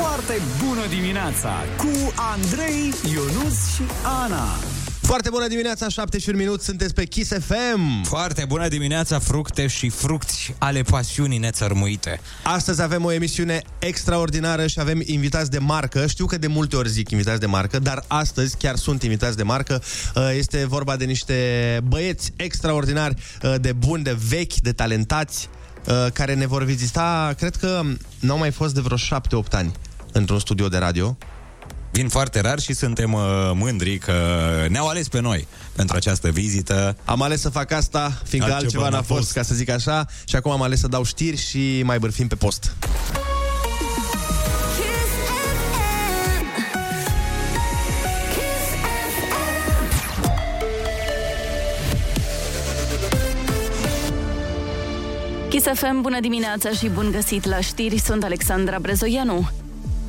[0.00, 3.82] Foarte bună dimineața cu Andrei, Ionus și
[4.22, 4.44] Ana.
[5.00, 8.02] Foarte bună dimineața, 7 și un minut, sunteți pe Kiss FM.
[8.02, 12.20] Foarte bună dimineața, fructe și frucți ale pasiunii nețărmuite.
[12.42, 16.06] Astăzi avem o emisiune extraordinară și avem invitați de marcă.
[16.06, 19.42] Știu că de multe ori zic invitați de marcă, dar astăzi chiar sunt invitați de
[19.42, 19.82] marcă.
[20.14, 21.34] Uh, Este vorba de niște
[21.84, 25.48] băieți extraordinari, uh, de buni, de vechi, de talentați,
[25.86, 27.82] uh, care ne vor vizita, cred că
[28.20, 29.72] n-au mai fost de vreo 7-8 ani
[30.16, 31.16] într-un studio de radio.
[31.92, 33.20] Vin foarte rar și suntem uh,
[33.54, 34.12] mândri că
[34.68, 35.46] ne-au ales pe noi
[35.76, 36.96] pentru această vizită.
[37.04, 40.06] Am ales să fac asta, fiindcă altceva, altceva n-a fost, fost, ca să zic așa,
[40.24, 42.76] și acum am ales să dau știri și mai bârfim pe post.
[55.48, 59.48] Kiss FM, bună dimineața și bun găsit la știri, sunt Alexandra Brezoianu.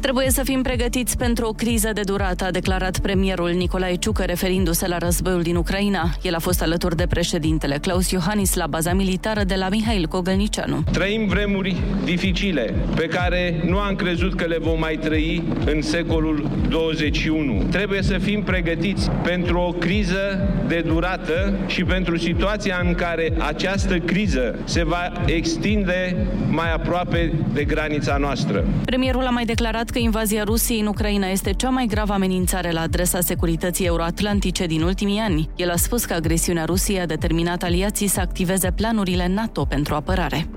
[0.02, 4.88] Trebuie să fim pregătiți pentru o criză de durată, a declarat premierul Nicolae Ciucă referindu-se
[4.88, 6.10] la războiul din Ucraina.
[6.22, 10.84] El a fost alături de președintele Claus Iohannis la baza militară de la Mihail Cogălnicianu.
[10.92, 16.50] Trăim vremuri dificile pe care nu am crezut că le vom mai trăi în secolul
[16.70, 17.64] 21.
[17.72, 23.98] Trebuie să fim pregătiți pentru o criză de durată și pentru situația în care această
[23.98, 28.66] criză se va extinde mai aproape de granița noastră.
[28.86, 32.82] Premierul a mai declarat că invazia Rusiei în Ucraina este cea mai gravă amenințare la
[32.82, 35.50] adresa securității euroatlantice din ultimii ani.
[35.56, 40.48] El a spus că agresiunea Rusiei a determinat aliații să activeze planurile NATO pentru apărare.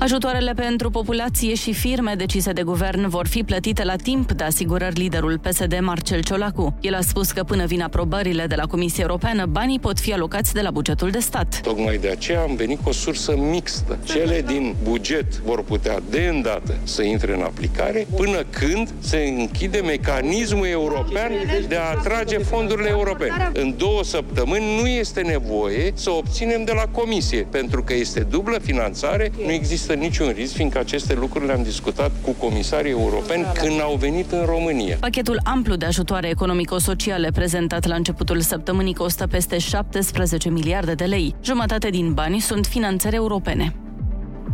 [0.00, 4.98] Ajutoarele pentru populație și firme decise de guvern vor fi plătite la timp, de asigurări
[4.98, 6.74] liderul PSD Marcel Ciolacu.
[6.80, 10.54] El a spus că până vin aprobările de la Comisia Europeană, banii pot fi alocați
[10.54, 11.60] de la bugetul de stat.
[11.62, 13.98] Tocmai de aceea am venit cu o sursă mixtă.
[14.04, 19.78] Cele din buget vor putea de îndată să intre în aplicare până când se închide
[19.78, 21.30] mecanismul european
[21.68, 23.50] de a atrage fondurile europene.
[23.52, 28.58] În două săptămâni nu este nevoie să obținem de la Comisie, pentru că este dublă
[28.58, 33.96] finanțare, nu există niciun risc, fiindcă aceste lucruri le-am discutat cu comisarii europeni când au
[33.96, 34.96] venit în România.
[35.00, 41.34] Pachetul amplu de ajutoare economico-sociale prezentat la începutul săptămânii costă peste 17 miliarde de lei.
[41.42, 43.74] Jumătate din bani sunt finanțări europene.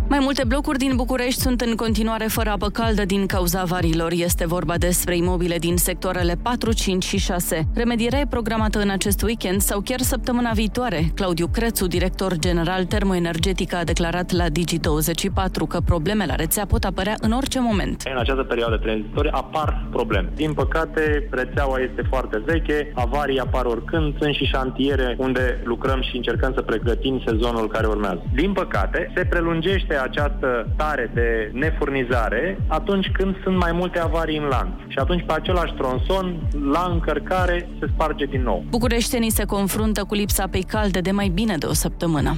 [0.09, 4.13] Mai multe blocuri din București sunt în continuare fără apă caldă din cauza avarilor.
[4.13, 7.69] Este vorba despre imobile din sectoarele 4, 5 și 6.
[7.75, 11.05] Remedierea e programată în acest weekend sau chiar săptămâna viitoare.
[11.15, 17.15] Claudiu Crețu, director general termoenergetic, a declarat la Digi24 că probleme la rețea pot apărea
[17.21, 18.03] în orice moment.
[18.13, 20.33] În această perioadă tranzitorie apar probleme.
[20.35, 26.17] Din păcate, rețeaua este foarte veche, avarii apar oricând, sunt și șantiere unde lucrăm și
[26.17, 28.23] încercăm să pregătim sezonul care urmează.
[28.35, 34.45] Din păcate, se prelungește această stare de nefurnizare atunci când sunt mai multe avarii în
[34.45, 34.73] lanț.
[34.89, 38.65] Și atunci pe același tronson, la încărcare, se sparge din nou.
[38.69, 42.37] Bucureștenii se confruntă cu lipsa apei calde de mai bine de o săptămână.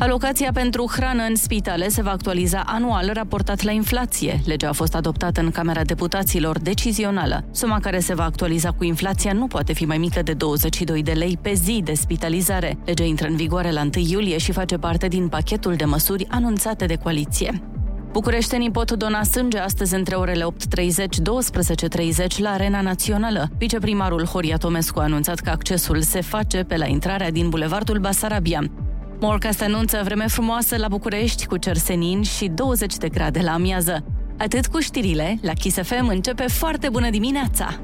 [0.00, 4.40] Alocația pentru hrană în spitale se va actualiza anual raportat la inflație.
[4.44, 7.44] Legea a fost adoptată în Camera Deputaților decizională.
[7.50, 11.12] Suma care se va actualiza cu inflația nu poate fi mai mică de 22 de
[11.12, 12.78] lei pe zi de spitalizare.
[12.84, 16.86] Legea intră în vigoare la 1 iulie și face parte din pachetul de măsuri anunțate
[16.86, 17.62] de coaliție.
[18.12, 23.48] Bucureștenii pot dona sânge astăzi între orele 8.30-12.30 la Arena Națională.
[23.58, 28.62] Viceprimarul Horia Tomescu a anunțat că accesul se face pe la intrarea din Bulevardul Basarabia.
[29.22, 34.04] Morcast anunță vreme frumoasă la București cu cer senin și 20 de grade la amiază.
[34.38, 37.80] Atât cu știrile, la Kiss FM începe foarte bună dimineața!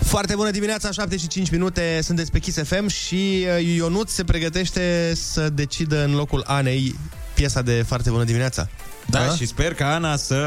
[0.00, 4.24] Foarte bună dimineața, 7 și 5 minute, sunteți pe Kiss FM și uh, Ionut se
[4.24, 6.94] pregătește să decidă în locul Anei
[7.34, 8.68] piesa de Foarte bună dimineața.
[9.06, 9.34] Da, A?
[9.34, 10.40] și sper ca Ana să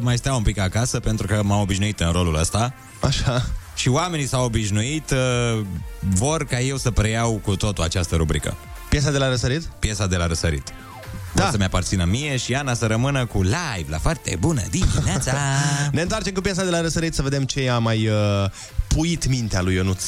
[0.00, 2.74] mai stea un pic acasă, pentru că m-am obișnuit în rolul ăsta.
[3.00, 3.46] Așa.
[3.74, 5.64] Și oamenii s-au obișnuit, uh,
[5.98, 8.56] vor ca eu să preiau cu totul această rubrică.
[8.88, 9.62] Piesa de la răsărit?
[9.78, 10.72] Piesa de la răsărit.
[11.34, 11.46] Da.
[11.46, 15.32] O să-mi aparțină mie și Ana să rămână cu live la foarte bună dimineața.
[15.92, 18.50] ne întoarcem cu piesa de la răsărit să vedem ce a mai uh,
[18.86, 20.04] puit mintea lui Ionuț.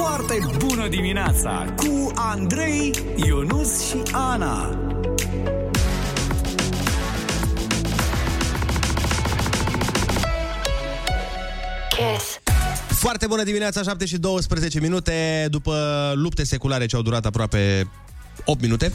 [0.00, 2.94] Foarte bună dimineața cu Andrei,
[3.26, 4.78] Ionus și Ana.
[11.88, 12.40] Kiss.
[12.88, 17.90] Foarte bună dimineața, 7 și 12 minute După lupte seculare ce au durat aproape
[18.44, 18.92] 8 minute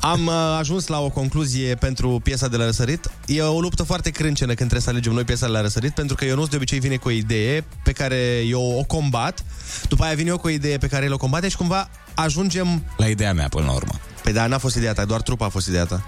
[0.00, 3.10] Am uh, ajuns la o concluzie pentru piesa de la răsărit.
[3.26, 6.16] E o luptă foarte crâncenă când trebuie să alegem noi piesa de la răsărit, pentru
[6.16, 9.44] că Ionuț de obicei vine cu o idee pe care eu o combat,
[9.88, 12.82] după aia vin eu cu o idee pe care el o combate și cumva ajungem...
[12.96, 13.92] La ideea mea, până la urmă.
[14.22, 16.06] Păi da, n-a fost ideea ta, doar trupa a fost ideea ta.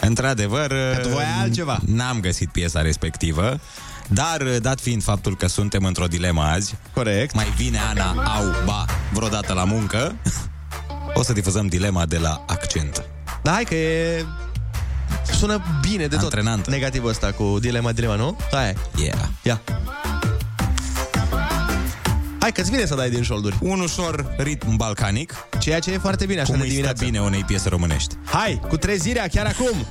[0.00, 1.78] Într-adevăr, Că tu voiai altceva.
[1.86, 3.60] n-am găsit piesa respectivă,
[4.08, 7.34] dar dat fiind faptul că suntem într-o dilemă azi, Corect.
[7.34, 10.14] mai vine Ana au ba vreodată la muncă,
[11.14, 13.04] o să difuzăm dilema de la accent.
[13.42, 14.24] Da, hai că e...
[15.38, 16.24] Sună bine de tot.
[16.24, 16.68] Antrenant.
[16.68, 18.36] Negativul ăsta cu dilema, dilema, nu?
[18.50, 18.74] Hai.
[18.96, 19.18] Yeah.
[19.42, 19.60] Ia.
[22.40, 23.56] Hai că-ți vine să dai din șolduri.
[23.60, 27.04] Un ușor ritm balcanic, Ceea ce e foarte bine, așa cum de îi stă dimineață.
[27.04, 28.14] bine unei piese românești.
[28.24, 29.86] Hai, cu trezirea chiar acum!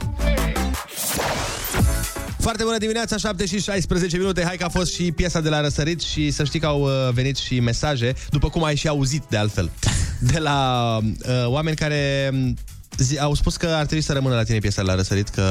[2.40, 4.44] Foarte bună dimineața, 7 și 16 minute.
[4.44, 7.13] Hai că a fost și piesa de la răsărit și să știi că au uh,
[7.13, 9.72] venit și mesaje, după cum ai și auzit de altfel,
[10.19, 12.57] de la uh, oameni care um,
[13.04, 15.44] zi, au spus că ar trebui să rămână la tine piesa de la răsărit, că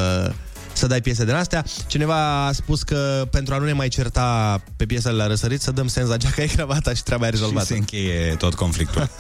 [0.73, 1.65] să dai piese din astea.
[1.87, 5.61] Cineva a spus că pentru a nu ne mai certa pe piesa de la răsărit,
[5.61, 7.67] să dăm senza geaca e cravata și treaba e Și rezolvată.
[7.67, 9.09] se încheie tot conflictul.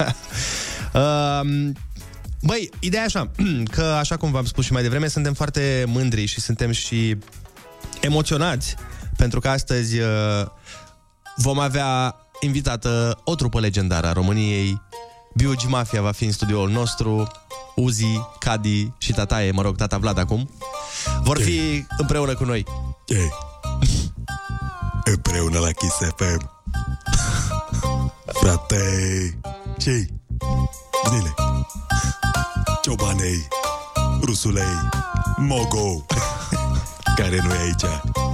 [0.94, 1.72] Um,
[2.42, 3.30] Băi, ideea e așa,
[3.76, 7.16] că așa cum v-am spus și mai devreme, suntem foarte mândri și suntem și
[8.00, 8.74] emoționați,
[9.16, 10.06] pentru că astăzi uh,
[11.36, 14.82] vom avea invitată o trupă legendară a României.
[15.34, 15.62] B.U.G.
[15.68, 17.26] Mafia va fi în studioul nostru,
[17.74, 20.50] Uzi, Cadi și Tataie, mă rog, tata Vlad acum,
[21.22, 22.64] vor fi împreună cu noi.
[23.06, 23.32] Ei.
[25.04, 26.50] Împreună la Kiss FM.
[28.26, 28.80] Frate,
[29.78, 30.06] ce
[31.10, 31.34] Zile.
[32.82, 33.48] Ciobanei,
[34.22, 34.88] Rusulei,
[35.36, 36.04] Mogo,
[37.16, 38.27] care nu e aici.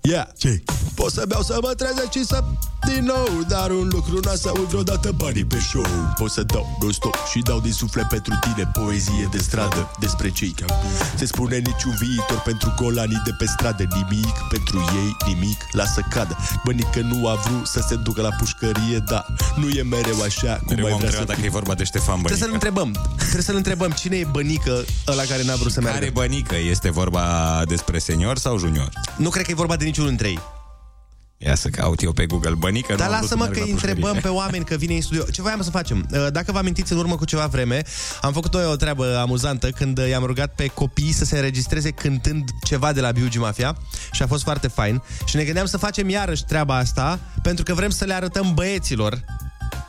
[0.00, 0.26] Yeah.
[0.36, 0.62] ce
[0.94, 2.44] Pot să beau să mă trezesc și să
[2.86, 5.86] din nou Dar un lucru n-a să uit vreodată banii pe show
[6.18, 10.54] Pot să dau non-stop și dau din suflet pentru tine Poezie de stradă despre cei
[11.16, 16.36] Se spune niciun viitor pentru golanii de pe stradă Nimic pentru ei, nimic, lasă cadă
[16.64, 20.66] Bănică nu a vrut să se ducă la pușcărie Da, nu e mereu așa cum
[20.68, 22.66] Mereu mai am vrea să întrebat dacă fie e vorba de Ștefan Trebuie să-l Bănică.
[22.66, 26.56] întrebăm Trebuie să-l întrebăm Cine e bănică ăla care n-a vrut să meargă Care bănică?
[26.56, 27.24] Este vorba
[27.66, 28.88] despre senior sau junior?
[29.16, 30.38] Nu cred că e vorba de niciunul dintre ei
[31.40, 32.94] Ia să caut eu pe Google bănică.
[32.94, 34.30] Dar nu am vrut lasă-mă să că merg îi la întrebăm pușcărie.
[34.30, 35.22] pe oameni că vine în studio.
[35.22, 36.08] Ce voiam să facem?
[36.12, 37.82] Uh, Dacă vă amintiți în urmă cu ceva vreme,
[38.20, 41.90] am făcut o, o treabă amuzantă când uh, i-am rugat pe copii să se înregistreze
[41.90, 43.36] cântând ceva de la B.U.G.
[43.36, 43.76] Mafia
[44.12, 45.02] și a fost foarte fain.
[45.24, 49.24] Și ne gândeam să facem iarăși treaba asta pentru că vrem să le arătăm băieților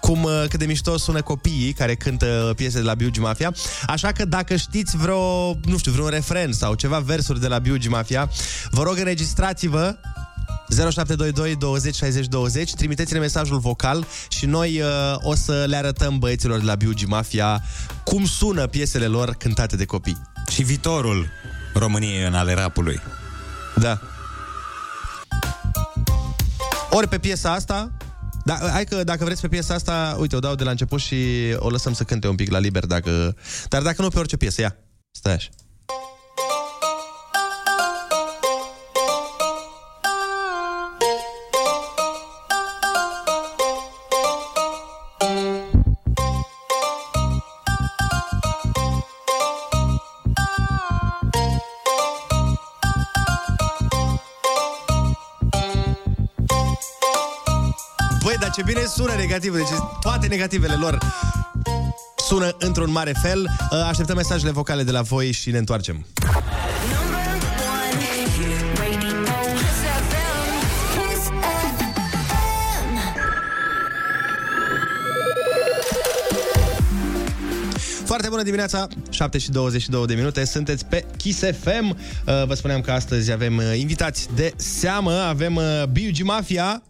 [0.01, 3.18] cum uh, cât de mișto sună copiii care cântă piese de la B.U.G.
[3.18, 3.54] Mafia.
[3.88, 7.88] Așa că dacă știți vreo, nu știu, vreun refren sau ceva versuri de la B.U.G.
[7.88, 8.30] Mafia,
[8.72, 9.96] vă rog înregistrați-vă
[10.69, 14.88] 0722 20 60 20 Trimiteți-ne mesajul vocal Și noi uh,
[15.22, 17.06] o să le arătăm băieților de la B.U.G.
[17.07, 17.63] Mafia
[18.04, 20.18] Cum sună piesele lor cântate de copii
[20.52, 21.30] Și viitorul
[21.74, 23.02] României în ale rapului.
[23.75, 24.00] Da
[26.90, 27.92] Ori pe piesa asta
[28.45, 31.18] da, hai că dacă vreți pe piesa asta Uite, o dau de la început și
[31.56, 33.36] o lăsăm să cânte un pic la liber dacă...
[33.68, 34.75] Dar dacă nu pe orice piesă, ia.
[35.12, 35.50] Stai așa
[58.99, 59.68] sună negativ Deci
[60.01, 60.97] toate negativele lor
[62.27, 66.06] sună într-un mare fel Uh, Așteptăm mesajele vocale de la voi și ne întoarcem
[78.06, 81.89] Foarte bună dimineața, 7 și 22 de minute, sunteți pe Kiss FM.
[81.89, 86.21] Uh, Vă spuneam că astăzi avem uh, invitați de seamă, avem uh, B.U.G.
[86.23, 86.89] Mafia, Unde-s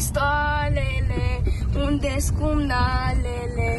[0.00, 1.42] pistoalele?
[1.74, 3.70] Unde-s cumnalele?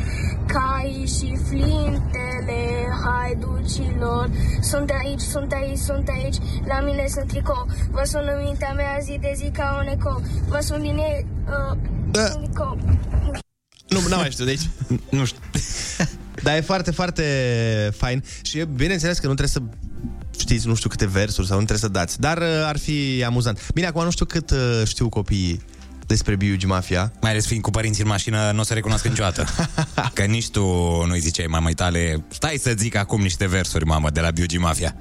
[0.48, 2.62] Cai și flintele
[3.04, 4.30] haiducilor
[4.62, 6.36] Sunt aici, sunt aici, sunt aici
[6.66, 10.22] La mine sunt tricou Vă sun în mintea mea zi de zi ca un eco
[10.48, 11.78] Vă sun din ei uh,
[12.12, 12.26] Da.
[12.26, 12.78] sunt eco.
[13.88, 14.70] Nu, n-am mai știut, deci...
[15.18, 15.40] Nu știu.
[16.44, 17.24] Dar e foarte, foarte
[17.98, 19.76] fain și e bineînțeles că nu trebuie să
[20.40, 23.72] știți nu știu câte versuri sau nu trebuie să dați, dar uh, ar fi amuzant.
[23.74, 25.62] Bine, acum nu știu cât uh, știu copiii
[26.12, 26.64] despre B.U.G.
[26.64, 27.12] Mafia.
[27.22, 29.46] Mai ales fiind cu părinții în mașină, nu o să recunosc niciodată.
[30.14, 30.64] Că nici tu
[31.08, 34.58] nu-i ziceai mamei tale, stai să zic acum niște versuri, mamă, de la B.U.G.
[34.58, 34.96] Mafia.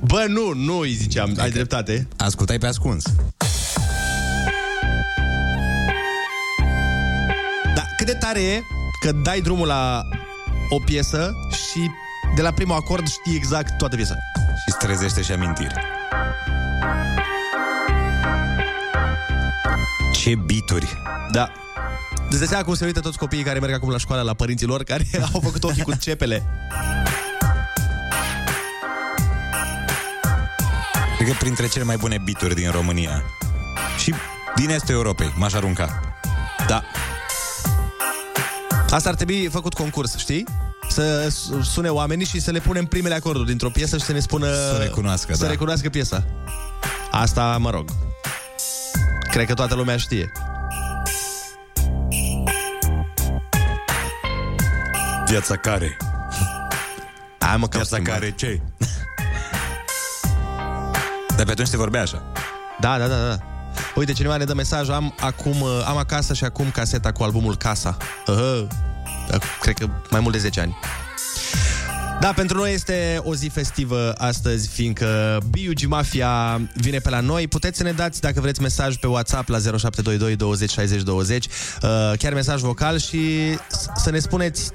[0.00, 2.08] Bă, nu, nu îi ziceam, ai dreptate.
[2.16, 3.04] Ascultai pe ascuns.
[7.74, 8.60] Dar cât de tare e
[9.00, 10.02] că dai drumul la
[10.68, 11.90] o piesă și
[12.34, 14.14] de la primul acord știi exact toată piesa.
[14.34, 15.74] Și îți trezește și amintiri.
[20.28, 21.02] Ce bituri!
[21.32, 21.52] Da.
[22.28, 24.66] Îți dai seama cum se uită toți copiii care merg acum la școală la părinții
[24.66, 26.46] lor, care au făcut ochii cu cepele.
[31.16, 33.22] Cred că printre cele mai bune bituri din România.
[33.98, 34.14] Și
[34.56, 36.00] din estul Europei, m-aș arunca.
[36.66, 36.82] Da.
[38.90, 40.44] Asta ar trebui făcut concurs, știi?
[40.88, 41.32] Să
[41.62, 44.46] sune oamenii și să le punem primele acorduri dintr-o piesă și să ne spună...
[44.46, 45.50] Să recunoască, Să da.
[45.50, 46.24] recunoască piesa.
[47.10, 47.88] Asta, mă rog.
[49.30, 50.32] Cred că toată lumea știe.
[55.26, 55.96] Viața care?
[57.38, 58.60] Hai mă, Viața care ce?
[61.36, 62.22] Dar pe atunci se vorbea așa.
[62.80, 63.38] Da, da, da, da.
[63.94, 67.56] Uite, cineva ne dă mesaj, am acum, uh, am acasă și acum caseta cu albumul
[67.56, 67.96] Casa.
[68.26, 68.66] Uh,
[69.60, 70.76] cred că mai mult de 10 ani.
[72.20, 75.84] Da, pentru noi este o zi festivă astăzi, fiindcă B.U.G.
[75.86, 77.48] Mafia vine pe la noi.
[77.48, 81.50] Puteți să ne dați, dacă vreți, mesaj pe WhatsApp la 0722 20 60 20, uh,
[82.18, 84.70] chiar mesaj vocal și s- să ne spuneți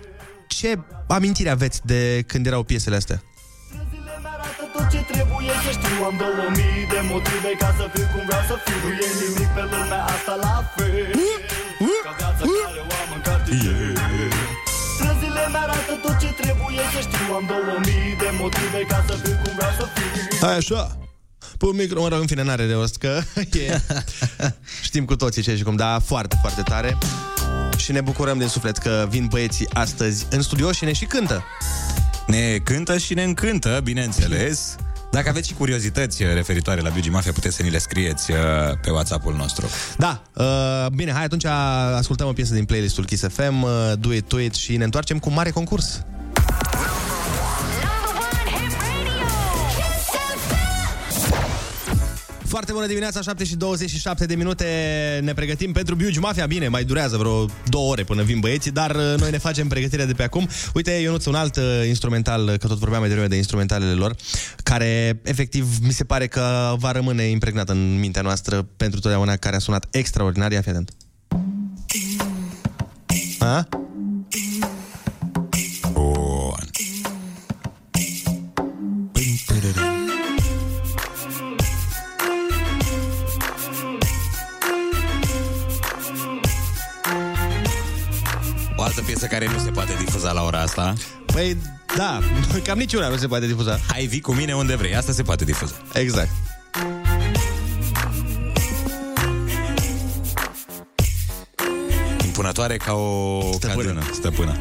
[0.48, 3.22] ce amintiri aveți de când erau piesele astea.
[4.74, 8.44] tot ce trebuie să știu Am două mii de motive ca să fiu cum vreau
[8.50, 11.06] să fiu Nu e nimic pe lumea asta la fel
[12.06, 13.98] Ca viața care o am în cartier
[15.44, 19.36] Străzile mi-arată tot ce trebuie să știu Am două mii de motive ca să fiu
[19.44, 20.98] cum vreau să fiu Hai așa.
[21.58, 23.22] Pun micro, mă rog, în fine, n-are de rost, că
[23.68, 23.82] e...
[24.88, 26.98] Știm cu toții ce și cum, dar foarte, foarte tare.
[27.78, 31.44] Și ne bucurăm din suflet că vin băieții astăzi în studio și ne și cântă.
[32.28, 34.76] Ne cântă și ne încântă, bineînțeles.
[35.14, 38.38] Dacă aveți și curiozități uh, referitoare la Biugi Mafia, puteți să ni le scrieți uh,
[38.82, 39.68] pe WhatsApp-ul nostru.
[39.98, 41.46] Da, uh, bine, hai atunci
[41.96, 45.20] ascultăm o piesă din playlistul Kiss FM, uh, Do It, Do It și ne întoarcem
[45.20, 46.06] cu mare concurs.
[52.54, 54.66] Foarte bună dimineața, 7 și 27 de minute.
[55.24, 56.46] Ne pregătim pentru Biugi Mafia.
[56.46, 60.06] Bine, mai durează vreo două ore până vin băieții Dar uh, noi ne facem pregătirea
[60.06, 60.48] de pe acum.
[60.74, 64.16] Uite, Ionuț, un alt uh, instrumental Că tot vorbeam mai devreme de instrumentalele lor
[64.64, 69.56] Care, efectiv, mi se pare că Va rămâne impregnat în mintea noastră Pentru totdeauna, care
[69.56, 70.52] a sunat extraordinar.
[70.52, 70.92] Ia fi atent.
[73.40, 73.68] Ha?
[88.96, 90.94] Altă piesă care nu se poate difuza la ora asta.
[91.26, 91.58] Păi,
[91.98, 92.20] da,
[92.66, 95.46] cam niciuna nu se poate difuza Hai, vii cu mine unde vrei, asta se poate
[95.46, 95.74] difuza.
[95.94, 96.30] Exact
[102.26, 103.82] Impunătoare ca o Stăpână.
[103.82, 104.58] cadână, stăpână.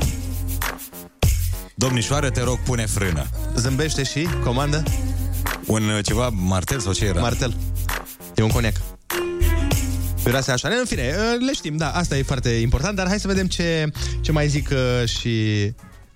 [1.74, 3.26] Domnișoară, te rog, pune frână.
[3.56, 4.82] Zâmbește și comandă
[5.66, 7.20] Un uh, ceva martel sau ce era?
[7.20, 7.54] Martel
[8.34, 8.74] E un coniac
[10.24, 10.68] Miroase așa.
[10.68, 13.86] În fine, uh, le știm, da, asta e foarte important, dar hai să vedem ce,
[14.20, 15.34] ce mai zic uh, și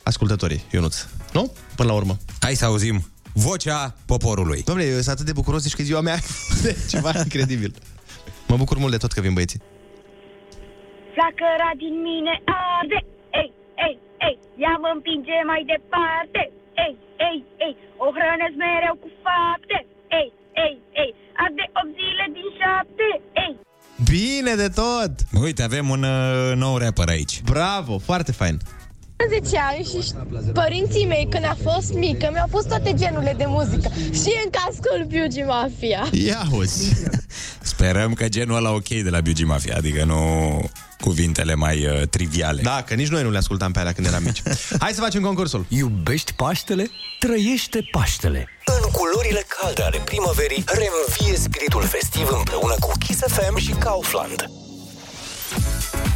[0.02, 0.96] ascultătorii, Ionuț.
[1.32, 1.52] Nu?
[1.76, 2.16] Până la urmă.
[2.40, 2.96] Hai să auzim
[3.32, 4.62] vocea poporului.
[4.62, 6.18] Domnule, eu sunt atât de bucuros, zici că e ziua mea.
[6.92, 7.72] Ceva incredibil.
[8.48, 9.60] Mă bucur mult de tot că vin băieții.
[11.14, 12.34] Flacăra din mine
[12.78, 12.98] arde
[13.40, 13.50] Ei,
[13.86, 13.96] ei,
[14.26, 16.42] ei, ea mă împinge mai departe
[16.84, 16.94] Ei,
[17.28, 19.78] ei, ei, o hrănesc mereu cu fapte
[20.20, 20.28] Ei,
[20.64, 21.10] ei, ei,
[21.42, 23.20] arde 8 zile din 7 Ei,
[24.16, 25.10] Bine de tot!
[25.42, 27.42] Uite, avem un uh, nou rapper aici.
[27.44, 28.58] Bravo, foarte fain.
[29.40, 30.12] 10 ani și
[30.52, 33.90] părinții mei, când a fost mică, mi-au pus toate genurile de muzică.
[33.94, 36.08] Și în cascul Biugi Mafia.
[36.12, 37.02] Ia uzi.
[37.88, 42.62] Sperăm că genul ăla ok de la Biugi Mafia, adică nu cuvintele mai uh, triviale.
[42.62, 44.42] Da, că nici noi nu le ascultam pe alea când eram mici.
[44.82, 45.66] Hai să facem concursul.
[45.68, 46.90] Iubești Paștele?
[47.18, 48.48] Trăiește Paștele!
[48.64, 54.50] În culorile calde ale primăverii, reînvie spiritul festiv împreună cu Kiss FM și Kaufland.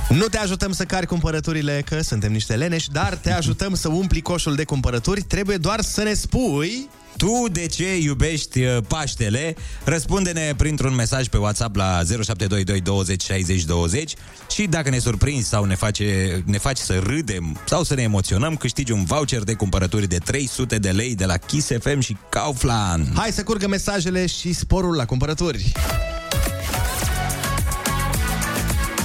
[0.08, 4.20] Nu te ajutăm să cari cumpărăturile, că suntem niște leneși, dar te ajutăm să umpli
[4.20, 5.22] coșul de cumpărături.
[5.22, 6.88] Trebuie doar să ne spui...
[7.20, 9.56] Tu de ce iubești uh, Paștele?
[9.84, 14.14] Răspunde-ne printr-un mesaj pe WhatsApp la 0722 20 60 20
[14.50, 18.56] și dacă ne surprinzi sau ne, face, ne faci să râdem sau să ne emoționăm,
[18.56, 23.08] câștigi un voucher de cumpărături de 300 de lei de la Kiss FM și Kaufland.
[23.14, 25.72] Hai să curgă mesajele și sporul la cumpărături.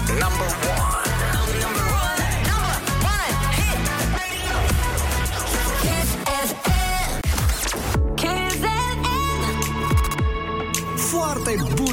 [0.08, 0.95] Number one.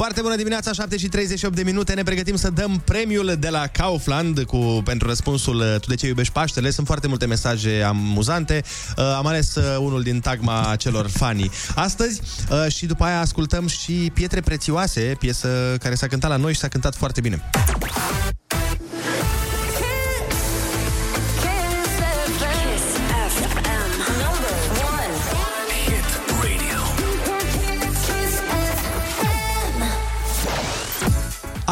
[0.00, 1.94] Foarte bună dimineața, 7 și 38 de minute.
[1.94, 6.06] Ne pregătim să dăm premiul de la Kaufland cu, pentru răspunsul uh, Tu de ce
[6.06, 6.70] iubești Paștele.
[6.70, 8.62] Sunt foarte multe mesaje amuzante.
[8.96, 13.66] Uh, am ales uh, unul din tagma celor fani astăzi uh, și după aia ascultăm
[13.66, 17.50] și Pietre Prețioase, piesă care s-a cântat la noi și s-a cântat foarte bine.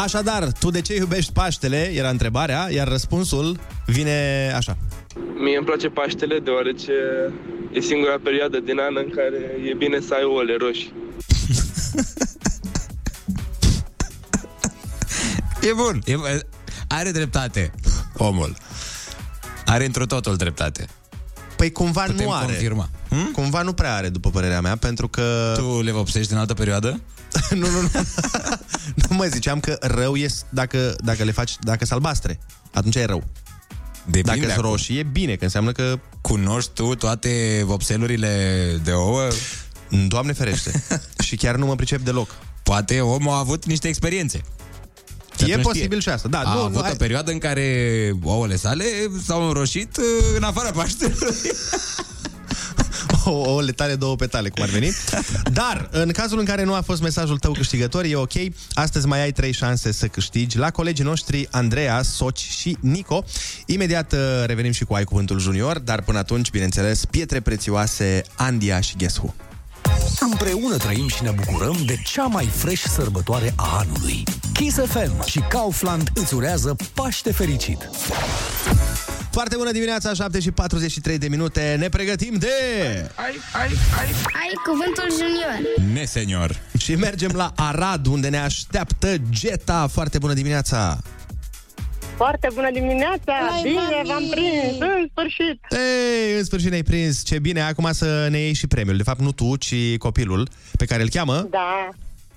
[0.02, 1.90] Așadar, tu de ce iubești Paștele?
[1.94, 4.76] Era întrebarea, iar răspunsul vine așa.
[5.34, 6.92] Mie îmi place Paștele deoarece
[7.72, 9.36] e singura perioadă din an în care
[9.70, 10.92] e bine să ai ouăle roșii.
[15.60, 16.02] E bun.
[16.04, 16.14] E,
[16.88, 17.72] are dreptate,
[18.16, 18.56] omul.
[19.66, 20.86] Are într totul dreptate.
[21.56, 22.44] Păi cumva Putem nu are.
[22.44, 22.88] confirma.
[23.08, 23.30] Hmm?
[23.32, 25.54] Cumva nu prea are, după părerea mea, pentru că...
[25.56, 27.00] Tu le vopsești în altă perioadă?
[27.60, 27.90] nu, nu, nu.
[29.08, 32.40] nu mă ziceam că rău e dacă, dacă le faci, dacă sunt albastre.
[32.72, 33.24] Atunci e rău.
[34.04, 34.70] Depinde dacă sunt acum.
[34.70, 35.98] roșii, e bine, că înseamnă că...
[36.20, 38.32] Cunoști tu toate vopselurile
[38.84, 39.28] de ouă?
[40.08, 40.84] Doamne ferește.
[41.26, 42.30] și chiar nu mă pricep deloc.
[42.62, 44.40] Poate omul a avut niște experiențe.
[45.46, 48.12] E atunci posibil și asta, da, A nu, avut nu, o hai- perioadă în care
[48.22, 48.84] ouăle sale
[49.26, 50.04] s-au înroșit uh,
[50.36, 51.34] în afara Paștelui.
[53.30, 54.90] O, o letale, două petale, cum ar veni.
[55.52, 58.32] Dar, în cazul în care nu a fost mesajul tău câștigător, e ok.
[58.72, 63.24] Astăzi mai ai trei șanse să câștigi la colegii noștri Andreea, Soci și Nico.
[63.66, 68.80] Imediat uh, revenim și cu Ai Cuvântul Junior, dar până atunci, bineînțeles, pietre prețioase, Andia
[68.80, 69.34] și Guess Who.
[70.20, 74.22] Împreună trăim și ne bucurăm de cea mai fresh sărbătoare a anului.
[74.52, 77.90] Kiss FM și Kaufland îți urează Paște fericit!
[79.30, 81.76] Foarte bună dimineața, 7 și 43 de minute.
[81.78, 82.48] Ne pregătim de...
[83.14, 83.68] Ai, ai,
[83.98, 84.06] ai.
[84.40, 85.92] Ai cuvântul junior.
[85.92, 86.60] Ne, senior.
[86.78, 89.86] Și mergem la Arad, unde ne așteaptă Geta.
[89.92, 90.98] Foarte bună dimineața!
[92.16, 93.32] Foarte bună dimineața!
[93.50, 94.08] Hai, Bine, mami!
[94.08, 94.78] v-am prins!
[94.80, 95.60] În sfârșit!
[95.70, 97.22] Ei, în sfârșit ne-ai prins.
[97.24, 98.96] Ce bine, acum să ne iei și premiul.
[98.96, 101.88] De fapt, nu tu, ci copilul pe care îl cheamă Da.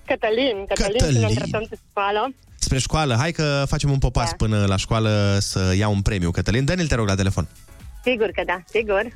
[0.05, 1.15] Cătălin, Cătălin, Cătălin.
[1.15, 2.33] și ne îndreptăm de spală.
[2.71, 3.15] Spre școală.
[3.15, 4.35] Hai că facem un popas Da.
[4.35, 6.31] până la școală să iau un premiu.
[6.31, 7.47] Cătălin, dă-ne-l, te rog, la telefon.
[8.03, 9.07] Sigur că da, sigur.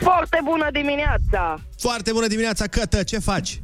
[0.00, 1.60] Foarte bună dimineața!
[1.78, 3.60] Foarte bună dimineața, Cătă, ce faci?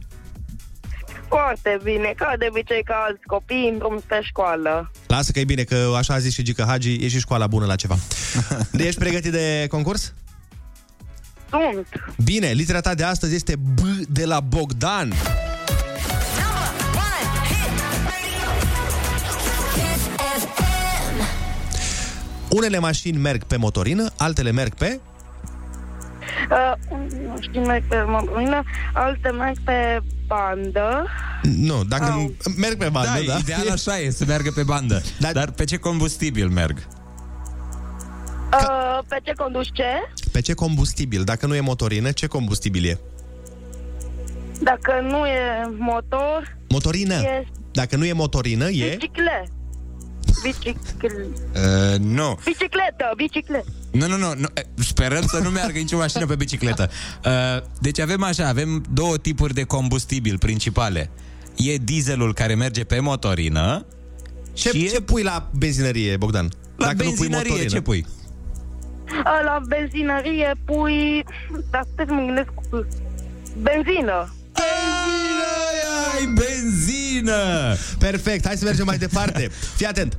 [1.28, 4.90] Foarte bine, ca de obicei ca alți copii în drum spre școală.
[5.06, 7.66] Lasă că e bine, că așa a zis și Gică Hagi, e și școala bună
[7.66, 7.96] la ceva.
[8.72, 10.14] De ești pregătit de concurs?
[11.50, 11.86] Sunt!
[12.24, 15.12] Bine, litera ta de astăzi este B de la Bogdan.
[22.54, 25.00] Unele mașini merg pe motorină, altele merg pe...
[26.50, 28.62] Uh, nu știu, merg pe motorină,
[28.92, 31.06] alte merg pe bandă.
[31.42, 32.32] Nu, dacă Au.
[32.56, 33.38] merg pe bandă, da, da?
[33.38, 35.02] ideal așa e, să meargă pe bandă.
[35.18, 36.78] Dar, Dar pe ce combustibil merg?
[38.52, 39.84] Uh, pe ce conduci ce?
[40.32, 41.24] Pe ce combustibil?
[41.24, 43.00] Dacă nu e motorină, ce combustibil e?
[44.62, 47.14] Dacă nu e motor, Motorină.
[47.14, 48.96] e Dacă nu e motorină, e...
[48.98, 49.48] bicicle.
[50.42, 51.26] Bicicle.
[51.54, 52.38] Uh, nu.
[52.44, 53.64] Bicicletă, bicicletă.
[53.90, 54.46] Nu, nu, nu, nu.
[54.54, 56.90] eh, Sperăm să nu meargă nicio mașină pe bicicletă.
[57.24, 57.32] Uh,
[57.80, 61.10] deci avem așa, avem două tipuri de combustibil principale.
[61.56, 63.86] E dieselul care merge pe motorină
[64.52, 66.48] Ce, și ce pui la benzinărie, Bogdan?
[66.76, 67.70] la Dacă nu pui benzinărie motorină.
[67.74, 68.06] ce pui?
[69.24, 71.24] A, La benzinărie pui...
[71.70, 72.48] Dar stai să mă gândesc...
[73.62, 74.34] Benzină.
[76.24, 77.74] Ai benzină!
[77.98, 79.48] Perfect, hai să mergem mai departe.
[79.76, 80.18] Fii atent.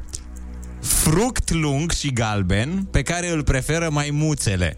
[0.79, 4.75] Fruct lung și galben pe care îl preferă maimuțele.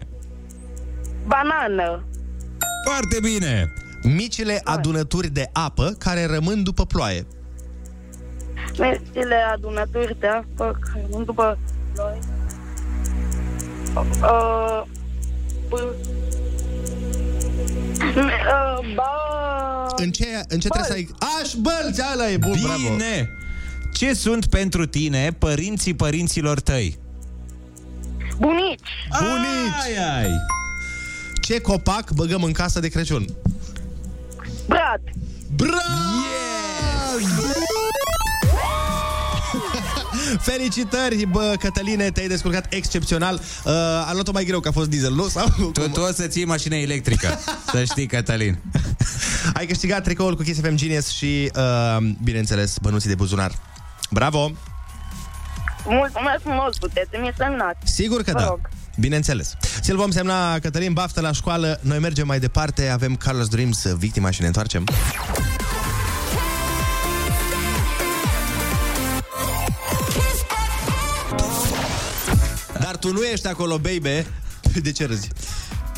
[1.26, 2.04] Banană.
[2.84, 3.72] Foarte bine!
[4.02, 7.26] Micile adunături de apă care rămân după ploaie.
[8.78, 11.58] Merțile adunături de apă care nu după
[11.96, 12.18] noi.
[14.22, 14.82] Uh,
[15.68, 16.17] p-
[18.24, 19.86] uh, ba...
[19.96, 21.08] În ce, în ce trebuie să ai...
[21.42, 22.88] Aș bălți, ala e bun, bravo.
[22.88, 23.30] Bine!
[23.92, 26.98] Ce sunt pentru tine părinții părinților tăi?
[28.38, 29.08] Bunici.
[29.18, 29.82] Bunici!
[29.84, 30.30] Ai, ai!
[31.42, 33.24] Ce copac băgăm în casă de Crăciun?
[34.66, 35.00] Brad.
[35.56, 35.78] Bravo!
[37.18, 37.67] Yes!
[40.40, 43.34] Felicitări, bă, Cătăline, te-ai descurcat excepțional.
[43.64, 45.28] Uh, a luat-o mai greu, că a fost diesel, nu?
[45.28, 47.38] Sau Tu, tu o să ții mașină electrică,
[47.72, 48.58] să știi, Cătălin.
[49.54, 53.52] Ai câștigat tricoul cu Kiss FM Genius și, uh, bineînțeles, bănuții de buzunar.
[54.10, 54.50] Bravo!
[55.84, 57.92] Mulțumesc frumos, puteți să-mi semnați.
[57.92, 58.46] Sigur că Vă da.
[58.46, 58.60] rog.
[58.98, 59.54] Bineînțeles.
[59.80, 61.78] Ți-l vom semna, Cătălin, baftă la școală.
[61.82, 64.84] Noi mergem mai departe, avem Carlos Dreams, victima și ne întoarcem.
[73.00, 74.26] Tu nu ești acolo, baby.
[74.82, 75.28] De ce râzi?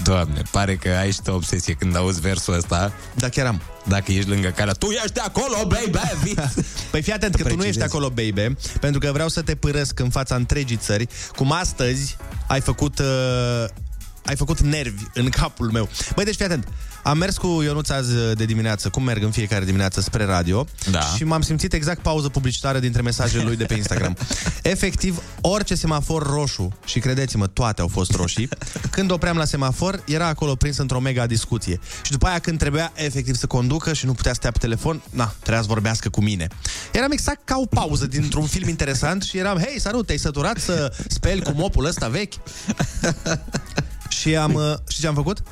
[0.02, 2.92] Doamne, pare că ai și tu o obsesie când auzi versul ăsta.
[3.14, 3.60] Da, chiar am.
[3.84, 6.34] Dacă ești lângă care tu ești acolo, baby!
[6.90, 9.98] Păi fii atent că tu nu ești acolo, baby, pentru că vreau să te părăsc
[9.98, 12.98] în fața întregii țări, cum astăzi ai făcut...
[12.98, 13.64] Uh,
[14.24, 15.88] ai făcut nervi în capul meu.
[16.14, 16.68] Băi, deci fii atent.
[17.02, 21.00] Am mers cu Ionuț azi de dimineață, cum merg în fiecare dimineață spre radio Da.
[21.00, 24.16] și m-am simțit exact pauză publicitară dintre mesajele lui de pe Instagram.
[24.62, 28.48] Efectiv, orice semafor roșu, și credeți-mă, toate au fost roșii,
[28.90, 31.80] când opream la semafor, era acolo prins într-o mega discuție.
[32.02, 35.34] Și după aia când trebuia efectiv să conducă și nu putea stea pe telefon, na,
[35.40, 36.46] trebuia să vorbească cu mine.
[36.92, 40.92] Eram exact ca o pauză dintr-un film interesant și eram, hei, salut, te-ai săturat să
[41.08, 42.32] speli cu mopul ăsta vechi?
[44.18, 45.42] și am, uh, știți ce am făcut?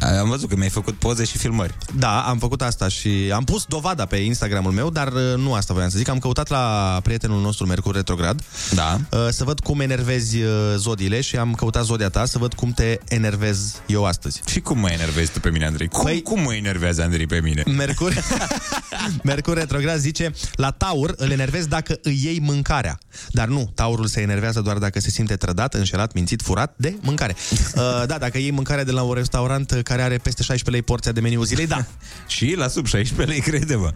[0.00, 1.74] Am văzut că mi-ai făcut poze și filmări.
[1.94, 5.72] Da, am făcut asta și am pus dovada pe Instagramul meu, dar uh, nu asta
[5.74, 6.08] voiam să zic.
[6.08, 8.42] Am căutat la prietenul nostru Mercur Retrograd
[8.74, 8.98] Da.
[9.10, 12.70] uh, să văd cum enervezi uh, zodiile și am căutat zodia ta să văd cum
[12.72, 14.40] te enervez eu astăzi.
[14.46, 15.88] Și cum mă enervezi tu pe mine, Andrei?
[15.88, 17.62] Cum, Păi- cum mă enervează Andrei pe mine?
[17.76, 18.12] Mercur,
[19.22, 22.98] Mercur Retrograd zice La Taur îl enervezi dacă îi iei mâncarea
[23.30, 27.36] Dar nu, Taurul se enervează doar dacă se simte trădat, înșelat, mințit, furat de mâncare
[27.50, 30.82] uh, Da, dacă iei mâncare de la un restaurant uh, care are peste 16 lei
[30.82, 31.84] porția de meniu zilei, da
[32.34, 33.92] Și la sub 16 lei, crede-mă.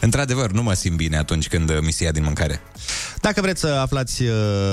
[0.00, 2.60] Într-adevăr, nu mă simt bine atunci când uh, mi se ia din mâncare.
[3.20, 4.32] Dacă vreți să aflați uh,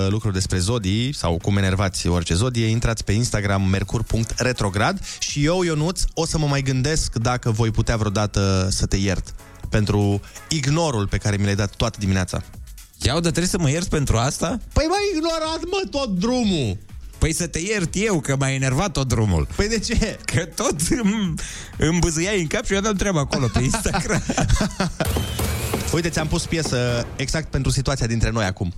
[0.09, 6.01] lucruri despre zodii sau cum enervați orice zodie, intrați pe Instagram mercur.retrograd și eu, Ionuț,
[6.13, 9.33] o să mă mai gândesc dacă voi putea vreodată să te iert
[9.69, 12.43] pentru ignorul pe care mi l-ai dat toată dimineața.
[12.97, 14.59] Iau, dar trebuie să mă ierți pentru asta?
[14.73, 16.77] Păi m-ai ignorat, mă, tot drumul!
[17.17, 19.47] Păi să te iert eu, că m-a enervat tot drumul.
[19.55, 20.17] Păi de ce?
[20.25, 21.33] Că tot îmi,
[21.77, 24.23] îmi bâzâiai în cap și eu aveam treaba acolo pe Instagram.
[25.93, 28.73] Uite, ți-am pus piesă exact pentru situația dintre noi acum.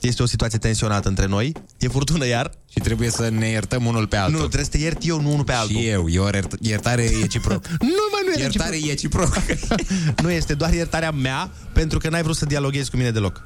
[0.00, 2.50] Este o situație tensionată între noi, e furtună iar.
[2.70, 4.32] și trebuie să ne iertăm unul pe altul.
[4.32, 5.76] Nu, trebuie să te iert eu, nu unul pe altul.
[5.76, 7.66] Și eu, e o iert- iertare reciproc.
[7.80, 9.36] Nu, mă, nu e Iertare reciproc.
[9.36, 10.20] e reciproc.
[10.22, 13.42] nu este doar iertarea mea, pentru că n-ai vrut să dialoghezi cu mine deloc.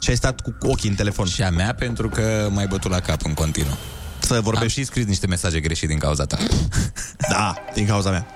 [0.00, 1.26] Și ai stat cu ochii în telefon.
[1.26, 3.76] și a mea pentru că m-ai bătut la cap în continuu.
[4.18, 4.78] Să Am vorbești.
[4.78, 6.36] și scris niște mesaje greșite din cauza ta.
[7.30, 8.26] Da, din cauza mea.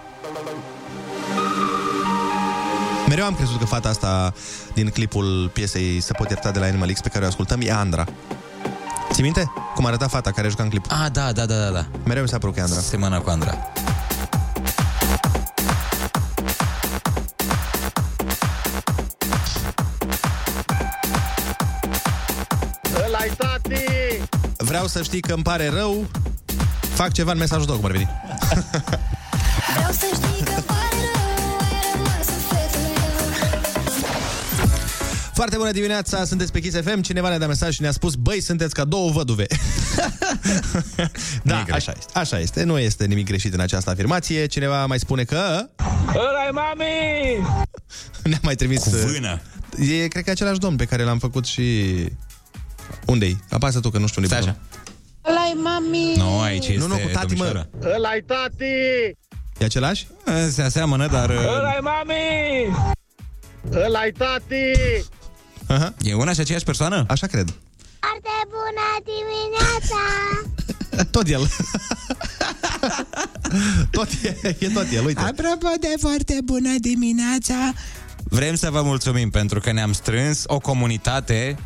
[3.09, 4.35] Mereu am crezut că fata asta
[4.75, 7.73] din clipul piesei Să pot ierta de la Animal X pe care o ascultăm e
[7.73, 8.05] Andra.
[9.13, 9.53] Ți minte?
[9.75, 10.85] Cum arăta fata care juca în clip?
[10.89, 11.87] Ah, da, da, da, da, da.
[12.05, 12.81] Mereu mi s-a părut că e Andra.
[12.81, 13.59] Semăna cu Andra.
[24.75, 26.11] Vreau să știi că îmi pare rău
[26.95, 28.09] Fac ceva în mesajul tău, cum ar veni
[29.77, 33.61] Vreau să știi că pare rău, ai rămas în fetul meu.
[35.35, 38.41] Foarte bună dimineața, sunteți pe Kiss FM Cineva ne-a dat mesaj și ne-a spus Băi,
[38.41, 39.47] sunteți ca două văduve
[41.43, 45.25] Da, așa este, așa este Nu este nimic greșit în această afirmație Cineva mai spune
[45.25, 45.69] că
[46.09, 47.47] Ăla-i mami!
[48.23, 49.41] Ne-a mai trimis Cu vână.
[49.79, 51.95] E, cred că același domn pe care l-am făcut și...
[53.07, 53.37] Unde-i?
[53.51, 54.57] Apasă tu, că nu știu unde Stai așa.
[55.31, 56.13] Ăla-i mami!
[56.17, 57.45] Nu, aici este Nu, nu, cu tati, mă.
[57.45, 57.69] domnișoara.
[57.95, 58.65] Ăla-i tati!
[59.59, 60.07] E același?
[60.51, 61.31] Se aseamănă, dar...
[61.31, 62.77] uh, Ăla-i mami!
[63.85, 64.65] Ăla-i tati!
[65.67, 65.95] Aha.
[66.01, 67.05] E una și aceeași persoană?
[67.09, 67.55] Așa cred
[68.01, 70.01] Foarte bună dimineața!
[71.17, 71.49] Tot el
[73.91, 77.55] Tot e, e tot el, uite Apropo de foarte bună dimineața
[78.25, 81.57] Vrem să vă mulțumim pentru că ne-am strâns o comunitate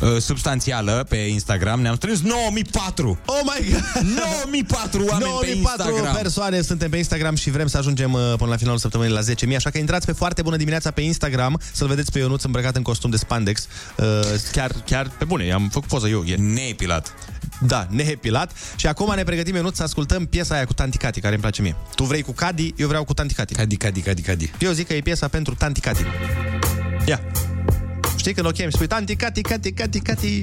[0.00, 4.06] uh, substanțială pe Instagram Ne-am strâns 9004 Oh my god
[4.50, 8.50] 9004 oameni 94 pe Instagram persoane suntem pe Instagram și vrem să ajungem uh, până
[8.50, 11.88] la finalul săptămânii la 10.000, așa că intrați pe foarte bună dimineața pe Instagram să-l
[11.88, 13.68] vedeți pe Ionuț îmbrăcat în costum de spandex.
[13.96, 14.04] Uh,
[14.52, 16.24] chiar, chiar pe bune, am făcut poză eu.
[16.26, 17.14] E, Neepilat
[17.60, 18.52] da, nehepilat.
[18.76, 21.62] Și acum ne pregătim, Ionuț, să ascultăm piesa aia cu Tanti Cati, care îmi place
[21.62, 21.76] mie.
[21.94, 23.54] Tu vrei cu Cadi, eu vreau cu Tanti Cati.
[23.54, 26.04] Cadi, cadi, cadi, cadi Eu zic că e piesa pentru Tanti Cati.
[27.06, 27.20] Ia.
[28.24, 30.42] Știi când o chemi, spui Tanti Cati, Cati, Cati, Cati,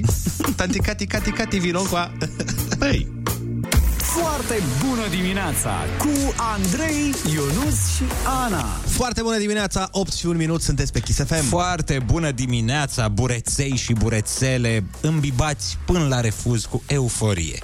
[0.56, 2.12] Tanti Cati, Cati, Cati, vino cu a...
[2.78, 3.12] Băi,
[3.98, 8.02] Foarte bună dimineața cu Andrei, Ionus și
[8.44, 8.64] Ana.
[8.86, 11.44] Foarte bună dimineața, 8 și 1 minut, sunteți pe Kiss FM.
[11.44, 17.62] Foarte bună dimineața, bureței și burețele Îmbibați până la refuz cu euforie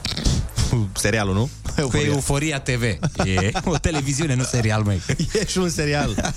[0.95, 1.51] Serialul, nu?
[1.75, 2.07] Cu Euforia.
[2.07, 2.83] Euforia TV
[3.25, 5.03] E o televiziune, nu serial, măi
[5.41, 6.35] E și un serial.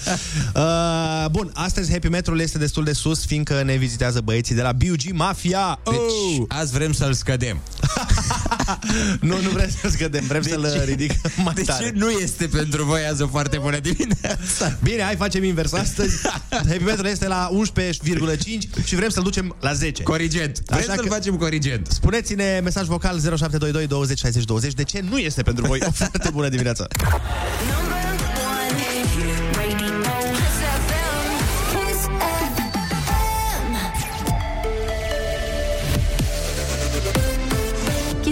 [0.55, 4.71] Uh, bun, astăzi Happy Metrul este destul de sus, fiindcă ne vizitează băieții de la
[4.71, 5.79] BUG Mafia.
[5.83, 6.45] Deci oh!
[6.47, 7.59] azi vrem să-l scădem
[9.29, 11.83] nu, nu vrem să scădem, vrem să-l ridicăm mai de tare.
[11.85, 14.77] ce nu este pentru voi azi o foarte bună dimineață?
[14.83, 16.15] Bine, hai facem invers astăzi.
[16.67, 20.03] Heavy metal este la 11,5 și vrem să-l ducem la 10.
[20.03, 20.59] Corigent.
[20.65, 21.87] Vrem Așa să-l că- facem corigent.
[21.91, 26.29] Spuneți-ne mesaj vocal 0722 20 60 20 de ce nu este pentru voi o foarte
[26.31, 26.87] bună dimineață.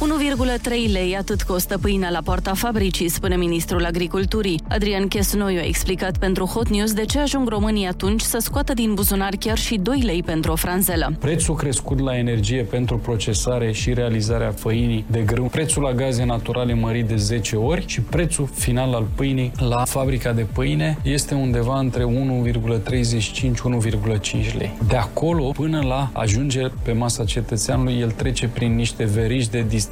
[0.00, 4.60] 1,3 lei atât costă pâinea la poarta fabricii, spune ministrul agriculturii.
[4.68, 8.94] Adrian Chesnoiu a explicat pentru Hot News de ce ajung românii atunci să scoată din
[8.94, 11.12] buzunar chiar și 2 lei pentru o franzelă.
[11.18, 16.74] Prețul crescut la energie pentru procesare și realizarea făinii de grâu, prețul la gaze naturale
[16.74, 21.78] mărit de 10 ori și prețul final al pâinii la fabrica de pâine este undeva
[21.78, 24.76] între 1,35-1,5 lei.
[24.88, 29.88] De acolo până la ajunge pe masa cetățeanului, el trece prin niște verici de distribuție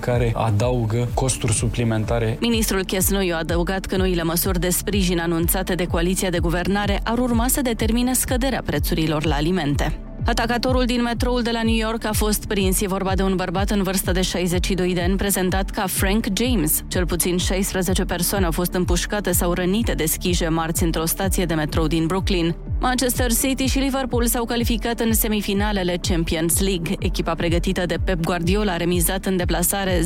[0.00, 5.84] care adaugă costuri suplimentare Ministrul Chesnoiu a adăugat că noile măsuri de sprijin anunțate de
[5.86, 9.98] coaliția de guvernare ar urma să determine scăderea prețurilor la alimente.
[10.26, 12.80] Atacatorul din metroul de la New York a fost prins.
[12.80, 16.82] E vorba de un bărbat în vârstă de 62 de ani, prezentat ca Frank James.
[16.88, 21.54] Cel puțin 16 persoane au fost împușcate sau rănite de schije marți într-o stație de
[21.54, 22.56] metrou din Brooklyn.
[22.86, 26.96] Manchester City și Liverpool s-au calificat în semifinalele Champions League.
[26.98, 30.04] Echipa pregătită de Pep Guardiola a remizat în deplasare 0-0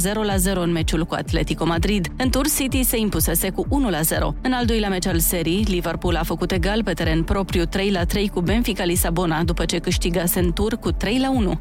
[0.54, 2.08] în meciul cu Atletico Madrid.
[2.16, 3.70] În tur, City se impusese cu 1-0.
[4.42, 7.68] În al doilea meci al serii, Liverpool a făcut egal pe teren propriu 3-3
[8.32, 10.96] cu Benfica Lisabona, după ce câștigase în tur cu 3-1.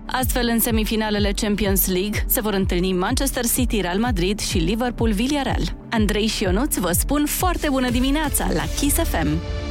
[0.05, 5.75] Astfel, în semifinalele Champions League se vor întâlni Manchester City, Real Madrid și Liverpool Villarreal.
[5.89, 9.66] Andrei și Șionuț vă spun foarte bună dimineața la Kiss FM!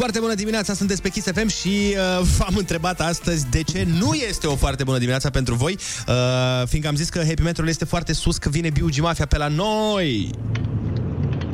[0.00, 4.14] Foarte bună dimineața, sunteți pe Kiss FM și uh, v-am întrebat astăzi de ce nu
[4.14, 7.84] este o foarte bună dimineața pentru voi, uh, fiindcă am zis că happy metrul este
[7.84, 10.30] foarte sus, că vine Biugi Mafia pe la noi.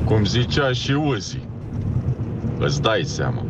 [0.05, 1.39] Cum zicea și Uzi,
[2.59, 3.47] îți dai seama.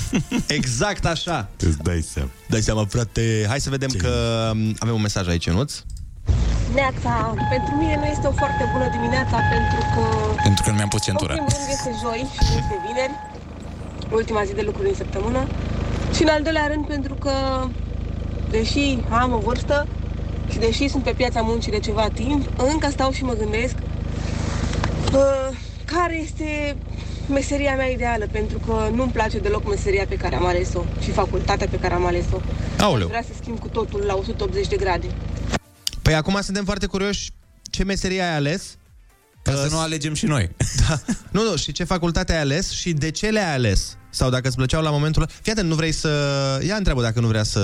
[0.58, 1.48] Exact așa.
[1.58, 2.30] Îți dai seama.
[2.48, 3.44] Dai seama, frate.
[3.48, 4.10] Hai să vedem că
[4.52, 5.72] um, avem un mesaj aici, Ionuț.
[6.74, 10.04] Neața, pentru mine nu este o foarte bună dimineața pentru că
[10.42, 11.32] Pentru că nu mi-am pus în centura.
[11.32, 13.14] primul rând este joi și nu este vineri,
[14.10, 15.46] ultima zi de lucru din săptămână
[16.14, 17.32] și în al doilea rând pentru că
[18.50, 19.86] deși am o vârstă
[20.50, 23.74] și deși sunt pe piața muncii de ceva timp, încă stau și mă gândesc
[25.12, 25.48] uh,
[25.84, 26.76] care este
[27.28, 31.66] meseria mea ideală, pentru că nu-mi place deloc meseria pe care am ales-o și facultatea
[31.70, 32.40] pe care am ales-o.
[32.78, 33.06] Aoleu.
[33.06, 35.06] Vreau să schimb cu totul la 180 de grade.
[36.02, 37.30] Păi acum suntem foarte curioși
[37.70, 38.76] ce meserie ai ales.
[39.46, 40.50] Ca să nu alegem și noi.
[40.88, 41.00] Da.
[41.30, 43.96] Nu, nu, și ce facultate ai ales și de ce le-ai ales?
[44.10, 45.30] Sau dacă îți plăceau la momentul ăla.
[45.42, 46.10] Fii atent, nu vrei să...
[46.66, 47.60] Ia întreabă dacă nu vrea să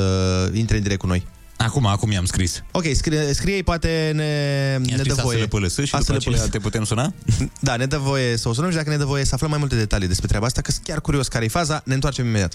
[0.53, 1.27] intre în direct cu noi.
[1.57, 2.63] Acum, acum i-am scris.
[2.71, 5.39] Ok, scrie, scrie poate ne, ne scris dă voie.
[5.39, 6.27] ASLPLS și după ASLPLS.
[6.27, 7.13] aceea te putem suna?
[7.61, 9.59] Da, ne dă voie să o sunăm și dacă ne dă voie să aflăm mai
[9.59, 12.55] multe detalii despre treaba asta, că sunt chiar curios care e faza, ne întoarcem imediat.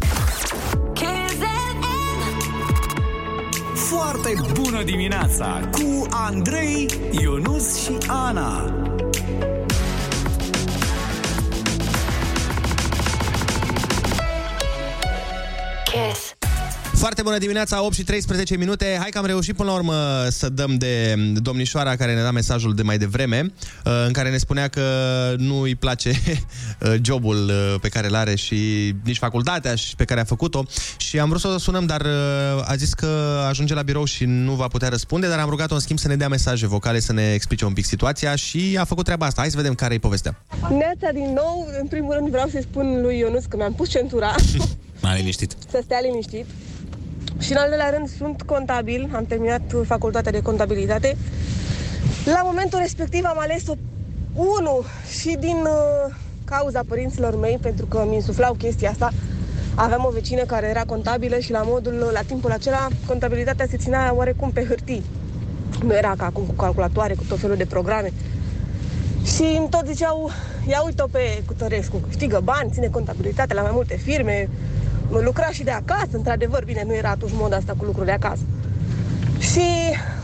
[3.76, 8.74] Foarte bună dimineața cu Andrei, Ionus și Ana.
[15.98, 16.27] Kiss.
[16.98, 18.98] Foarte bună dimineața, 8 și 13 minute.
[19.00, 19.94] Hai că am reușit până la urmă
[20.30, 23.54] să dăm de domnișoara care ne da mesajul de mai devreme,
[23.86, 24.82] uh, în care ne spunea că
[25.38, 26.10] nu îi place
[26.82, 28.56] uh, jobul uh, pe care îl are și
[29.04, 30.64] nici facultatea și pe care a făcut-o.
[30.98, 32.06] Și am vrut să o sunăm, dar
[32.64, 35.80] a zis că ajunge la birou și nu va putea răspunde, dar am rugat-o în
[35.80, 39.06] schimb să ne dea mesaje vocale, să ne explice un pic situația și a făcut
[39.06, 39.42] treaba asta.
[39.42, 40.44] Hai să vedem care e povestea.
[40.70, 44.36] Neața din nou, în primul rând vreau să-i spun lui Ionuț că mi-am pus centura
[45.02, 45.56] Mai liniștit.
[45.72, 46.46] să stea liniștit.
[47.39, 51.17] Și în al doilea rând sunt contabil, am terminat facultatea de contabilitate.
[52.26, 53.73] La momentul respectiv am ales-o
[54.34, 54.84] unu
[55.19, 59.12] și din uh, cauza părinților mei, pentru că mi insuflau chestia asta.
[59.76, 64.13] Aveam o vecină care era contabilă și la modul, la timpul acela, contabilitatea se ținea
[64.15, 65.04] oarecum pe hârtii.
[65.84, 68.12] Nu era ca acum cu calculatoare, cu tot felul de programe.
[69.26, 70.30] Și îmi tot ziceau,
[70.67, 74.50] ia uite-o pe Cutărescu, câștigă bani, ține contabilitate la mai multe firme,
[75.10, 78.41] lucra și de acasă, într-adevăr, bine, nu era atunci moda asta cu lucruri de acasă.
[79.39, 79.62] Și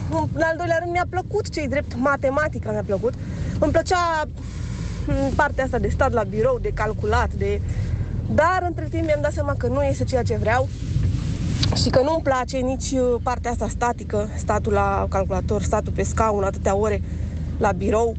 [0.10, 3.14] în al doilea rând mi-a plăcut cei drept matematica mi-a plăcut.
[3.60, 4.24] Îmi plăcea
[5.08, 7.62] m, partea asta de stat la birou, de calculat, de...
[8.30, 10.68] Dar între timp mi-am dat seama că nu este ceea ce vreau
[11.76, 16.44] și că nu-mi place nici uh, partea asta statică, statul la calculator, statul pe scaun,
[16.44, 17.02] atâtea ore
[17.58, 18.16] la birou.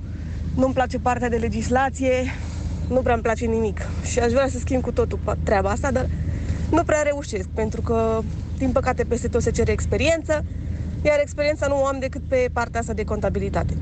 [0.54, 2.32] nu-mi place partea de legislație,
[2.88, 3.80] nu prea îmi place nimic.
[4.04, 6.06] Și aș vrea să schimb cu totul pa- treaba asta, dar
[6.70, 8.20] nu prea reușesc, pentru că,
[8.58, 10.44] din păcate, peste tot se cere experiență,
[11.02, 13.76] iar experiența nu o am decât pe partea asta de contabilitate.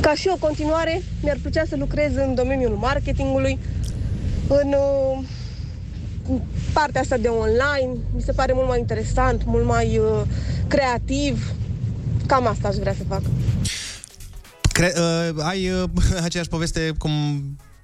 [0.00, 3.58] Ca și o continuare, mi-ar plăcea să lucrez în domeniul marketingului,
[4.48, 5.24] în uh,
[6.28, 6.40] în
[6.72, 7.98] partea asta de online.
[8.14, 10.22] Mi se pare mult mai interesant, mult mai uh,
[10.68, 11.52] creativ.
[12.26, 13.22] Cam asta aș vrea să fac.
[14.72, 15.84] Cre- uh, ai uh,
[16.24, 17.12] aceeași poveste cum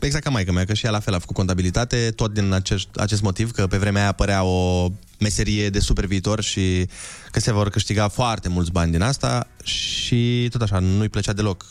[0.00, 2.88] exact ca maica mea, că și ea la fel a făcut contabilitate, tot din acest,
[2.96, 6.88] acest motiv, că pe vremea aia apărea o meserie de super viitor și
[7.30, 11.66] că se vor câștiga foarte mulți bani din asta și tot așa, nu-i plăcea deloc.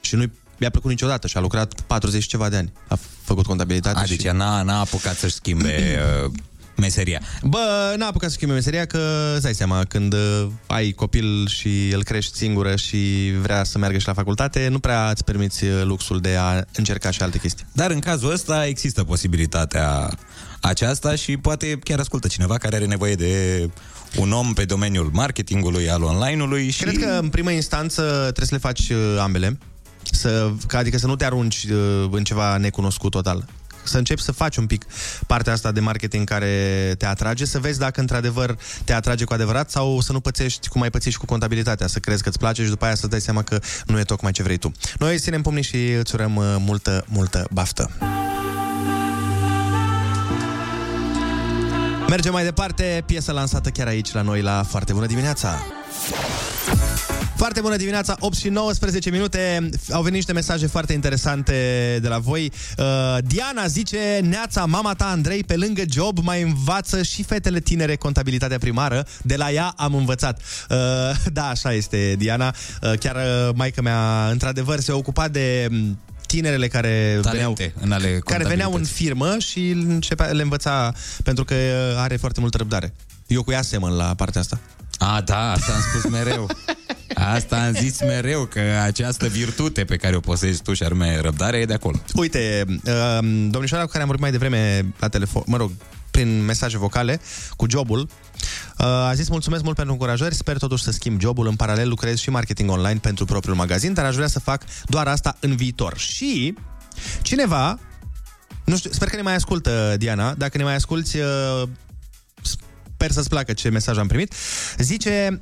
[0.00, 2.72] Și nu-i mi-a plăcut niciodată și a lucrat 40 și ceva de ani.
[2.88, 4.08] A făcut contabilitate A, și...
[4.08, 6.32] deci ea n-a, n-a apucat să-și schimbe uh,
[6.80, 7.20] meseria.
[7.42, 11.90] Bă, n-a apucat să schimbe meseria că, îți dai seama, când uh, ai copil și
[11.92, 15.82] îl crești singură și vrea să meargă și la facultate, nu prea îți permiți uh,
[15.84, 17.66] luxul de a încerca și alte chestii.
[17.72, 20.10] Dar în cazul ăsta există posibilitatea
[20.60, 23.68] aceasta și poate chiar ascultă cineva care are nevoie de
[24.16, 26.82] un om pe domeniul marketingului, al online-ului și...
[26.82, 29.58] Cred că în primă instanță trebuie să le faci uh, ambele,
[30.02, 33.48] să, ca, adică să nu te arunci uh, în ceva necunoscut total.
[33.82, 34.84] Să începi să faci un pic
[35.26, 39.70] partea asta de marketing care te atrage, să vezi dacă într-adevăr te atrage cu adevărat
[39.70, 42.62] sau să nu pățești cum ai pățit și cu contabilitatea, să crezi că îți place
[42.62, 44.72] și după aia să-ți dai seama că nu e tocmai ce vrei tu.
[44.98, 47.90] Noi îți ținem pumnii și îți urăm uh, multă, multă baftă.
[52.10, 55.66] Mergem mai departe, piesă lansată chiar aici la noi la Foarte Bună Dimineața!
[57.36, 59.68] Foarte bună dimineața, 8 și 19 minute.
[59.90, 61.52] Au venit niște mesaje foarte interesante
[62.02, 62.52] de la voi.
[62.78, 62.84] Uh,
[63.24, 68.58] Diana zice, Neața, mama ta, Andrei, pe lângă job, mai învață și fetele tinere contabilitatea
[68.58, 69.06] primară.
[69.22, 70.40] De la ea am învățat.
[70.70, 70.76] Uh,
[71.32, 72.54] da, așa este, Diana.
[72.82, 75.98] Uh, chiar uh, maica mea, într-adevăr, se ocupa de m,
[76.30, 80.92] tinerele care veneau, Talente în ale care veneau în firmă și începea, le învăța
[81.24, 82.94] pentru că uh, are foarte multă răbdare.
[83.26, 84.60] Eu cu ea semăn la partea asta.
[84.98, 86.50] A, da, asta am spus mereu.
[87.14, 91.56] Asta am zis mereu, că această virtute pe care o posezi tu și anume răbdare
[91.56, 91.96] e de acolo.
[92.14, 93.18] Uite, uh,
[93.50, 95.70] domnișoara cu care am vorbit mai devreme la telefon, mă rog,
[96.10, 97.20] prin mesaje vocale,
[97.56, 98.08] cu jobul, uh,
[98.82, 102.30] a zis mulțumesc mult pentru încurajări, sper totuși să schimb jobul, în paralel lucrez și
[102.30, 105.98] marketing online pentru propriul magazin, dar aș vrea să fac doar asta în viitor.
[105.98, 106.54] Și
[107.22, 107.78] cineva,
[108.64, 111.62] nu știu, sper că ne mai ascultă, Diana, dacă ne mai asculti, uh,
[112.42, 114.34] sper să-ți placă ce mesaj am primit,
[114.78, 115.40] zice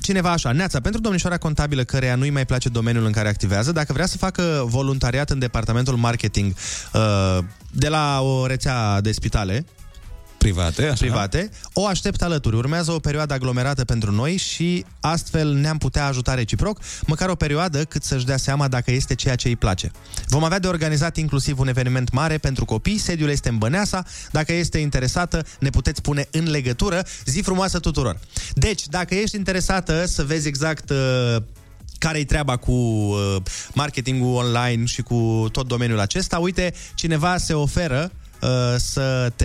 [0.00, 3.92] cineva așa, Neața, pentru domnișoara contabilă căreia nu-i mai place domeniul în care activează, dacă
[3.92, 6.54] vrea să facă voluntariat în departamentul marketing
[6.92, 7.38] uh,
[7.70, 9.64] de la o rețea de spitale,
[10.40, 10.94] private, așa.
[10.94, 12.56] private, o aștept alături.
[12.56, 17.84] Urmează o perioadă aglomerată pentru noi și astfel ne-am putea ajuta reciproc, măcar o perioadă
[17.84, 19.90] cât să-și dea seama dacă este ceea ce îi place.
[20.26, 24.52] Vom avea de organizat inclusiv un eveniment mare pentru copii, sediul este în Băneasa, dacă
[24.52, 27.06] este interesată ne puteți pune în legătură.
[27.24, 28.18] Zi frumoasă tuturor!
[28.54, 31.36] Deci, dacă ești interesată să vezi exact uh,
[31.98, 33.36] care-i treaba cu uh,
[33.74, 38.19] marketingul online și cu tot domeniul acesta, uite, cineva se oferă uh,
[38.76, 39.44] să te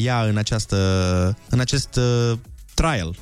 [0.00, 0.76] ia în această
[1.48, 2.38] în acest uh,
[2.74, 3.16] trial,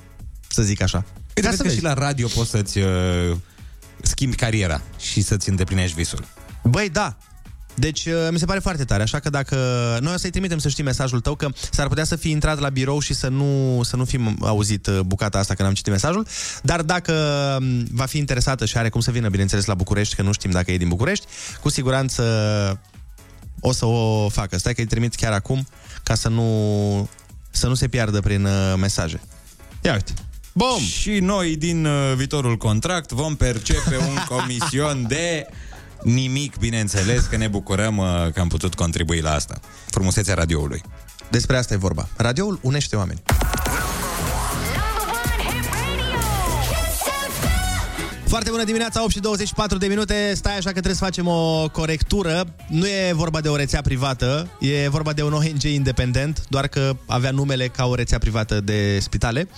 [0.48, 1.04] să zic așa.
[1.36, 3.36] Uite, vezi că și la radio poți să-ți uh,
[4.02, 6.24] schimbi cariera și să-ți îndeplinești visul.
[6.62, 7.16] Băi, da.
[7.74, 9.56] Deci uh, mi se pare foarte tare, așa că dacă
[10.00, 12.68] noi o să-i trimitem să știi mesajul tău, că s-ar putea să fi intrat la
[12.68, 16.26] birou și să nu, să nu fi auzit uh, bucata asta când am citit mesajul,
[16.62, 17.12] dar dacă
[17.60, 20.50] um, va fi interesată și are cum să vină, bineînțeles, la București, că nu știm
[20.50, 21.26] dacă e din București,
[21.60, 22.22] cu siguranță
[23.60, 24.58] o să o facă.
[24.58, 25.66] Stai că îi trimit chiar acum
[26.02, 27.08] ca să nu,
[27.50, 29.20] să nu se piardă prin uh, mesaje.
[29.82, 30.12] Ia uite.
[30.52, 30.80] Bom!
[30.80, 35.46] Și noi din uh, viitorul contract vom percepe un comision de
[36.02, 39.60] nimic, bineînțeles, că ne bucurăm uh, că am putut contribui la asta.
[39.86, 40.82] Frumusețea radioului.
[41.30, 42.08] Despre asta e vorba.
[42.16, 43.22] Radioul unește oameni.
[48.28, 50.32] Foarte bună dimineața, 8 și 24 de minute.
[50.34, 52.44] Stai așa că trebuie să facem o corectură.
[52.66, 56.96] Nu e vorba de o rețea privată, e vorba de un ONG independent, doar că
[57.06, 59.48] avea numele ca o rețea privată de spitale.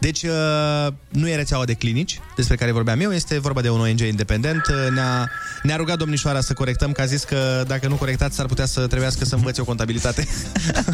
[0.00, 3.80] Deci uh, nu e rețeaua de clinici despre care vorbeam eu, este vorba de un
[3.80, 4.66] ONG independent.
[4.66, 5.30] Uh, Ne-a,
[5.62, 8.86] ne-a rugat domnișoara să corectăm, că a zis că dacă nu corectați s-ar putea să
[8.86, 10.26] trebuiască să învățe o contabilitate.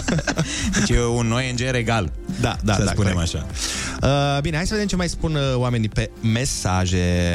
[0.78, 2.12] Deci e un ONG regal.
[2.40, 3.34] Da, da, să da, spunem corect.
[3.34, 3.46] așa.
[4.36, 7.25] Uh, bine, hai să vedem ce mai spun uh, oamenii pe mesaje.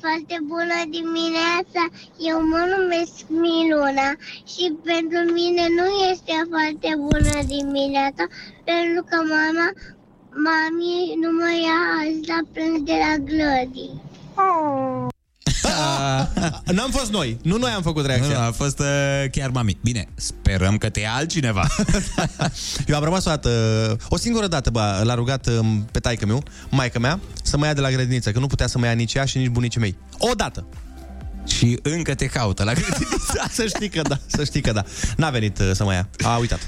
[0.00, 1.82] Foarte bună dimineața!
[2.18, 4.10] Eu mă numesc Miluna
[4.52, 8.24] și pentru mine nu este foarte bună dimineața
[8.64, 9.68] pentru că mama,
[10.46, 13.90] mami nu mă ia azi la prânz de la Glody.
[14.34, 15.08] Oh.
[16.64, 18.38] N-am fost noi, nu noi am făcut reacția.
[18.38, 18.86] Nu, a fost uh,
[19.30, 19.78] chiar mami.
[19.82, 21.66] Bine, sperăm că te ia altcineva.
[22.88, 23.50] Eu am rămas o dată,
[24.08, 27.72] o singură dată, bă, l-a rugat um, pe taică meu, maica mea, să mă ia
[27.72, 29.96] de la grădiniță, că nu putea să mă ia nici ea și nici bunicii mei.
[30.18, 30.66] O dată.
[31.46, 33.44] și încă te caută la grădiniță.
[33.58, 34.84] să știi că da, să știi că da.
[35.16, 36.58] N-a venit uh, să mă ia, a uitat.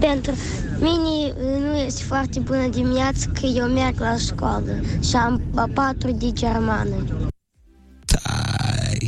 [0.00, 0.32] Pentru
[0.80, 1.34] mine
[1.70, 6.32] nu este foarte bună dimineața că eu merg la școală și am a patru de
[6.32, 7.28] germană.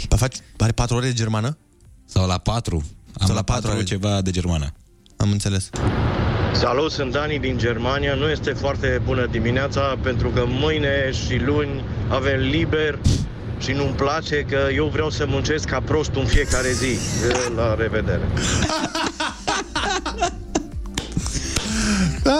[0.08, 1.56] Bă, faci, are patru ore de germană?
[2.04, 2.76] Sau la patru.
[3.20, 3.82] Am Sau la patru ore.
[3.82, 4.72] ceva de germană.
[5.16, 5.70] Am înțeles.
[6.54, 8.14] Salut, sunt Dani din Germania.
[8.14, 12.98] Nu este foarte bună dimineața pentru că mâine și luni avem liber
[13.58, 16.98] și nu-mi place că eu vreau să muncesc ca prost în fiecare zi.
[17.56, 18.28] La revedere!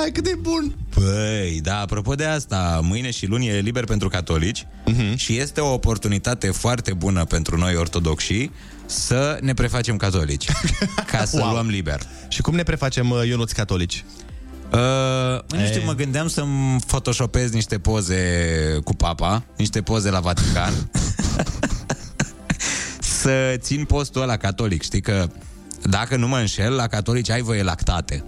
[0.03, 0.75] Ai, cât de bun!
[0.95, 5.15] Păi, da, apropo de asta, mâine și luni e liber pentru catolici uh-huh.
[5.17, 8.51] și este o oportunitate foarte bună pentru noi ortodoxi
[8.87, 10.47] să ne prefacem catolici,
[11.13, 11.51] ca să Wow.
[11.53, 12.01] luăm liber.
[12.29, 14.05] Și cum ne prefacem uh, Ionuți catolici?
[14.73, 14.79] Uh,
[15.59, 18.21] nu știu, mă gândeam să-mi photoshopez niște poze
[18.85, 20.73] cu papa, niște poze la Vatican,
[23.21, 24.83] să țin postul ăla catolic.
[24.83, 25.27] Știi că,
[25.83, 28.25] dacă nu mă înșel, la catolici ai voie lactate.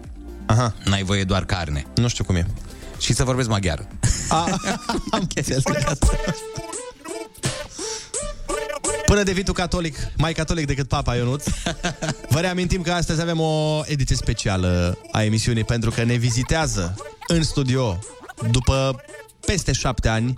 [0.52, 0.74] Aha.
[0.84, 1.86] N-ai voie doar carne.
[1.94, 2.46] Nu știu cum e.
[2.98, 3.88] Și să vorbesc maghiară.
[4.28, 4.44] A,
[5.14, 5.62] am înțeles.
[9.06, 11.44] Până devii tu catolic, mai catolic decât papa Ionuț.
[12.28, 16.94] Vă reamintim că astăzi avem o ediție specială a emisiunii pentru că ne vizitează
[17.26, 17.98] în studio
[18.50, 19.02] după
[19.46, 20.34] peste șapte ani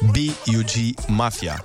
[0.00, 1.64] BUG Mafia.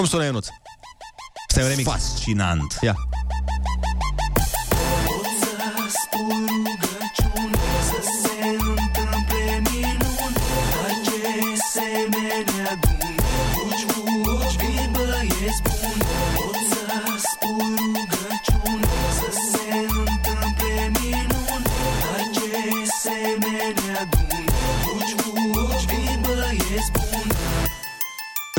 [0.00, 0.46] Cum sună Ionuț?
[1.48, 1.90] Stai un remix.
[1.90, 2.78] Fascinant.
[2.80, 2.94] Ia.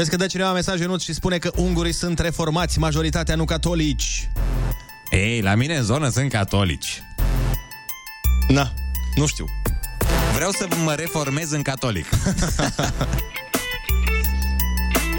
[0.02, 4.30] Vezi că dă cineva mesaj Ionuț și spune că ungurii sunt reformați, majoritatea nu catolici.
[5.12, 7.04] Ei, la mine în zonă sunt catolici.
[8.48, 8.74] Na,
[9.16, 9.46] nu știu.
[10.36, 12.06] Vreau să mă reformez în catolic.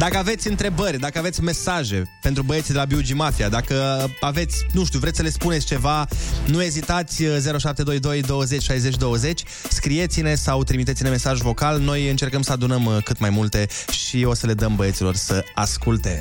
[0.02, 4.84] Dacă aveți întrebări, dacă aveți mesaje pentru băieții de la Biugi Mafia, dacă aveți, nu
[4.84, 6.08] știu, vreți să le spuneți ceva,
[6.46, 11.80] nu ezitați 0722 20 60 20, scrieți-ne sau trimiteți-ne mesaj vocal.
[11.80, 15.44] Noi încercăm să adunăm uh, cât mai multe și o să le dăm băieților să
[15.54, 16.20] asculte.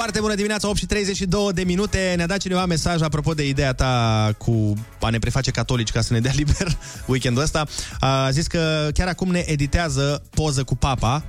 [0.00, 2.12] Foarte bună dimineața, 8 și 32 de minute.
[2.16, 6.12] Ne-a dat cineva mesaj apropo de ideea ta cu a ne preface catolici ca să
[6.12, 7.66] ne dea liber weekendul ăsta.
[7.98, 11.24] A zis că chiar acum ne editează poză cu papa.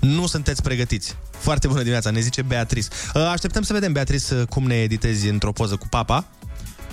[0.00, 1.16] Nu sunteți pregătiți.
[1.38, 2.88] Foarte bună dimineața, ne zice Beatrice.
[3.32, 6.28] Așteptăm să vedem, Beatrice, cum ne editezi într-o poză cu papa.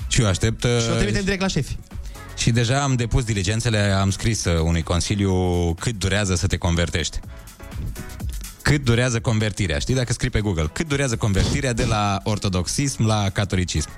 [0.08, 0.64] Și eu aștept...
[0.64, 1.78] Și o trimitem direct la șefi.
[2.38, 5.34] Și deja am depus diligențele, am scris uh, unui consiliu
[5.74, 7.20] cât durează să te convertești.
[8.64, 9.80] Cât durează convertirea?
[9.80, 13.89] Știi dacă scrii pe Google, cât durează convertirea de la ortodoxism la catolicism?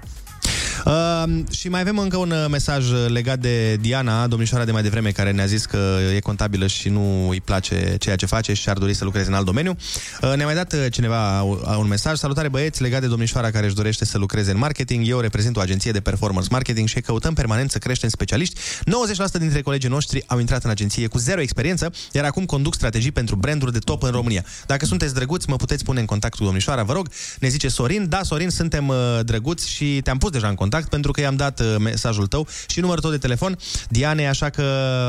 [0.85, 5.09] Uh, și mai avem încă un uh, mesaj legat de Diana, domnișoara de mai devreme,
[5.09, 8.77] care ne-a zis că e contabilă și nu îi place ceea ce face și ar
[8.77, 9.75] dori să lucreze în alt domeniu.
[10.21, 12.17] Uh, ne-a mai dat uh, cineva uh, un mesaj.
[12.17, 15.07] Salutare băieți, legat de domnișoara care își dorește să lucreze în marketing.
[15.07, 18.59] Eu reprezint o agenție de performance marketing și căutăm permanent să creștem specialiști.
[18.59, 23.11] 90% dintre colegii noștri au intrat în agenție cu zero experiență, iar acum conduc strategii
[23.11, 24.45] pentru branduri de top în România.
[24.65, 27.09] Dacă sunteți drăguți, mă puteți pune în contact cu domnișoara, vă rog.
[27.39, 28.09] Ne zice Sorin.
[28.09, 31.59] Da, Sorin, suntem uh, drăguți și te-am pus deja în contact pentru că i-am dat
[31.59, 33.57] uh, mesajul tău și numărul tău de telefon.
[33.89, 34.63] Diane, așa că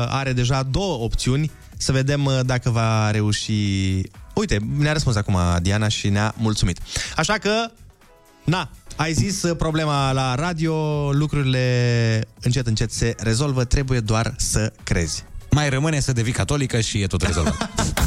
[0.09, 3.53] are deja două opțiuni să vedem uh, dacă va reuși...
[4.33, 6.79] Uite, ne-a răspuns acum Diana și ne-a mulțumit.
[7.15, 7.71] Așa că,
[8.43, 14.73] na, ai zis uh, problema la radio, lucrurile încet, încet se rezolvă, trebuie doar să
[14.83, 15.23] crezi.
[15.51, 17.69] Mai rămâne să devii catolică și e tot rezolvat.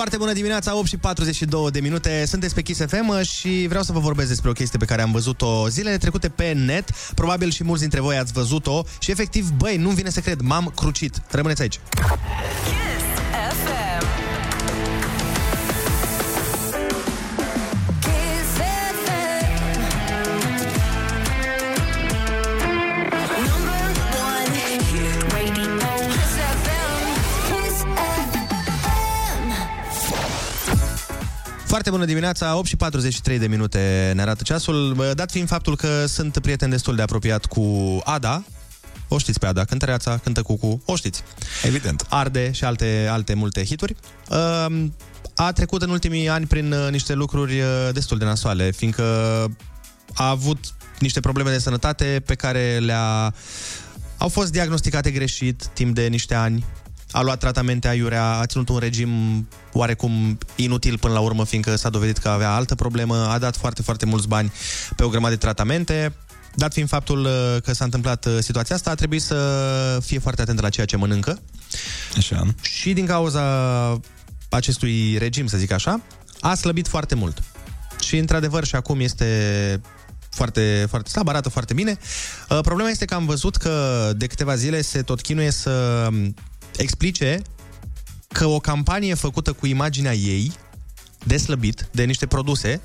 [0.00, 2.24] Foarte bună dimineața, 8 și 42 de minute.
[2.26, 5.12] Sunteți pe Kiss FM și vreau să vă vorbesc despre o chestie pe care am
[5.12, 6.90] văzut-o zilele trecute pe net.
[7.14, 10.72] Probabil și mulți dintre voi ați văzut-o și efectiv, băi, nu-mi vine să cred, m-am
[10.76, 11.22] crucit.
[11.30, 11.80] Rămâneți aici.
[31.70, 34.92] Foarte bună dimineața, 8 și 43 de minute ne arată ceasul.
[34.94, 38.44] Bă, Dat fiind faptul că sunt prieten destul de apropiat cu Ada,
[39.08, 41.22] o știți pe Ada, cântăreața, cântă cu o știți.
[41.64, 42.06] Evident.
[42.08, 43.96] Arde și alte, alte multe hituri.
[44.66, 44.94] Um,
[45.36, 49.04] a trecut în ultimii ani prin uh, niște lucruri uh, destul de nasoale, fiindcă
[50.14, 50.58] a avut
[50.98, 53.34] niște probleme de sănătate pe care le-a...
[54.16, 56.64] au fost diagnosticate greșit timp de niște ani.
[57.10, 59.10] A luat tratamente aiurea, a ținut un regim
[59.72, 63.82] oarecum inutil până la urmă, fiindcă s-a dovedit că avea altă problemă, a dat foarte,
[63.82, 64.52] foarte mulți bani
[64.96, 66.14] pe o grămadă de tratamente.
[66.54, 70.42] Dat fiind faptul uh, că s-a întâmplat uh, situația asta, a trebuit să fie foarte
[70.42, 71.40] atent la ceea ce mănâncă.
[72.16, 72.46] Așa.
[72.60, 73.42] Și din cauza
[74.48, 76.00] acestui regim, să zic așa,
[76.40, 77.42] a slăbit foarte mult.
[78.00, 79.80] Și într-adevăr și acum este
[80.30, 81.98] foarte, foarte slab, arată foarte bine.
[82.48, 86.34] Uh, Problema este că am văzut că de câteva zile se tot chinuie să um,
[86.76, 87.42] explice
[88.32, 90.52] că o campanie făcută cu imaginea ei
[91.24, 92.80] de slăbit, de niște produse,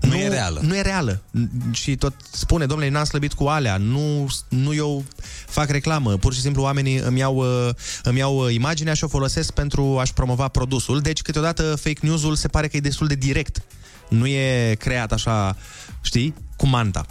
[0.00, 0.60] Nu e reală.
[0.62, 1.22] Nu e reală.
[1.38, 5.04] N- Și tot spune, domnule, n-am slăbit cu alea, nu, nu eu
[5.46, 6.16] fac reclamă.
[6.16, 9.98] Pur și simplu oamenii îmi iau, uh, îmi iau uh, imaginea și o folosesc pentru
[9.98, 11.00] a-și promova produsul.
[11.00, 13.62] Deci câteodată fake news-ul se pare că e destul de direct.
[14.08, 15.56] Nu e creat așa,
[16.00, 17.06] știi, cu manta.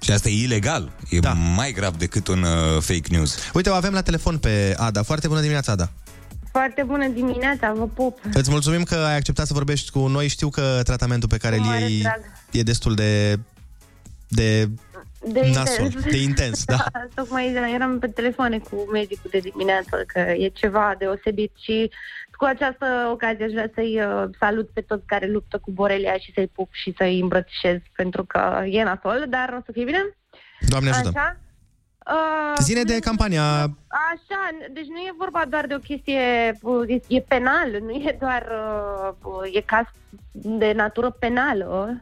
[0.00, 0.92] Și asta e ilegal.
[1.10, 1.32] E da.
[1.32, 3.50] mai grav decât un uh, fake news.
[3.54, 5.02] Uite, o avem la telefon pe Ada.
[5.02, 5.90] Foarte bună dimineața, Ada.
[6.50, 8.18] Foarte bună dimineața, vă pup.
[8.32, 10.28] Îți mulțumim că ai acceptat să vorbești cu noi.
[10.28, 12.20] Știu că tratamentul pe care îl Cu mare iei drag.
[12.50, 13.38] e destul de...
[14.28, 14.68] de...
[15.32, 16.04] De nasol, intens.
[16.04, 16.84] de intens, da.
[17.14, 21.90] Tocmai eram pe telefoane cu medicul de dimineață, că e ceva deosebit și
[22.38, 26.32] cu această ocazie aș vrea să-i uh, salut pe toți care luptă cu Borelia și
[26.34, 30.02] să-i pup și să-i îmbrățișez, pentru că e nasol, dar o să fie bine.
[30.68, 31.10] Doamne ajută.
[31.14, 31.36] Așa?
[32.12, 33.42] Uh, Zine de campania...
[34.12, 34.40] Așa,
[34.72, 36.20] deci nu e vorba doar de o chestie,
[36.62, 39.84] uh, e, e penal, nu e doar, uh, uh, e caz
[40.32, 42.00] de natură penală.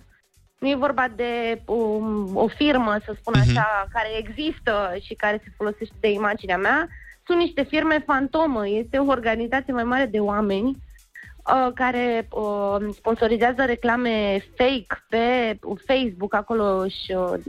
[0.58, 3.48] Nu e vorba de um, o firmă, să spun Mhm.
[3.48, 6.88] așa, care există și care se folosește de imaginea mea.
[7.26, 13.64] Sunt niște firme fantomă, este o organizație mai mare de oameni uh, care uh, sponsorizează
[13.64, 17.40] reclame fake pe Facebook, acolo își uh,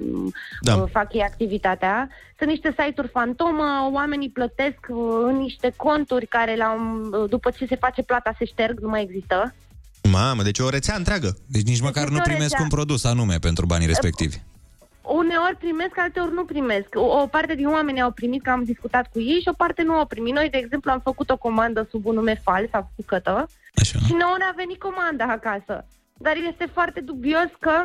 [0.62, 0.76] Da.
[0.76, 2.10] uh, fac ei activitatea.
[2.38, 7.50] Sunt niște site-uri fantomă, oamenii plătesc uh, în niște conturi care la un, uh, după
[7.52, 9.56] ce se face plata se șterg, nu mai există.
[10.12, 11.38] Mamă, deci e o rețea întreagă.
[11.48, 12.64] Deci nici măcar nu este o primesc rețea.
[12.64, 14.38] un produs anume pentru banii respectivi.
[15.08, 16.88] Uneori primesc, alteori nu primesc.
[16.94, 19.84] O, o parte din oameni au primit, că am discutat cu ei, și o parte
[19.84, 20.34] nu au primit.
[20.34, 24.00] Noi, de exemplu, am făcut o comandă sub un nume fals, sau bucătă, Așa.
[24.06, 25.86] și nouă ne-a venit comanda acasă.
[26.18, 27.84] Dar este foarte dubios că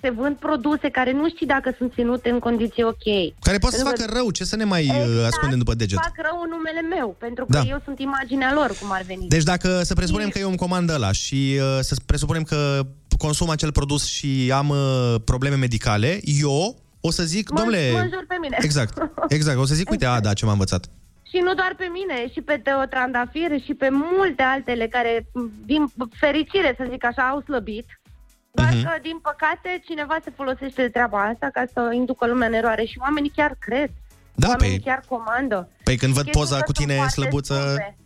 [0.00, 3.04] se vând produse care nu știi dacă sunt ținute în condiții ok.
[3.40, 5.24] Care poate să Pentru facă că rău, ce să ne mai exact.
[5.26, 5.98] ascundem după deget?
[6.02, 7.62] fac rău în numele meu, pentru că Da.
[7.68, 9.28] eu sunt imaginea lor, cum ar veni.
[9.28, 12.80] Deci dacă să presupunem că eu îmi comand ăla și uh, să presupunem că
[13.18, 17.90] consum acel produs și am uh, probleme medicale, eu o să zic, Mă- domnule...
[17.92, 18.56] mă înjur pe mine.
[18.60, 19.58] Exact, exact.
[19.58, 20.86] O să zic, uite, a, da, ce m-am învățat.
[21.30, 25.26] Și nu doar pe mine, și pe Teo Trandafir și pe multe altele care,
[25.66, 27.86] din fericire, să zic așa, au slăbit.
[28.58, 28.82] Doar Mhm.
[28.84, 32.84] că, din păcate, cineva se folosește de treaba asta ca să inducă lumea în eroare
[32.84, 33.90] și oamenii chiar cred.
[34.34, 35.68] Da, oamenii păi- chiar comandă.
[35.82, 37.54] Păi când văd Chestii poza că cu sunt tine foarte slăbuță...
[37.54, 37.96] scumpe.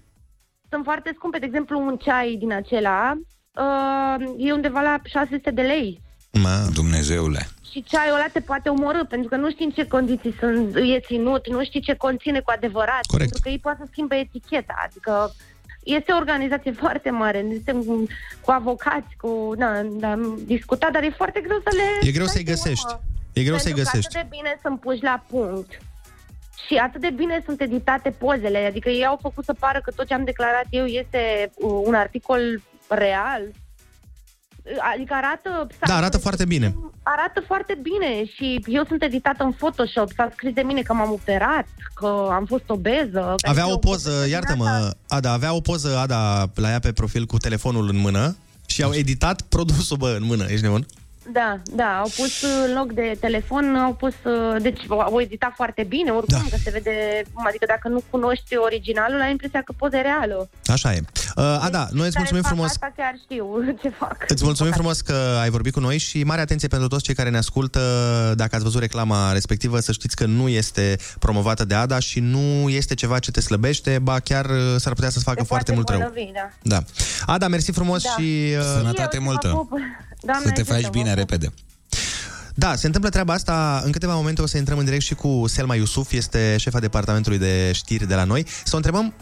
[0.71, 1.39] Sunt foarte scumpe.
[1.39, 3.15] De exemplu, un ceai din acela
[3.55, 6.01] uh, e undeva la 600 de lei.
[6.43, 6.57] Ma.
[6.75, 7.47] Dumnezeule.
[7.71, 11.01] Și ceaiul ăla te poate omorâ, pentru că nu știi în ce condiții sunt, e
[11.01, 13.01] ținut, nu știi ce conține cu adevărat.
[13.07, 13.31] Corect.
[13.31, 14.75] Pentru că ei poate să schimbe eticheta.
[14.87, 15.33] Adică
[15.83, 18.07] este o organizație foarte mare, este cu,
[18.41, 19.53] cu avocați, cu...
[19.57, 22.09] Da, da, am discutat, dar e foarte greu să le...
[22.09, 22.85] E greu să-i dai găsești.
[22.87, 23.01] seama.
[23.33, 24.17] E greu să-i Pentru că găsești.
[24.17, 25.79] atât de bine sunt puși la punct.
[26.67, 28.59] Și atât de bine sunt editate pozele.
[28.59, 31.95] Adică ei au făcut să pară că tot ce am declarat eu este uh, un
[31.95, 33.43] articol real.
[34.95, 35.67] Adică arată...
[35.87, 36.75] Da, arată foarte bine.
[37.03, 41.11] Arată foarte bine și eu sunt editată în Photoshop, s-a scris de mine că m-am
[41.11, 43.35] operat, că am fost obeză.
[43.43, 47.27] că Avea eu o poză, iartă-mă, Ada, avea o poză, Ada, la ea pe profil
[47.27, 48.37] cu telefonul în mână
[48.67, 50.45] și au editat produsul, bă, în mână.
[50.49, 50.87] Ești nebun?
[51.33, 55.83] Da, da, au pus în loc de telefon, au pus, uh, deci au editat foarte
[55.89, 56.49] bine, oricum, da.
[56.51, 60.49] că se vede, adică dacă nu cunoști originalul, ai impresia că poza e reală.
[60.67, 61.01] Așa e.
[61.37, 62.71] Uh, Ada, noi îți Care mulțumim fac frumos.
[62.71, 63.47] Asta chiar știu
[63.83, 64.17] ce fac.
[64.29, 67.31] Îți mulțumim frumos că ai vorbit cu noi și mare atenție pentru toți cei care
[67.31, 67.81] ne ascultă.
[68.37, 72.69] Dacă ați văzut reclama respectivă, să știți că nu este promovată de Ada și nu
[72.69, 75.95] este ceva ce te slăbește, ba chiar uh, s-ar putea să-ți facă Se foarte poate
[75.95, 76.13] mult rău.
[76.15, 76.77] bolnăvi, da.
[76.77, 76.83] Da.
[77.33, 78.11] Ada, mersi frumos Da.
[78.11, 78.55] și...
[78.59, 79.49] uh, Sănătate Eu să multă.
[80.23, 80.43] vă pup.
[80.43, 81.19] Doamne Să te ajută, faci vă bine pup.
[81.19, 81.53] repede.
[82.55, 83.83] Da, se întâmplă treaba asta.
[83.85, 87.39] În câteva momente o să intrăm în direct și cu Selma Iusuf, este șefa departamentului
[87.39, 88.47] de știri de la noi.
[88.65, 89.15] Să o întrebăm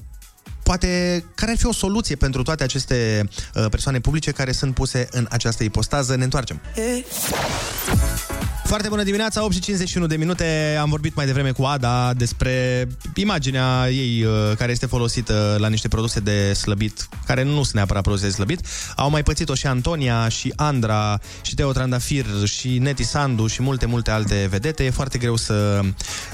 [0.62, 5.08] poate care ar fi o soluție pentru toate aceste uh, persoane publice care sunt puse
[5.10, 6.16] în această ipostază.
[6.16, 6.60] Ne întoarcem.
[8.64, 10.76] Foarte bună dimineața, 8 și 51 de minute.
[10.80, 15.88] Am vorbit mai devreme cu Ada despre imaginea ei uh, care este folosită la niște
[15.88, 18.60] produse de slăbit, care nu sunt neapărat produse de slăbit.
[18.96, 23.86] Au mai pățit-o și Antonia, și Andra, și Teo Trandafir, și Neti Sandu și multe,
[23.86, 24.84] multe alte vedete.
[24.84, 25.80] E foarte greu să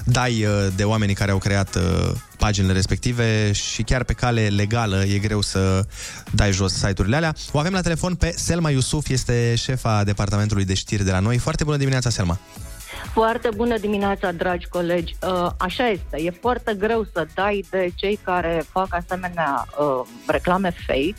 [0.05, 5.05] dai uh, de oamenii care au creat uh, paginile respective și chiar pe cale legală
[5.05, 5.85] e greu să
[6.31, 7.35] dai jos site-urile alea.
[7.53, 11.39] O avem la telefon pe Selma Iusuf, este șefa departamentului de știri de la noi.
[11.39, 12.39] Foarte bună dimineața, Selma!
[13.12, 15.17] Foarte bună dimineața, dragi colegi.
[15.23, 20.71] Uh, Așa este, e foarte greu să dai de cei care fac asemenea uh, reclame
[20.87, 21.14] fake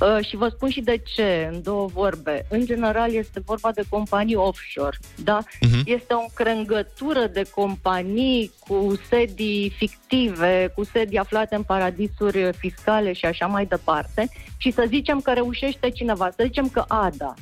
[0.00, 2.46] uh, și vă spun și de ce, în două vorbe.
[2.48, 5.38] În general este vorba de companii offshore, da?
[5.60, 5.82] Mhm.
[5.84, 13.24] Este o încrengătură de companii cu sedii fictive, cu sedii aflate în paradisuri fiscale și
[13.24, 17.34] așa mai departe și să zicem că reușește cineva, să zicem că ADA,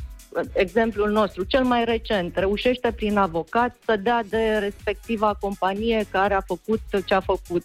[0.53, 6.41] exemplul nostru, cel mai recent, reușește prin avocat să dea de respectiva companie care a
[6.41, 7.65] făcut ce a făcut.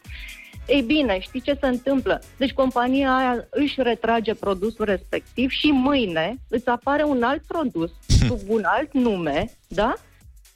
[0.70, 2.22] Ei bine, știi ce se întâmplă?
[2.38, 7.92] Deci compania aia își retrage produsul respectiv și mâine îți apare un alt produs
[8.28, 9.94] sub un alt nume, da?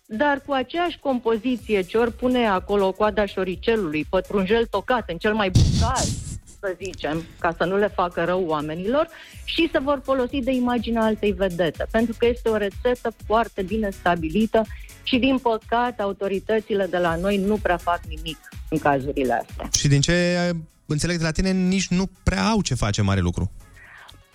[0.05, 5.49] Dar cu aceeași compoziție ce ori pune acolo coada șoricelului, pătrunjel tocat în cel mai
[5.49, 6.21] bun caz,
[6.63, 9.07] să zicem, ca să nu le facă rău oamenilor,
[9.43, 13.89] și se vor folosi de imaginea altei vedete, pentru că este o rețetă foarte bine
[13.89, 14.65] stabilită
[15.03, 18.37] și, din păcate, autoritățile de la noi nu prea fac nimic
[18.69, 19.69] în cazurile astea.
[19.77, 20.55] Și din ce uh,
[20.85, 23.51] înțeleg de la tine, nici nu prea au ce face mare lucru.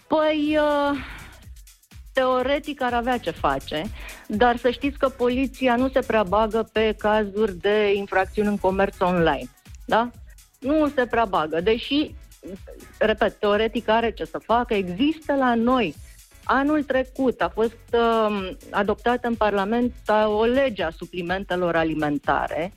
[0.07, 0.99] Păi, uh,
[2.13, 3.83] teoretic ar avea ce face,
[4.27, 9.01] dar să știți că poliția nu se prea bagă pe cazuri de infracțiuni în comerț
[9.01, 9.49] online,
[9.85, 10.11] da?
[10.59, 12.15] Nu se prea bagă, deși,
[12.99, 15.95] repet, teoretic are ce să facă, există la noi.
[16.45, 22.73] Anul trecut a fost uh, adoptată în Parlament uh, o lege a suplimentelor alimentare.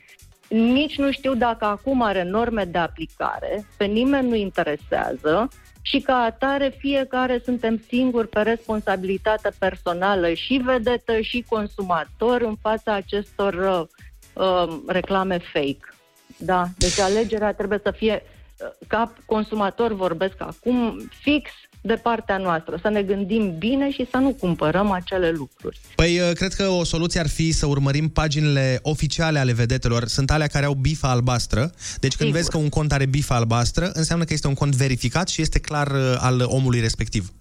[0.48, 5.50] Nici nu știu dacă acum are norme de aplicare, pe nimeni nu interesează
[5.82, 12.94] și ca atare fiecare suntem singuri pe responsabilitate personală și vedetă și consumator în fața
[12.94, 13.88] acestor uh,
[14.34, 15.91] uh, reclame fake.
[16.38, 21.50] Da, deci alegerea trebuie să fie, uh, ca consumator vorbesc acum, fix
[21.82, 25.80] de partea noastră, să ne gândim bine și să nu cumpărăm acele lucruri.
[25.96, 30.06] Păi, uh, cred că o soluție ar fi să urmărim paginile oficiale ale vedetelor.
[30.06, 31.72] Sunt alea care au bifa albastră.
[32.00, 32.34] Deci când Sigur.
[32.34, 35.60] vezi că un cont are bifa albastră, înseamnă că este un cont verificat și este
[35.60, 37.32] clar uh, al omului respectiv.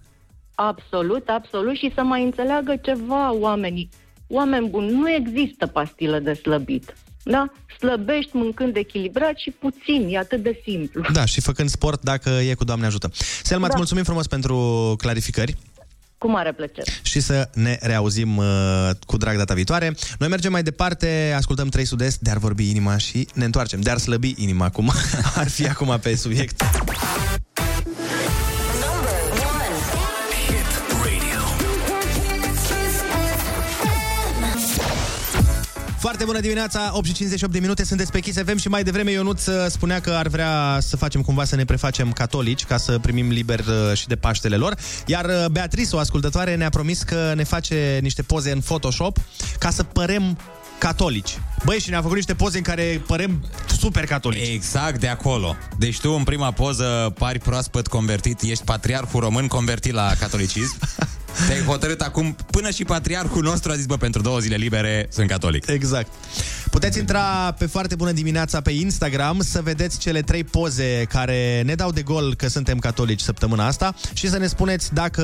[0.55, 3.89] Absolut, absolut și să mai înțeleagă ceva oamenii.
[4.27, 6.93] Oameni buni, nu există pastile de slăbit.
[7.23, 7.51] Da?
[7.77, 11.01] Slăbești mâncând echilibrat și puțin, e atât de simplu.
[11.13, 13.11] Da, și făcând sport dacă e cu Doamne ajută.
[13.43, 13.65] Selma, da.
[13.65, 13.77] îți Da.
[13.77, 14.55] mulțumim frumos pentru
[14.97, 15.57] clarificări
[16.17, 16.91] Cu mare plăcere.
[17.01, 18.45] și să ne reauzim uh,
[19.05, 19.95] cu drag data viitoare.
[20.19, 23.81] Noi mergem mai departe, ascultăm 3 sud-est de ar vorbi inima și ne întoarcem.
[23.81, 24.91] De ar slăbi inima, cum
[25.35, 26.61] ar fi acum pe subiect.
[36.21, 39.11] Foarte bună dimineața, 8 și 58 de minute, sunteți pe Kiss FM și mai devreme
[39.11, 42.99] Ionuț uh, spunea că ar vrea să facem cumva să ne prefacem catolici ca să
[42.99, 44.77] primim liber uh, și de Paștele lor.
[45.05, 49.17] Iar uh, Beatrice, o ascultătoare, ne-a promis că ne face niște poze în Photoshop
[49.59, 50.37] ca să părem
[50.77, 51.39] catolici.
[51.65, 53.45] Băi, și ne-a făcut niște poze în care părem
[53.79, 54.49] super catolici.
[54.49, 55.55] Exact de acolo.
[55.77, 60.77] Deci tu în prima poză pari proaspăt convertit, ești patriarhul român convertit la catolicism.
[61.47, 65.27] Te-ai hotărât acum, până și patriarhul nostru a zis, bă, pentru două zile libere sunt
[65.27, 65.67] catolic.
[65.67, 66.11] Exact.
[66.71, 71.75] Puteți intra pe foarte bună dimineața pe Instagram să vedeți cele trei poze care ne
[71.75, 75.23] dau de gol că suntem catolici săptămâna asta și să ne spuneți dacă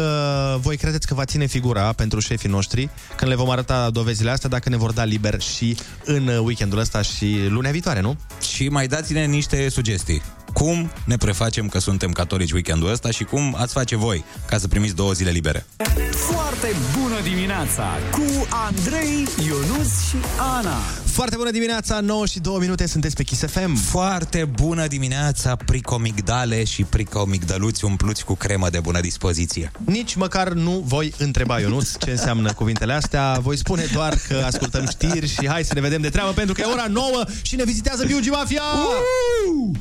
[0.61, 4.49] voi credeți că va ține figura pentru șefii noștri când le vom arăta dovezile astea,
[4.49, 8.17] dacă ne vor da liber și în weekendul ăsta și lunea viitoare, nu?
[8.53, 10.21] Și mai dați-ne niște sugestii.
[10.57, 14.67] Cum ne prefacem că suntem catolici weekendul ăsta și cum ați face voi ca să
[14.67, 15.65] primiți două zile libere.
[16.11, 20.15] Foarte bună dimineața cu Andrei, Ionus și
[20.57, 20.77] Ana.
[21.17, 23.75] Foarte bună dimineața, 9 și 2 minute, sunteți pe Kiss FM.
[23.75, 29.71] Foarte bună dimineața, pricomigdale și pricomigdăluți umpluți cu cremă de bună dispoziție.
[29.85, 33.37] Nici măcar nu voi întreba, Ionuț, ce înseamnă cuvintele astea.
[33.41, 36.61] Voi spune doar că ascultăm știri și hai să ne vedem de treabă, pentru că
[36.61, 38.61] e ora 9 și ne vizitează Biugi Mafia!
[38.61, 39.77] Uh!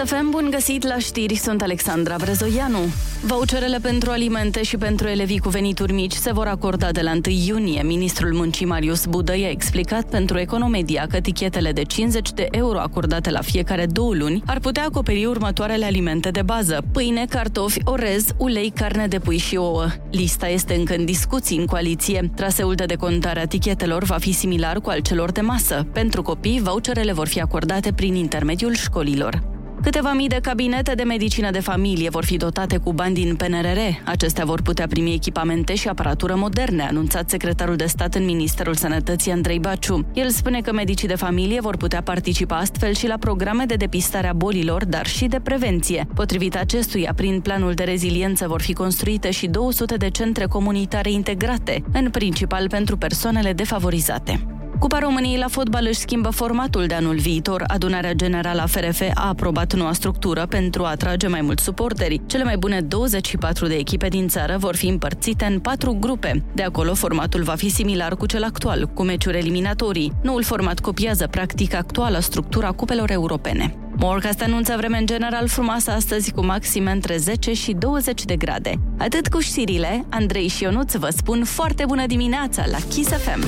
[0.00, 2.78] Chisafem, bun găsit la știri, sunt Alexandra Brezoianu.
[3.22, 7.20] Voucherele pentru alimente și pentru elevii cu venituri mici se vor acorda de la 1
[7.46, 7.82] iunie.
[7.82, 13.30] Ministrul Muncii Marius Budă i-a explicat pentru Economedia că tichetele de 50 de euro acordate
[13.30, 16.84] la fiecare două luni ar putea acoperi următoarele alimente de bază.
[16.92, 19.86] Pâine, cartofi, orez, ulei, carne de pui și ouă.
[20.10, 22.30] Lista este încă în discuții în coaliție.
[22.36, 25.86] Traseul de decontare a tichetelor va fi similar cu al celor de masă.
[25.92, 29.58] Pentru copii, voucherele vor fi acordate prin intermediul școlilor.
[29.82, 33.78] Câteva mii de cabinete de medicină de familie vor fi dotate cu bani din PNRR.
[34.04, 38.74] Acestea vor putea primi echipamente și aparatură moderne, a anunțat secretarul de stat în Ministerul
[38.74, 40.06] Sănătății Andrei Baciu.
[40.12, 44.28] El spune că medicii de familie vor putea participa astfel și la programe de depistare
[44.28, 46.06] a bolilor, dar și de prevenție.
[46.14, 51.82] Potrivit acestuia, prin planul de reziliență vor fi construite și 200 de centre comunitare integrate,
[51.92, 54.59] în principal pentru persoanele defavorizate.
[54.80, 57.64] Cupa României la fotbal își schimbă formatul de anul viitor.
[57.66, 62.20] Adunarea Generală a FRF a aprobat noua structură pentru a atrage mai mulți suporteri.
[62.26, 66.44] Cele mai bune 24 de echipe din țară vor fi împărțite în patru grupe.
[66.54, 70.12] De acolo, formatul va fi similar cu cel actual, cu meciuri eliminatorii.
[70.22, 73.74] Noul format copiază practic actuala structura cupelor europene.
[73.96, 78.74] Morcast anunță vreme în general frumoasă astăzi cu maxime între 10 și 20 de grade.
[78.98, 83.44] Atât cu știrile, Andrei și Ionuț vă spun foarte bună dimineața la Kiss FM.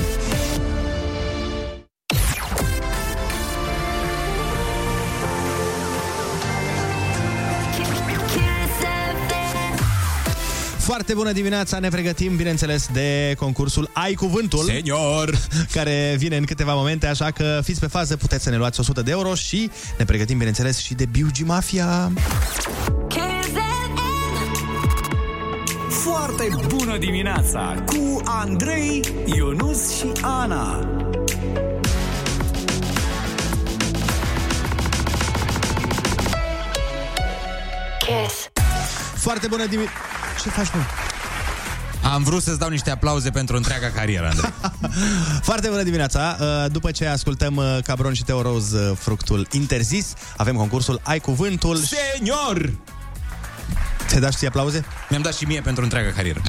[10.93, 14.63] Foarte bună dimineața, ne pregătim, bineînțeles, de concursul Ai Cuvântul.
[14.63, 15.37] Senior!
[15.71, 19.01] Care vine în câteva momente, așa că fiți pe fază, puteți să ne luați 100
[19.01, 22.11] de euro și ne pregătim, bineînțeles, și de Biugi Mafia.
[25.89, 30.89] Foarte bună dimineața cu Andrei, Ionus și Ana.
[37.99, 38.51] Kiss.
[39.15, 40.12] Foarte bună dimineața.
[40.41, 40.81] Ce faci, mă?
[42.09, 44.53] Am vrut să-ți dau niște aplauze pentru întreaga carieră, Andrei.
[45.49, 46.37] Foarte bună dimineața!
[46.39, 51.19] Uh, După ce ascultăm uh, Cabron și Teo Rose, uh, fructul interzis, avem concursul Ai
[51.19, 51.77] Cuvântul.
[51.77, 52.73] Senior!
[54.07, 54.85] Te dați și aplauze?
[55.09, 56.41] Mi-am dat și mie pentru întreaga carieră.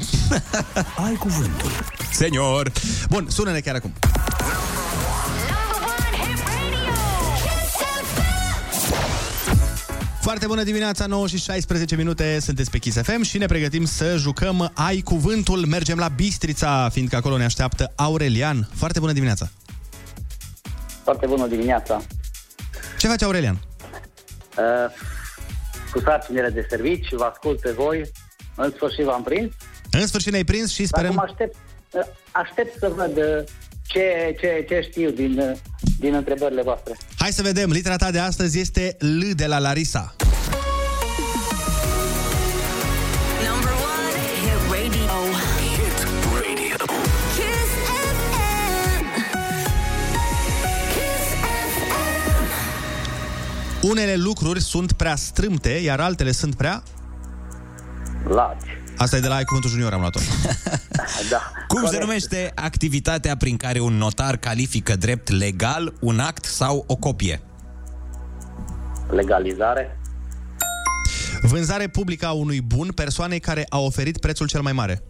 [1.07, 1.71] Ai Cuvântul.
[2.13, 2.73] Senior!
[3.09, 3.93] Bun, sună-ne chiar acum.
[10.25, 14.17] Foarte bună dimineața, 9 și 16 minute, sunteți pe Kiss FM și ne pregătim să
[14.17, 15.67] jucăm Ai Cuvântul.
[15.67, 18.69] Mergem la Bistrița, fiindcă acolo ne așteaptă Aurelian.
[18.75, 19.49] Foarte bună dimineața!
[21.03, 22.03] Foarte bună dimineața.
[22.99, 23.55] Ce face Aurelian?
[23.55, 24.65] Uh,
[25.93, 28.11] cu sarcinile de servici, vă ascult pe voi.
[28.57, 29.53] În sfârșit v-am prins.
[29.91, 31.11] În sfârșit ne-ai prins și sperăm...
[31.11, 31.57] Acum aștept,
[31.91, 32.03] uh,
[32.33, 33.45] aștept să văd uh,
[33.87, 35.57] ce, ce, ce știu din, uh,
[35.99, 36.97] din întrebările voastre.
[37.19, 40.15] Hai să vedem, litera ta de astăzi este L de la Larisa.
[53.83, 56.83] Unele lucruri sunt prea strâmte, iar altele sunt prea...
[58.29, 58.84] Largi.
[58.97, 60.21] Asta e de la Ai Cuvântul Junior, am luat-o.
[61.31, 61.53] da.
[61.69, 61.93] Cum Corect.
[61.93, 67.41] se numește activitatea prin care un notar califică drept legal un act sau o copie?
[69.11, 69.99] Legalizare.
[71.43, 75.03] Vânzare publică a unui bun persoanei care a oferit prețul cel mai mare.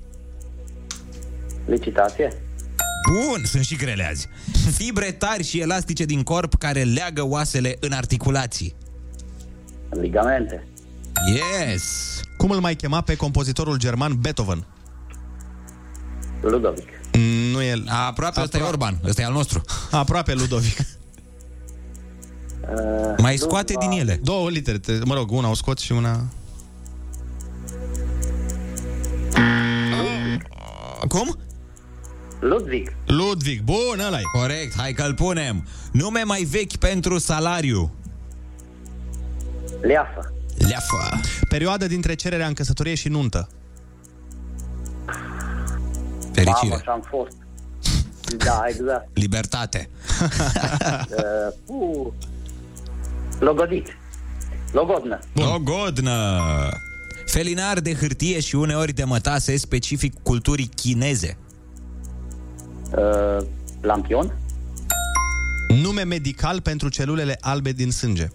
[1.66, 2.32] Licitație.
[3.12, 4.28] Bun, sunt și grele azi.
[4.76, 8.74] Fibre tari și elastice din corp care leagă oasele în articulații.
[9.90, 10.66] Ligamente.
[11.34, 12.20] Yes!
[12.44, 14.66] Cum îl mai chema pe compozitorul german Beethoven?
[16.40, 16.88] Ludovic.
[17.52, 17.82] Nu e...
[18.06, 19.60] Aproape, ăsta e Orban, ăsta e al nostru.
[19.90, 20.78] Aproape Ludovic.
[20.78, 20.84] Uh,
[23.22, 24.20] Mai scoate din ele.
[24.22, 26.24] Două litere, te- mă rog, una o scot și una...
[31.08, 31.36] Cum?
[32.40, 32.92] Ludwig.
[33.06, 34.22] Ludwig, bun, ăla e.
[34.32, 35.66] Corect, hai că-l punem.
[35.92, 37.94] Nume mai vechi pentru salariu.
[39.80, 40.33] Leafă.
[40.58, 41.20] Leafă.
[41.48, 43.48] Perioadă dintre cererea în căsătorie și nuntă.
[46.32, 46.68] Fericire.
[46.68, 47.36] Mamă, și-am fost.
[48.36, 49.08] Da, exact.
[49.24, 49.88] Libertate.
[51.66, 52.12] Uh, uh,
[53.38, 53.96] logodit.
[54.72, 55.18] Logodnă.
[55.32, 56.40] Logodnă.
[57.26, 61.36] Felinar de hârtie și uneori de mătase specific culturii chineze.
[62.96, 63.46] Uh,
[63.80, 64.38] lampion.
[65.82, 68.28] Nume medical pentru celulele albe din sânge.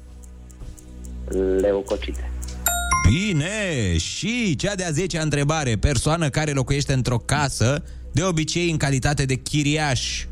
[1.62, 2.32] Leucocite.
[3.10, 3.98] Bine!
[3.98, 5.78] Și cea de-a 10-a întrebare.
[5.78, 10.26] Persoană care locuiește într-o casă, de obicei în calitate de chiriaș.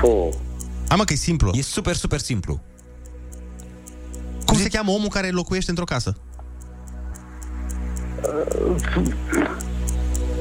[0.00, 0.28] Puh.
[0.88, 1.50] Hai mă că e simplu.
[1.54, 2.60] E super, super simplu.
[4.46, 6.16] Cum se cheamă omul care locuiește într-o casă?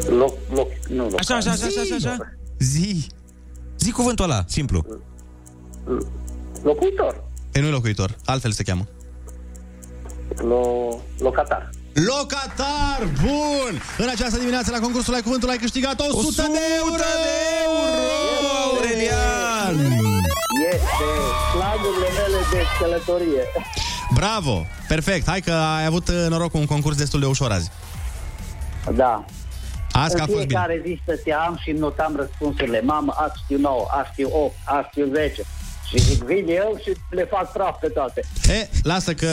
[0.09, 1.19] Loc, loc, nu loc.
[1.19, 2.33] Așa, așa, așa, așa, așa, așa.
[2.59, 3.07] Zi.
[3.77, 4.85] Zi cuvântul ăla, simplu.
[6.63, 7.23] Locuitor.
[7.51, 8.87] E nu locuitor, altfel se cheamă.
[10.35, 11.69] Lo, locatar.
[11.93, 12.99] Locatar!
[13.21, 13.81] Bun!
[13.97, 16.95] În această dimineață la concursul Ai Cuvântul ai câștigat 100, 100 de euro!
[16.95, 17.03] de
[17.65, 17.89] euro!
[18.65, 19.75] Aurelian!
[20.71, 21.07] Este
[21.51, 23.43] slagurile mele de călătorie.
[24.13, 24.65] Bravo!
[24.87, 25.27] Perfect!
[25.27, 27.71] Hai că ai avut uh, noroc cu un concurs destul de ușor azi.
[28.95, 29.25] Da.
[29.91, 30.47] Azi că în a fost bine.
[30.47, 32.81] fiecare zi stăteam și notam răspunsurile.
[32.81, 35.43] Mamă, azi știu 9, azi știu 8, azi știu 10.
[35.91, 38.21] Și zic, vin eu și le fac praf pe toate.
[38.47, 39.27] E, lasă că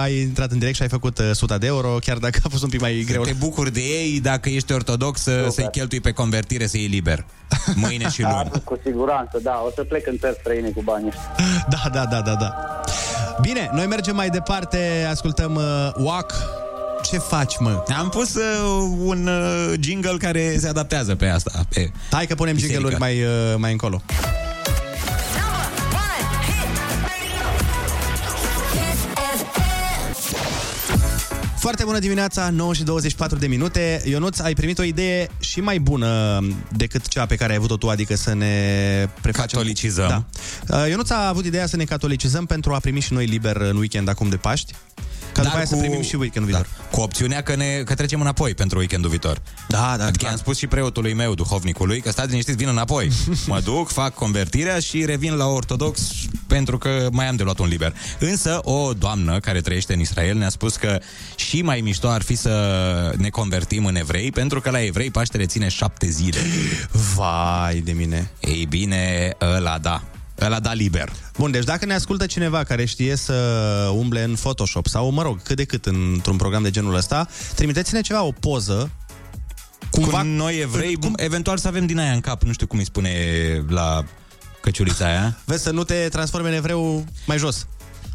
[0.00, 2.62] ai intrat în direct și ai făcut uh, 100 de euro, chiar dacă a fost
[2.62, 3.22] un pic mai greu.
[3.22, 7.24] Te bucuri de ei dacă ești ortodox să, să-i cheltui pe convertire să iei liber.
[7.74, 8.48] Mâine și luni.
[8.52, 9.62] Da, cu siguranță, da.
[9.66, 11.34] O să plec în țări străine cu banii ăștia.
[11.68, 12.80] Da, da, da, da, da.
[13.40, 16.32] Bine, noi mergem mai departe, ascultăm uh, WAC.
[17.10, 17.82] Ce faci, mă?
[17.98, 18.42] Am pus uh,
[19.04, 21.50] un uh, jingle care se adaptează pe asta.
[21.68, 22.78] Pe Hai că punem biserică.
[22.80, 24.02] jingle-uri mai, uh, mai încolo.
[31.60, 34.02] Foarte bună dimineața, 9 și 24 de minute.
[34.04, 36.40] Ionuț, ai primit o idee și mai bună
[36.76, 38.54] decât cea pe care ai avut-o tu, adică să ne
[39.20, 39.58] prefacem...
[39.58, 40.26] Catolicizăm.
[40.66, 40.76] Da.
[40.76, 43.76] Uh, Ionuț a avut ideea să ne catolicizăm pentru a primi și noi liber în
[43.76, 44.74] weekend acum de Paști.
[45.32, 46.68] Ca după aia să primim și weekendul viitor.
[46.78, 49.42] Da, cu opțiunea că, ne, că trecem înapoi pentru weekendul viitor.
[49.68, 50.04] Da, da.
[50.04, 53.10] Adică am spus și preotului meu, duhovnicului, că stați liniștiți, vin înapoi.
[53.46, 56.00] mă duc, fac convertirea și revin la ortodox
[56.46, 57.94] pentru că mai am de luat un liber.
[58.18, 61.00] Însă o doamnă care trăiește în Israel ne-a spus că
[61.34, 65.46] și mai mișto ar fi să ne convertim în evrei, pentru că la evrei Paștele
[65.46, 66.38] ține șapte zile.
[67.14, 68.30] Vai de mine.
[68.40, 70.02] Ei bine, ăla da.
[70.40, 71.12] Ăla da liber.
[71.38, 73.34] Bun, deci dacă ne ascultă cineva care știe să
[73.92, 78.00] umble în Photoshop sau, mă rog, cât de cât într-un program de genul ăsta, trimiteți-ne
[78.00, 78.90] ceva, o poză
[79.90, 81.12] Cumva, cu noi evrei, cum?
[81.16, 83.10] eventual să avem din aia în cap, nu știu cum îi spune
[83.68, 84.04] la
[84.60, 85.38] căciulița aia.
[85.44, 87.66] Vezi să nu te transforme în evreu mai jos.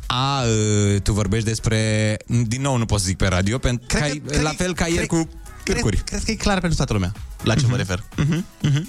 [0.08, 2.18] A, uh, tu vorbești despre...
[2.26, 4.88] Din nou nu pot să zic pe radio, pentru că, că cred, la fel ca
[4.88, 5.30] ieri cu
[5.64, 5.96] cârcuri.
[5.96, 7.12] Cred, cred că e clar pentru toată lumea
[7.44, 7.70] la ce uh-huh.
[7.70, 8.00] mă refer.
[8.00, 8.40] Uh-huh.
[8.70, 8.86] Uh-huh.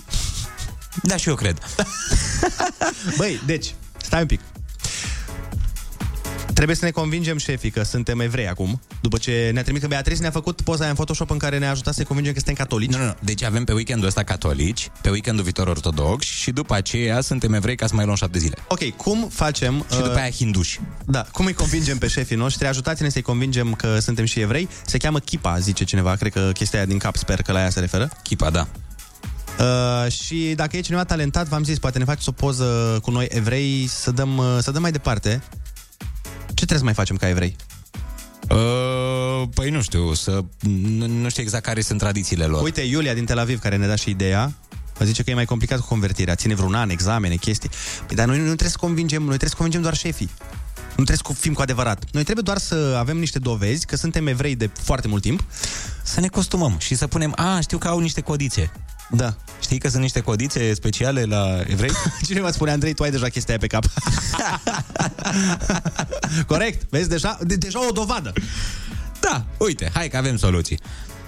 [1.02, 1.58] Da, și eu cred.
[3.18, 4.40] Băi, deci, stai un pic.
[6.56, 10.20] Trebuie să ne convingem șefii că suntem evrei acum, după ce ne-a trimis că Beatrice
[10.20, 12.92] ne-a făcut poza aia în Photoshop în care ne-a ajutat să-i convingem că suntem catolici.
[12.92, 13.14] Nu, nu, nu.
[13.20, 17.76] Deci avem pe weekendul ăsta catolici, pe weekendul viitor ortodox și după aceea suntem evrei
[17.76, 18.56] ca să mai luăm șapte zile.
[18.68, 19.86] Ok, cum facem...
[19.90, 20.80] Și după aia hinduși.
[21.04, 22.66] Da, cum îi convingem pe șefii noștri?
[22.66, 24.68] Ajutați-ne să-i convingem că suntem și evrei.
[24.86, 26.14] Se cheamă Chipa, zice cineva.
[26.14, 28.10] Cred că chestia aia din cap, sper că la ea se referă.
[28.22, 28.68] Chipa, da.
[29.58, 33.26] Uh, și dacă e cineva talentat, v-am zis, poate ne faceți o poză cu noi
[33.30, 35.42] evrei să dăm, uh, să dăm mai departe.
[36.46, 37.56] Ce trebuie să mai facem ca evrei?
[38.50, 40.44] Uh, păi nu știu, să
[40.98, 42.62] nu, nu știu exact care sunt tradițiile lor.
[42.62, 44.52] Uite, Iulia din Tel Aviv, care ne da și ideea,
[45.04, 47.70] zice că e mai complicat cu convertirea, ține vreun an, examene, chestii.
[48.06, 50.30] Păi, dar noi nu trebuie să convingem, noi trebuie să convingem doar șefii.
[50.96, 52.04] Nu trebuie să fim cu adevărat.
[52.12, 55.44] Noi trebuie doar să avem niște dovezi că suntem evrei de foarte mult timp.
[56.02, 58.70] Să ne costumăm și să punem, a, știu că au niște codițe.
[59.10, 59.36] Da.
[59.60, 61.90] Știi că sunt niște codițe speciale la evrei?
[62.26, 63.84] Cineva spune, Andrei, tu ai deja chestia aia pe cap.
[66.46, 66.90] Corect?
[66.90, 68.32] Vezi, deja, de, deja o dovadă.
[69.20, 70.78] Da, uite, hai că avem soluții.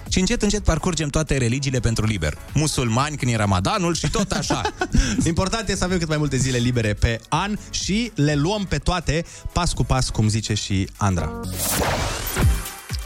[0.09, 2.37] Și încet, încet parcurgem toate religiile pentru liber.
[2.53, 4.61] Musulmani când e Ramadanul și tot așa.
[5.25, 8.77] Important e să avem cât mai multe zile libere pe an și le luăm pe
[8.77, 11.39] toate pas cu pas, cum zice și Andra.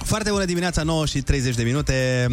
[0.06, 2.28] Foarte bună dimineața, 9 și 30 de minute.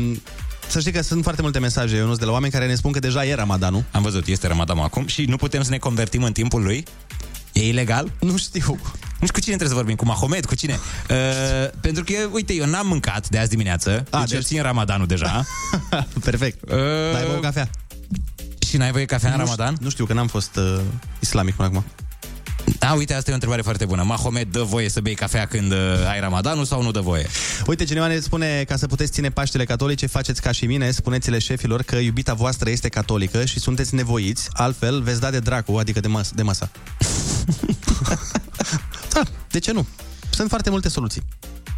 [0.70, 2.98] Să știi că sunt foarte multe mesaje, Ionuț, de la oameni care ne spun că
[2.98, 3.84] deja e Ramadanul.
[3.90, 6.84] Am văzut, este Ramadanul acum și nu putem să ne convertim în timpul lui?
[7.52, 8.12] E ilegal?
[8.20, 8.78] Nu știu.
[9.20, 10.78] Nu știu cu cine trebuie să vorbim, cu Mahomet, cu cine?
[11.10, 11.16] Uh,
[11.80, 14.42] pentru că, uite, eu n-am mâncat de azi dimineață, A, deci, deci...
[14.42, 15.44] țin Ramadanul deja.
[16.24, 16.70] Perfect.
[16.70, 16.78] Uh...
[17.12, 17.70] N-ai băut cafea?
[18.68, 19.72] Și n-ai voie cafea nu în Ramadan?
[19.72, 20.80] Știu, nu știu, că n-am fost uh,
[21.20, 21.84] islamic până acum.
[22.80, 24.02] Da, uite, asta e o întrebare foarte bună.
[24.02, 25.78] Mahomet dă voie să bei cafea când uh,
[26.08, 27.26] ai Ramadanul sau nu dă voie?
[27.66, 31.38] Uite, cineva ne spune, ca să puteți ține Paștele catolice, faceți ca și mine, spuneți-le
[31.38, 36.00] șefilor că iubita voastră este catolică și sunteți nevoiți, altfel veți da de dracu, adică
[36.00, 36.70] de, mas- de masa.
[39.14, 39.86] da, de ce nu?
[40.30, 41.22] Sunt foarte multe soluții.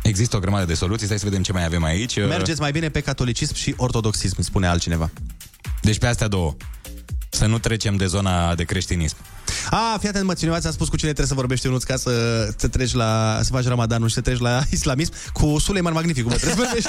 [0.02, 2.16] Există o grămadă de soluții, stai să vedem ce mai avem aici.
[2.16, 5.10] Uh, Mergeți mai bine pe catolicism și ortodoxism, spune altcineva.
[5.80, 6.56] Deci pe astea două.
[7.30, 9.16] Să nu trecem de zona de creștinism.
[9.70, 12.10] A, fii atent, mă, cineva ți-a spus cu cine trebuie să vorbești, Ionuț, ca să
[12.56, 16.34] te treci la, să faci Ramadanul și să treci la islamism, cu Suleiman Magnific, mă,
[16.34, 16.88] trebuie să vorbești.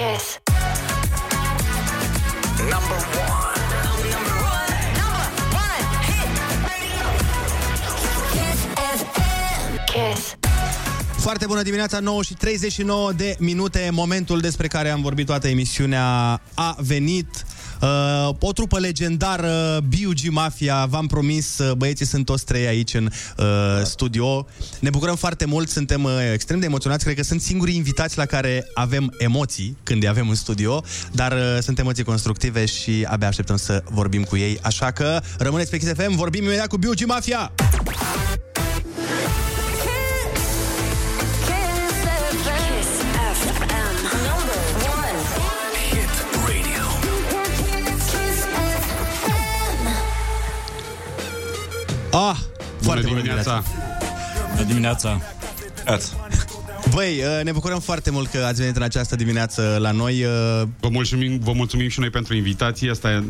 [0.00, 0.38] Kiss.
[2.72, 3.62] Number one.
[4.12, 4.78] Number one.
[5.00, 5.26] Number
[5.66, 6.30] one hit
[6.68, 7.06] radio.
[8.32, 8.60] Kiss
[8.98, 9.84] FM.
[9.92, 10.34] Kiss.
[11.16, 16.40] Foarte bună dimineața, 9 și 39 de minute, momentul despre care am vorbit toată emisiunea
[16.54, 17.44] a venit.
[17.80, 20.28] Uh, o trupă legendară, B.U.G.
[20.30, 23.04] Mafia, v-am promis, uh, băieții sunt toți trei aici în
[23.36, 23.44] uh,
[23.84, 24.46] studio.
[24.80, 28.24] Ne bucurăm foarte mult, suntem uh, extrem de emoționați, cred că sunt singurii invitați la
[28.24, 33.28] care avem emoții când îi avem în studio, dar uh, sunt emoții constructive și abia
[33.28, 37.06] așteptăm să vorbim cu ei, așa că rămâneți pe Kiss FM, vorbim imediat cu B.U.G.
[37.06, 37.52] Mafia!
[52.12, 52.36] Ah,
[52.80, 53.64] foarte bună dimineața!
[54.54, 55.20] Bună dimineața!
[56.90, 60.24] Băi, uh, ne bucurăm foarte mult că ați venit în această dimineață la noi.
[60.24, 62.90] uh, Vă mulțumim, vă mulțumim și noi pentru invitație.
[62.90, 63.22] Asta e,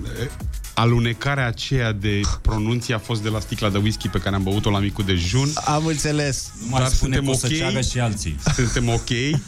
[0.75, 4.71] alunecarea aceea de pronunție a fost de la sticla de whisky pe care am băut-o
[4.71, 5.49] la micul dejun.
[5.55, 6.51] Am înțeles.
[6.63, 8.37] Nu mai spune că o să ceagă și alții.
[8.55, 9.41] Suntem ok.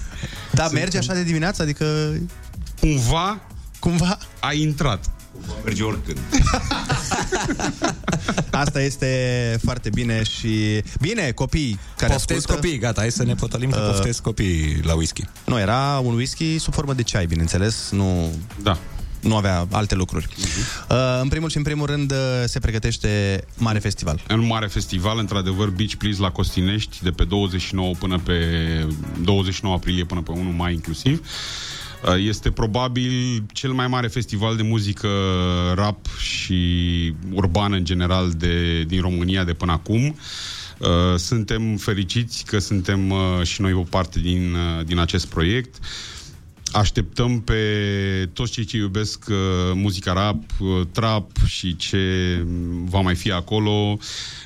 [0.50, 1.62] Da, merge așa de dimineață?
[1.62, 2.12] Adică...
[2.80, 3.40] Cumva...
[3.78, 4.18] Cumva?
[4.40, 5.10] A intrat.
[5.64, 6.18] Merge oricând.
[8.50, 9.06] Asta este
[9.64, 10.82] foarte bine și...
[11.00, 12.60] Bine, copii care Poftesc ascultă...
[12.60, 15.24] copii, gata, hai să ne potolim că Uh, poftesc copii la whisky.
[15.46, 17.88] Nu, era un whisky sub formă de ceai, bineînțeles.
[17.90, 18.32] Nu...
[18.62, 18.78] Da.
[19.20, 20.26] Nu avea alte lucruri.
[20.26, 20.88] Uh-huh.
[20.90, 24.20] Uh, în primul și în primul rând uh, se pregătește mare festival.
[24.30, 28.36] Un mare festival, într-adevăr, Beach Please la Costinești, de pe 29 până pe
[29.22, 31.26] 29 aprilie până pe 1 mai inclusiv.
[32.06, 35.08] Uh, Este probabil cel mai mare festival de muzică
[35.74, 40.16] rap și urbană în general de, din România de până acum.
[40.78, 45.74] Uh, Suntem fericiți că suntem uh, și noi o parte din, uh, din acest proiect.
[46.72, 47.62] Așteptăm pe
[48.32, 49.36] toți cei ce iubesc uh,
[49.74, 52.44] muzica rap, uh, trap și ce
[52.84, 53.98] va mai fi acolo.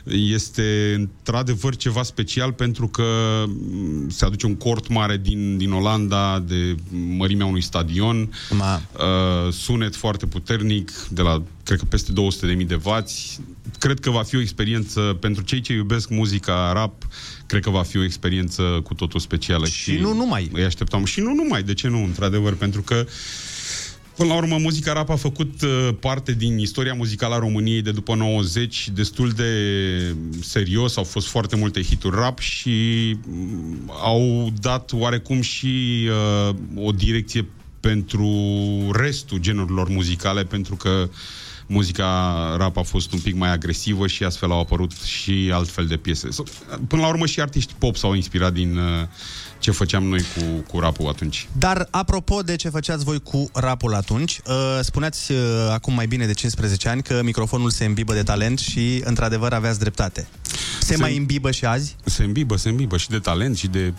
[0.05, 3.05] Este într-adevăr ceva special pentru că
[3.47, 6.74] mm, se aduce un cort mare din, din Olanda de
[7.16, 8.33] mărimea unui stadion.
[8.51, 8.74] Ma.
[8.74, 12.12] Uh, sunet foarte puternic, de la, cred că peste
[12.59, 13.41] 200.000 de vați.
[13.79, 17.07] Cred că va fi o experiență pentru cei ce iubesc muzica rap,
[17.47, 19.66] cred că va fi o experiență cu totul specială.
[19.66, 20.51] Și nu numai.
[20.53, 21.05] Îi așteptam.
[21.05, 23.07] Și nu numai, de ce nu, într-adevăr, pentru că
[24.16, 27.90] Până la urmă, muzica rap a făcut uh, parte din istoria muzicală a României de
[27.90, 29.51] după 90, destul de
[30.42, 32.70] serios, au fost foarte multe hituri rap și
[33.26, 36.09] mm, au dat oarecum și
[36.49, 37.47] uh, o direcție
[37.80, 38.30] pentru
[38.92, 41.09] restul genurilor muzicale, pentru că
[41.66, 45.96] muzica rap a fost un pic mai agresivă și astfel au apărut și altfel de
[45.96, 46.30] piese.
[46.30, 46.42] So,
[46.88, 48.84] Până la urmă și artiști pop s-au inspirat din uh,
[49.58, 50.40] ce făceam noi cu,
[50.70, 51.48] cu rapul atunci.
[51.58, 55.38] Dar apropo de ce făceați voi cu rapul atunci, uh, spuneați uh,
[55.72, 59.78] acum mai bine de 15 ani că microfonul se îmbibă de talent și într-adevăr aveați
[59.78, 60.26] dreptate.
[60.80, 61.96] Se, Se- mai îmbibă și azi?
[62.04, 63.92] Se îmbibă, se îmbibă și de talent și de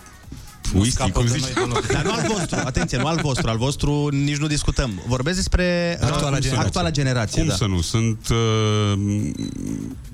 [0.74, 1.42] whisky, scapă cum de zici.
[1.42, 1.86] noi deloc.
[1.86, 5.02] Dar nu al vostru, atenție, nu al vostru, al vostru nici nu discutăm.
[5.06, 6.58] Vorbesc despre uh, cum să nu?
[6.58, 7.40] actuala generație.
[7.40, 7.54] Cum da.
[7.54, 7.80] să nu?
[7.80, 9.30] Sunt, uh,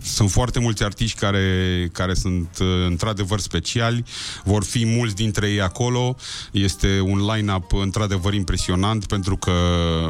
[0.02, 4.04] sunt foarte mulți artiști care, care sunt uh, într-adevăr speciali.
[4.44, 6.16] Vor fi mulți dintre ei acolo.
[6.50, 9.52] Este un line-up într-adevăr impresionant pentru că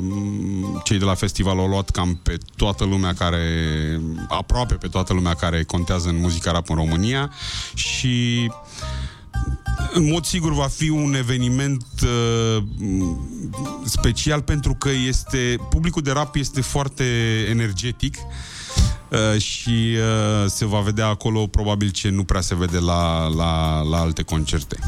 [0.01, 3.41] mm, cei de la festival au luat cam pe toată lumea care,
[4.29, 7.31] aproape pe toată lumea care contează în muzica rap în România
[7.75, 8.51] și
[9.93, 12.63] în mod sigur va fi un eveniment uh,
[13.85, 17.05] special pentru că este publicul de rap este foarte
[17.49, 18.17] energetic.
[18.17, 18.23] uh,
[19.39, 23.99] și uh, se va vedea acolo probabil ce nu prea se vede la, la, la
[24.01, 24.79] alte concerte.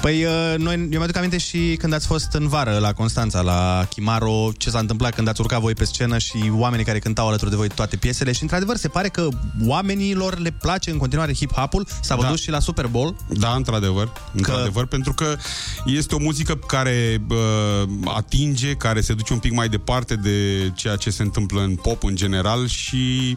[0.00, 3.86] Păi, uh, noi, eu mi-aduc aminte și când ați fost în vară la Constanța, la
[3.90, 7.50] Chimaro, ce s-a întâmplat când ați urcat voi pe scenă și oamenii care cântau alături
[7.50, 9.28] de voi toate piesele și, într-adevăr, se pare că
[9.66, 11.86] oamenilor le place în continuare hip-hop-ul.
[12.00, 12.36] S-a văzut Da.
[12.36, 13.16] și la Super Bowl.
[13.28, 15.36] Da, într-adevăr, într-adevăr, pentru că
[15.84, 20.96] este o muzică care uh, atinge, care se duce un pic mai departe de ceea
[20.96, 23.36] ce se întâmplă în pop în general și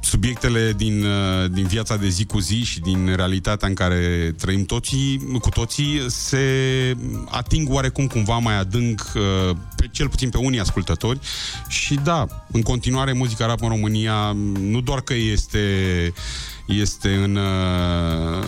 [0.00, 4.64] subiectele din, uh, din viața de zi cu zi și din realitatea în care trăim
[4.64, 6.44] toții, cu toții, se
[7.28, 11.18] ating oarecum cumva mai adânc, uh, pe, cel puțin pe unii ascultători.
[11.68, 15.58] Și da, în continuare, muzica rap în România nu doar că este
[16.66, 18.44] este în, uh,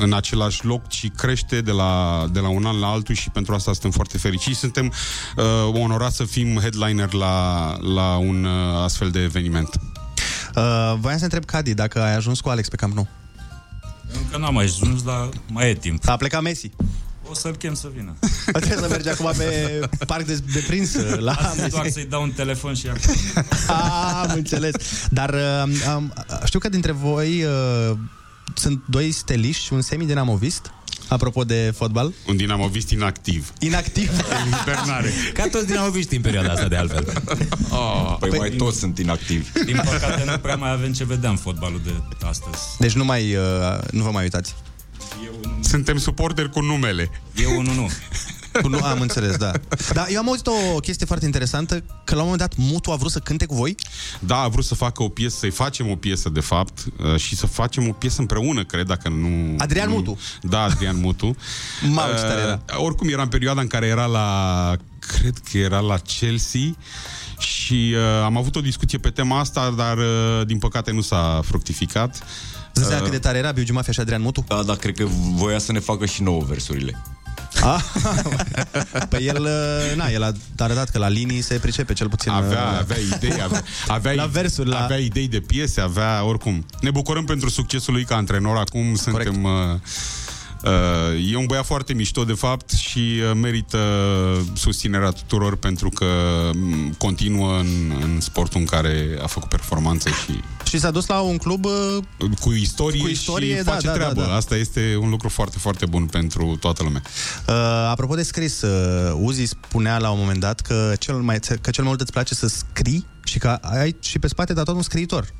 [0.00, 3.54] în același loc, ci crește de la, de la un an la altul și pentru
[3.54, 4.58] asta suntem foarte fericiți.
[4.58, 4.92] Suntem
[5.36, 9.80] uh, onorați să fim headliner la, la un uh, astfel de eveniment.
[10.56, 13.08] Uh, voiam să întreb Cadi dacă ai ajuns cu Alex pe Camp Nou.
[14.22, 16.08] Încă n-am mai ajuns, dar mai e timp.
[16.08, 16.70] A plecat Messi.
[17.30, 18.14] O să-l chem să vină.
[18.52, 21.94] Trebuie să mergi acum pe parc de, de prins uh, la Asta doar Messi.
[21.94, 23.14] să-i dau un telefon și acum.
[23.66, 24.74] Ah, am înțeles.
[25.10, 26.12] Dar uh, um,
[26.44, 27.96] știu că dintre voi uh,
[28.54, 30.72] sunt doi steliști și un semi-dinamovist,
[31.08, 32.12] apropo de fotbal.
[32.26, 33.52] Un dinamovist inactiv.
[33.58, 34.10] Inactiv?
[34.44, 35.10] În hibernare.
[35.34, 37.22] Ca toți dinamoviștii în perioada asta, de altfel.
[37.70, 39.64] Oh, Păi mai toți sunt inactivi.
[39.64, 41.92] Din păcate nu prea mai avem ce vedea în fotbalul de
[42.26, 42.58] astăzi.
[42.78, 43.42] Deci nu mai, uh,
[43.90, 44.54] nu vă mai uitați.
[45.60, 47.10] Suntem suporteri cu numele.
[47.36, 47.90] Eu unul nu.
[48.62, 49.52] Cu nu, am înțeles, da.
[49.92, 52.96] Dar eu am auzit o chestie foarte interesantă, că la un moment dat Mutu a
[52.96, 53.74] vrut să cânte cu voi?
[54.18, 57.36] Da, a vrut să facă o piesă, să-i facem o piesă, de fapt, uh, și
[57.36, 59.54] să facem o piesă împreună, cred, dacă nu...
[59.58, 59.94] Adrian nu...
[59.94, 60.18] Mutu.
[60.42, 61.26] Da, Adrian Mutu.
[61.94, 62.62] Mamă, ce tare era.
[62.76, 64.76] Uh, Oricum, era în perioada în care era la...
[64.98, 66.76] Cred că era la Chelsea
[67.38, 71.40] și uh, am avut o discuție pe tema asta, dar uh, din păcate nu s-a
[71.44, 72.22] fructificat.
[72.74, 74.44] Îți dai cât de tare era Biugi Mafia și Adrian Mutu?
[74.48, 77.02] Da, dar cred că voia să ne facă și nouă versurile.
[77.62, 77.82] Ah,
[79.08, 82.30] păi el, uh, na, el a arătat că la linii se pricepe cel puțin.
[82.30, 83.62] Avea, uh, avea idei, avea,
[83.96, 86.66] avea, La versuri, la- avea idei de piese, avea oricum.
[86.80, 88.56] Ne bucurăm pentru succesul lui ca antrenor.
[88.56, 89.44] Acum suntem...
[89.44, 89.78] Uh, uh,
[91.30, 93.78] e un băiat foarte mișto, de fapt, și uh, merită
[94.54, 96.06] susținerea tuturor pentru că
[96.54, 101.20] mm, continuă în, în sportul în care a făcut performanță și Și s-a dus la
[101.20, 101.70] un club uh,
[102.40, 104.20] cu istorie, Cu istorie, și da, face da, da, treabă.
[104.20, 104.34] da.
[104.34, 107.02] Asta este un lucru foarte, foarte bun pentru toată lumea.
[107.48, 107.54] Uh,
[107.90, 111.82] apropo de scris, uh, Uzi spunea la un moment dat că cel mai, că cel
[111.84, 114.82] mai mult îți place să scrii și că ai și pe spate dat tot un
[114.82, 115.34] scriitor.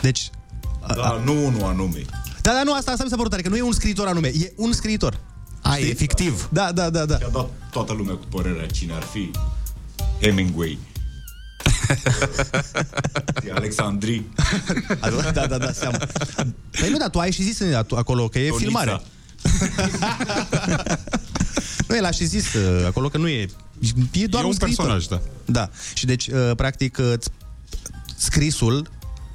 [0.00, 0.30] Deci...
[0.96, 2.02] Da, nu unul anume.
[2.50, 4.28] Da, da, nu, asta, asta mi s-a părut tare, că nu e un scriitor anume,
[4.28, 5.20] e un scriitor.
[5.62, 6.48] A, e fictiv.
[6.52, 7.18] Da, da, da, da.
[7.18, 9.30] Și-a dat toată lumea cu părerea cine ar fi
[10.20, 10.78] Hemingway.
[13.46, 14.22] E Alexandri.
[15.32, 15.96] da, da, da, seamă.
[16.80, 18.64] Păi nu, dar tu ai și zis în- acolo că e Tonița.
[18.64, 19.00] filmare.
[21.88, 23.46] Nu, el a și zis uh, acolo că nu e...
[24.12, 24.86] E doar E un scriitor.
[24.86, 25.20] personaj, da.
[25.44, 25.70] Da.
[25.94, 27.30] Și deci, uh, practic, uh, ți-
[28.16, 28.88] scrisul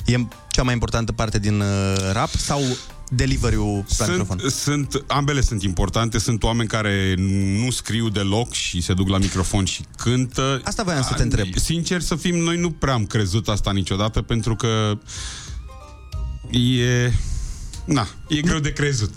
[0.06, 0.16] e
[0.52, 1.68] cea mai importantă parte din uh,
[2.12, 2.62] rap sau
[3.10, 4.40] delivery-ul la microfon?
[4.40, 6.18] Sunt, sunt, ambele sunt importante.
[6.18, 7.16] Sunt oameni care
[7.64, 10.62] nu scriu deloc și se duc la microfon și cântă.
[10.64, 11.48] Asta voiam să te întreb.
[11.56, 15.00] Sincer să fim, noi nu prea am crezut asta niciodată pentru că
[16.52, 17.12] e...
[17.86, 19.14] Na, e greu de crezut.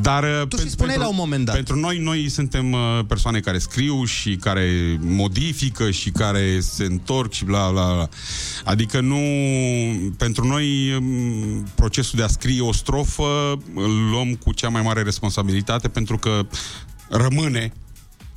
[0.00, 1.54] Dar tu și spuneai la un moment dat.
[1.54, 7.32] Pentru noi, noi suntem uh, persoane care scriu și care modifică și care se întorc
[7.32, 8.08] și bla bla bla.
[8.64, 9.18] Adică nu...
[10.16, 15.02] Pentru noi um, procesul de a scrie o strofă îl luăm cu cea mai mare
[15.02, 16.46] responsabilitate pentru că
[17.08, 17.72] rămâne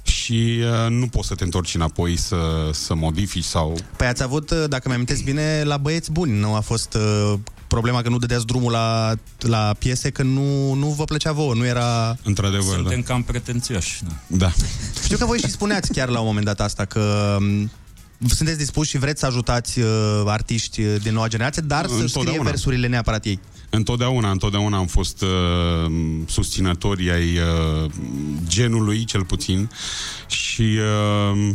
[0.04, 3.78] și uh, nu poți să te întorci înapoi să, să modifici sau...
[3.98, 6.40] Păi ați avut, uh, dacă mi amintesc bine, la băieți buni.
[6.40, 7.40] Nu a fost uh,
[7.72, 11.66] problema că nu dădeați drumul la, la piese, că nu, nu vă plăcea vouă, nu
[11.66, 12.18] era...
[12.24, 13.06] Într-adevăr, Suntem da.
[13.14, 14.02] cam pretențioși.
[14.04, 14.38] Da.
[14.38, 14.52] Da.
[15.04, 17.72] Știu că voi și spuneați chiar la un moment dat asta, că m,
[18.28, 19.88] sunteți dispuși și vreți să ajutați uh,
[20.26, 22.50] artiști uh, din noua generație, dar să scrie Întotdeauna.
[22.50, 23.40] versurile neapărat ei.
[23.70, 25.92] Întotdeauna, întotdeauna am fost uh,
[26.28, 27.92] susținători ai uh,
[28.48, 29.70] genului, cel puțin,
[30.28, 30.78] și
[31.42, 31.50] uh,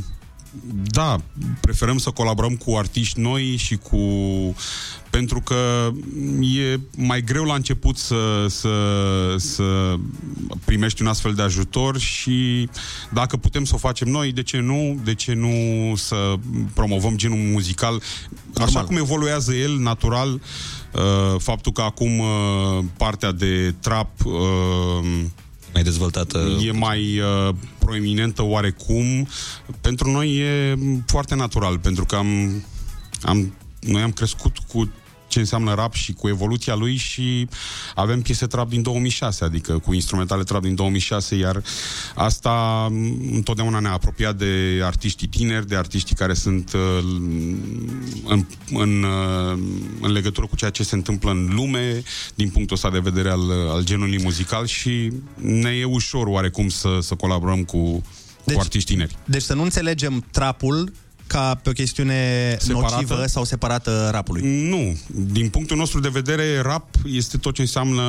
[0.84, 1.20] da,
[1.60, 3.98] preferăm să colaborăm cu artiști noi și cu...
[5.10, 5.90] pentru că
[6.40, 8.74] e mai greu la început să, să,
[9.36, 9.94] să
[10.64, 12.68] primești un astfel de ajutor și
[13.12, 15.00] dacă putem să o facem noi, de ce nu?
[15.04, 16.34] De ce nu să
[16.74, 18.02] promovăm genul muzical?
[18.54, 25.24] Așa cum evoluează el, natural, uh, faptul că acum uh, partea de trap uh,
[25.76, 26.38] mai dezvoltată?
[26.64, 29.28] E mai uh, proeminentă oarecum,
[29.80, 32.62] pentru noi e foarte natural, pentru că am,
[33.22, 34.90] am noi am crescut cu
[35.28, 37.48] ce înseamnă rap și cu evoluția lui și
[37.94, 41.62] avem piese trap din 2006, adică cu instrumentale trap din 2006, iar
[42.14, 46.98] asta m, întotdeauna ne-a apropiat de artiștii tineri, de artiștii care sunt uh,
[48.26, 49.58] în, în, uh,
[50.00, 52.02] în legătură cu ceea ce se întâmplă în lume,
[52.34, 56.98] din punctul ăsta de vedere al, al genului muzical și ne e ușor oarecum să,
[57.00, 58.02] să colaborăm cu,
[58.44, 59.16] deci, cu artiști tineri.
[59.24, 60.92] Deci să nu înțelegem trapul
[61.26, 62.14] ca pe o chestiune
[62.58, 62.94] Separată?
[62.94, 64.68] nocivă sau separată rapului.
[64.68, 64.98] Nu.
[65.06, 68.02] Din punctul nostru de vedere, rap este tot ce înseamnă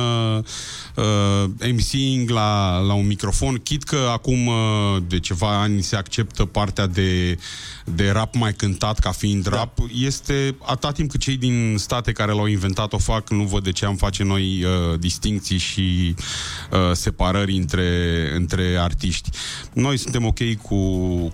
[0.94, 3.56] uh, MCing la, la un microfon.
[3.56, 4.56] Chit că acum uh,
[5.06, 7.38] de ceva ani se acceptă partea de,
[7.84, 9.56] de rap mai cântat ca fiind da.
[9.56, 9.78] rap.
[9.94, 13.72] Este atât timp cât cei din state care l-au inventat o fac, nu văd de
[13.72, 16.14] ce am face noi uh, distincții și
[16.70, 17.88] uh, separări între,
[18.34, 19.30] între artiști.
[19.72, 20.76] Noi suntem ok cu,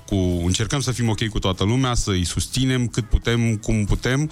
[0.06, 0.42] cu...
[0.44, 4.30] Încercăm să fim ok cu toată lumea, să-i susținem cât putem, cum putem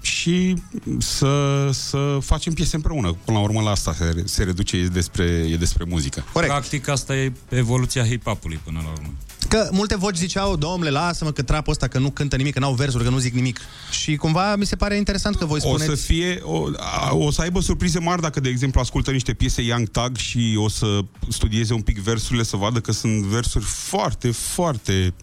[0.00, 0.54] și
[0.98, 3.16] să, să facem piese împreună.
[3.24, 6.24] Până la urmă la asta se, se reduce, e despre, e despre muzică.
[6.32, 6.52] Corect.
[6.52, 9.12] Practic asta e evoluția hip-hopului până la urmă.
[9.48, 12.74] Că multe voci ziceau, domnule, lasă-mă că trapul ăsta, că nu cântă nimic, că n-au
[12.74, 13.60] versuri, că nu zic nimic.
[13.90, 15.90] Și cumva mi se pare interesant că voi spuneți...
[15.90, 19.32] O să fie, o, a- o să aibă surprize mari dacă, de exemplu, ascultă niște
[19.32, 23.64] piese Young Tag și o să studieze un pic versurile, să vadă că sunt versuri
[23.64, 25.14] foarte, foarte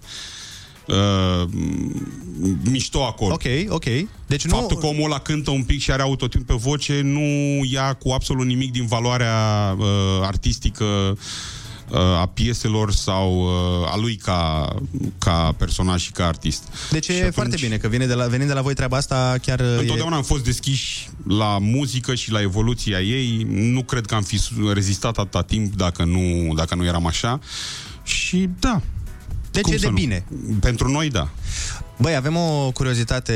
[0.90, 1.50] uh,
[2.64, 3.34] mișto acolo.
[3.34, 3.86] Ok, ok.
[4.28, 4.56] Deci nu...
[4.56, 7.20] Faptul că omul ăla cântă un pic și are autotune pe voce nu
[7.72, 9.86] ia cu absolut nimic din valoarea uh,
[10.22, 10.86] artistică
[11.90, 14.68] uh, a pieselor sau uh, a lui ca,
[15.18, 16.64] ca personaj și ca artist.
[16.92, 19.36] Deci e atunci- foarte bine că vine de la, venind de la voi treaba asta
[19.42, 23.46] chiar uh, Întotdeauna am fost deschiși la muzică și la evoluția ei.
[23.50, 24.40] Nu cred că am fi
[24.74, 27.40] rezistat atâta timp dacă nu, dacă nu eram așa.
[28.04, 28.82] Și da.
[29.62, 29.96] Deci Cum e să de nu?
[29.96, 30.26] bine.
[30.60, 31.30] Pentru noi, da.
[31.98, 33.34] Băi, avem o curiozitate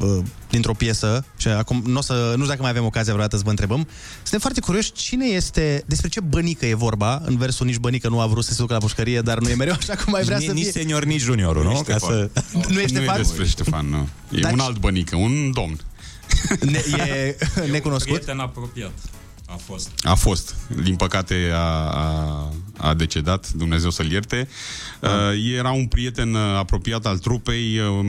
[0.00, 0.18] uh,
[0.50, 3.42] dintr-o piesă și acum nu, o să, nu știu dacă mai avem ocazia vreodată să
[3.44, 3.88] vă întrebăm.
[4.22, 7.22] Suntem foarte curioși cine este, despre ce bănică e vorba.
[7.24, 9.54] În versul nici bănică nu a vrut să se ducă la pușcărie, dar nu e
[9.54, 10.72] mereu așa cum mai vrea nici, să nici fie.
[10.72, 11.80] senior, nici juniorul, nu?
[11.86, 12.30] Ca să...
[12.52, 13.16] Nu ești nu e Ștefan?
[13.16, 14.08] despre Ștefan, nu.
[14.36, 15.80] E Dar un ce- alt bănică, un domn.
[16.60, 17.36] Ne, e
[17.70, 18.12] necunoscut?
[18.14, 18.92] Prieten apropiat
[19.48, 19.88] a fost.
[20.02, 20.54] A fost.
[20.82, 21.58] Din păcate a,
[21.90, 24.48] a, a decedat, Dumnezeu să-l ierte.
[25.00, 28.06] Uh, era un prieten uh, apropiat al trupei, um,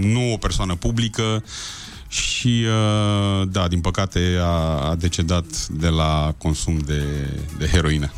[0.00, 1.44] nu o persoană publică
[2.08, 7.02] și, uh, da, din păcate a, a decedat de la consum de,
[7.58, 8.12] de heroină.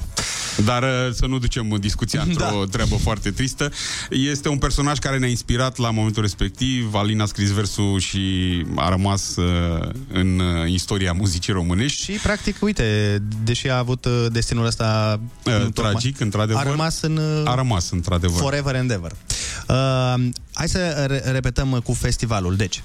[0.65, 2.65] Dar uh, să nu ducem discuția într-o da.
[2.71, 3.71] treabă foarte tristă.
[4.11, 6.95] Este un personaj care ne-a inspirat la momentul respectiv.
[6.95, 8.21] Alin a scris versul și
[8.77, 12.03] a rămas uh, în uh, istoria muzicii românești.
[12.03, 16.67] Și, practic, uite, deși a avut uh, destinul ăsta Uh, nu tocmai, tragic, într-adevăr.
[16.67, 17.17] A rămas în...
[17.17, 18.41] uh, A rămas, într-adevăr.
[18.41, 19.11] Forever and ever.
[19.69, 22.57] Uh, hai să re- repetăm uh, cu festivalul.
[22.57, 22.83] Deci,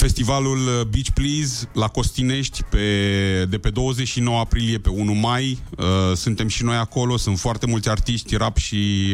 [0.00, 5.58] Festivalul uh, Beach Please la Costinești pe, de pe 29 aprilie pe 1 mai.
[5.78, 5.86] Uh,
[6.16, 9.06] suntem și noi acolo, sunt foarte mulți artiști, rap și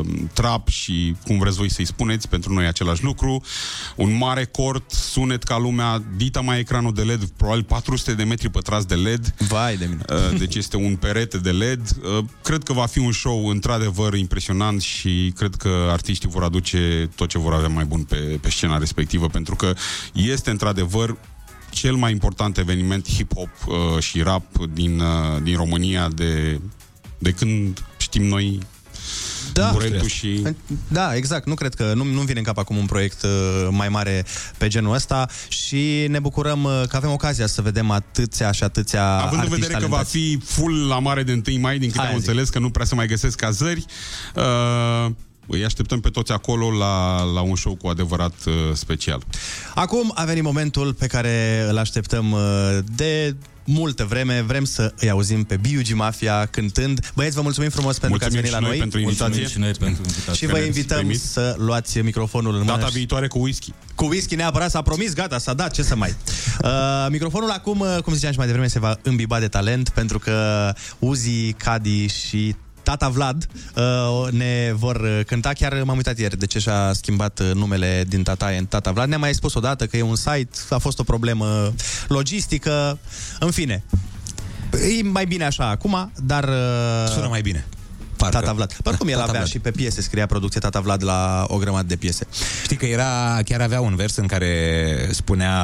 [0.00, 3.42] uh, trap și cum vreți voi să-i spuneți, pentru noi e același lucru.
[3.96, 8.50] Un mare cort, sunet ca lumea, dita mai ecranul de LED, probabil 400 de metri
[8.50, 9.34] pătrați de LED.
[9.38, 10.02] Vai de mine.
[10.08, 11.80] Uh, deci este un perete de LED.
[11.80, 17.08] Uh, cred că va fi un show într-adevăr impresionant și cred că artiștii vor aduce
[17.14, 19.72] tot ce vor avea mai bun pe, pe scena respectivă, pentru că
[20.12, 21.16] este într-adevăr
[21.70, 26.60] cel mai important eveniment hip-hop uh, și rap din, uh, din România de,
[27.18, 28.58] de când știm noi
[29.52, 29.70] Da.
[29.72, 30.42] Buretu și...
[30.88, 31.46] Da, exact.
[31.46, 34.24] Nu cred că nu, nu vine în cap acum un proiect uh, mai mare
[34.58, 39.16] pe genul ăsta și ne bucurăm uh, că avem ocazia să vedem atâția și atâția
[39.16, 40.16] Având în artiști vedere că va talentați.
[40.16, 42.28] fi full la mare de 1 mai, din câte Aia am zic.
[42.28, 43.84] înțeles, că nu prea se mai găsesc cazări,
[44.34, 45.10] uh,
[45.46, 49.22] îi așteptăm pe toți acolo la, la un show cu adevărat uh, special.
[49.74, 52.40] Acum a venit momentul pe care îl așteptăm uh,
[52.96, 54.40] de multă vreme.
[54.40, 55.92] Vrem să îi auzim pe B.U.G.
[55.94, 57.10] Mafia cântând.
[57.14, 58.78] Băieți, vă mulțumim frumos pentru că ați Mulțumim venit și la noi noi.
[58.78, 59.40] pentru invitație.
[59.40, 60.34] Mulțumim și noi pentru invitație.
[60.34, 61.20] Și vă Care invităm primit.
[61.20, 62.90] să luați microfonul în Data mână.
[62.92, 63.72] viitoare cu whisky.
[63.94, 66.14] Cu whisky neapărat, s-a promis, gata, s-a dat, ce să mai.
[66.62, 70.18] Uh, microfonul acum, uh, cum ziceam și mai devreme, se va îmbiba de talent, pentru
[70.18, 75.52] că Uzi, Cadi și Tata Vlad uh, ne vor uh, cânta.
[75.52, 79.08] Chiar m-am uitat ieri de ce și-a schimbat uh, numele din Tata în Tata Vlad.
[79.08, 81.74] Ne-a mai spus odată că e un site, a fost o problemă
[82.08, 82.98] logistică,
[83.40, 83.84] în fine.
[84.98, 86.44] E mai bine așa acum, dar...
[86.44, 87.66] Uh, Sună mai bine.
[88.16, 88.38] Parcă.
[88.38, 88.76] Tata Vlad.
[88.84, 89.52] Oricum el Tata avea Vlad.
[89.52, 92.26] și pe piese, scria producție Tata Vlad la o grămadă de piese.
[92.62, 95.54] Știi că era, chiar avea un vers în care spunea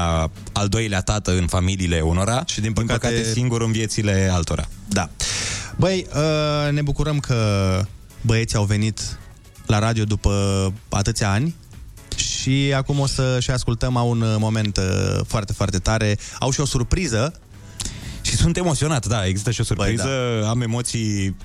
[0.52, 4.68] al doilea tată în familiile unora și din păcate, din păcate singur în viețile altora.
[4.88, 5.10] Da.
[5.78, 7.36] Băi, uh, ne bucurăm că
[8.20, 9.18] băieții au venit
[9.66, 11.54] la radio după atâția ani
[12.16, 16.18] Și acum o să și ascultăm, au un uh, moment uh, foarte, foarte tare.
[16.38, 17.40] Au și o surpriză.
[18.22, 20.48] Și sunt emoționat, da, există și o surpriză, Băi, da.
[20.48, 21.36] am emoții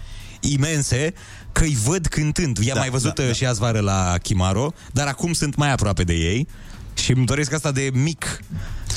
[0.42, 1.14] imense
[1.52, 2.58] că îi văd cântând.
[2.58, 3.34] I-am Da, mai văzut da, da, da.
[3.34, 6.48] și azi vară la Chimaro, dar acum sunt mai aproape de ei.
[6.94, 8.40] Și îmi doresc asta de mic,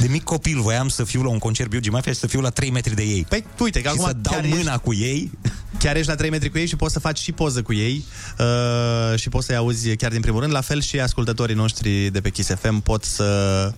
[0.00, 0.60] de mic copil.
[0.60, 3.02] Voiam să fiu la un concert Biugi Mafia și să fiu la 3 metri de
[3.02, 3.26] ei.
[3.28, 5.30] Păi, uite, că și acum să dau chiar mâna ești- cu ei.
[5.78, 8.04] Chiar ești la 3 metri cu ei și poți să faci și poză cu ei
[8.38, 10.52] uh, și poți să-i auzi chiar din primul rând.
[10.52, 13.72] La fel și ascultătorii noștri de pe Kiss FM pot să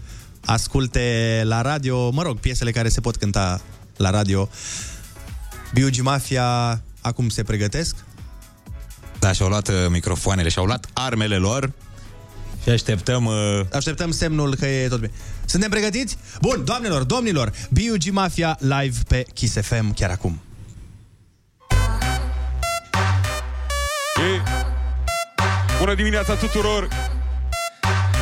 [0.44, 3.60] asculte la radio, mă rog, piesele care se pot cânta
[3.96, 4.48] la radio.
[5.74, 7.96] Biugi Mafia acum se pregătesc.
[9.18, 11.72] Da, și-au luat uh, microfoanele, și-au luat armele lor
[12.62, 13.24] și așteptăm...
[13.24, 13.60] Uh...
[13.72, 15.12] Așteptăm semnul că e tot bine.
[15.44, 16.16] Suntem pregătiți?
[16.40, 18.10] Bun, doamnelor, domnilor, B.U.G.
[18.10, 20.40] Mafia live pe Kiss FM chiar acum.
[24.16, 24.42] Ei,
[25.78, 26.88] Bună dimineața tuturor!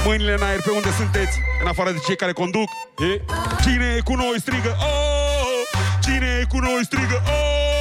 [0.04, 2.68] Mâinile în aer pe unde sunteți, în afară de cei care conduc.
[2.98, 3.20] E?
[3.62, 5.78] Cine e cu noi strigă oh!
[6.02, 7.75] Cine e cu noi strigă oh!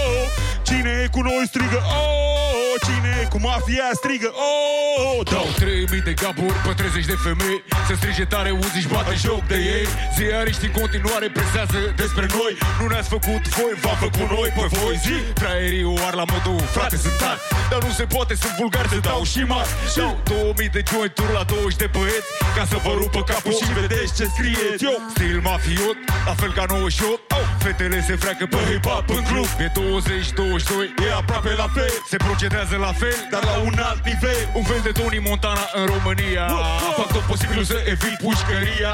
[0.70, 2.74] Cine e cu noi strigă oh!
[2.88, 5.20] Cine e cu mafia strigă oh!
[5.32, 7.60] Dau 3000 de gaburi pe 30 de femei.
[7.88, 9.88] Se strige tare uzi și bate joc de ei.
[10.18, 12.54] Ziariștii în continuare presează despre noi.
[12.80, 14.96] Nu ne-ați făcut voi, v-am făcut noi pe voi.
[15.06, 17.40] Zi Fraierii o ar la modul frate sunt tari.
[17.72, 19.70] Dar nu se poate, sunt vulgar, se dau și mari.
[19.98, 24.16] Dau 2000 de jointuri la 20 de băieți Ca să vă rupă capul și vedeți
[24.18, 24.84] ce scrieți.
[24.90, 25.98] Eu, stil mafiot,
[26.28, 27.35] la fel ca 98 oh,
[27.66, 29.78] Fetele se freacă pe hip-hop în club E 20-22,
[31.08, 34.82] e aproape la fel Se procedează la fel, dar la un alt nivel Un fel
[34.88, 36.46] de Tony Montana în România
[36.98, 38.92] Fac tot posibilul să evit pușcăria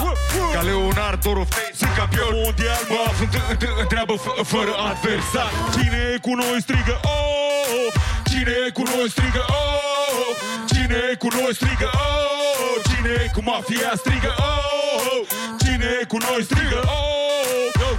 [0.54, 6.00] Ca Leonardo Rofei, sunt campion mondial Mă aflu într- într- întreabă f- fără adversar Cine
[6.14, 7.88] e cu noi strigă oh!
[8.32, 10.30] Cine e cu noi strigă oh!
[10.72, 12.74] Cine e cu noi strigă oh!
[12.90, 15.20] Cine e cu mafia strigă oh!
[15.64, 17.31] Cine e cu noi strigă oh!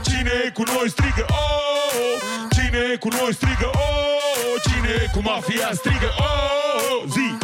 [0.03, 2.21] Cine e cu noi strigă oh!
[2.51, 4.63] Cine e cu noi strigă oh!
[4.63, 7.05] Cine e cu mafia strigă oh!
[7.09, 7.42] Zi!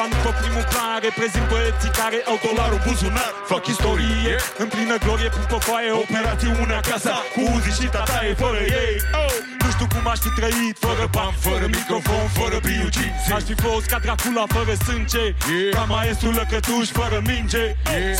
[0.00, 3.32] Bani după primul plan Reprezint băieții care au dolarul în buzunar.
[3.50, 8.60] Fac istorie, în plină glorie Pun pe foaie operațiune acasă Cu uzi și tataie fără
[8.82, 8.94] ei.
[9.22, 9.34] Oh!
[9.62, 12.98] Nu știu cum aș fi trăit Fără bani, fără microfon, fără B.U.G
[13.36, 15.24] Aș fi fost ca Dracula fără sânge.
[15.76, 17.64] Ca maestru lăcătuș fără minge.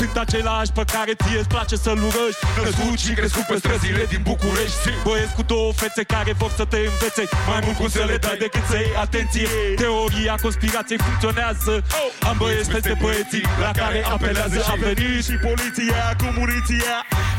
[0.00, 2.42] Sunt același pe care ție îți place să-l urăști.
[2.64, 4.88] Născut și crescut pe străzile din București.
[5.06, 7.22] Băieți cu două fețe care vor să te învețe.
[7.50, 9.48] Mai mult cum să le dai decât să iei atenție.
[9.82, 11.69] Teoria conspirației funcționează
[12.28, 16.96] Am băieți peste băieții la care apelează A venit și poliția cu muniția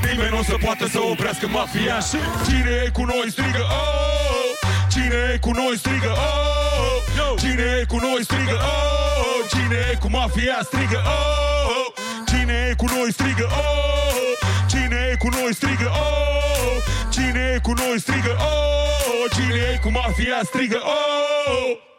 [0.08, 4.52] Nimeni nu o să poată să oprească mafia Și cine e cu noi strigă oh!
[4.94, 7.34] Cine e cu noi strigă oh!
[7.42, 9.40] Cine e cu noi strigă oh!
[9.54, 11.86] Cine e cu mafia strigă oh!
[12.30, 14.32] Cine e cu noi strigă oh!
[14.72, 16.76] Cine e cu noi strigă oh!
[17.14, 19.26] Cine e cu noi strigă oh!
[19.36, 21.90] Cine e cu mafia strigă oh!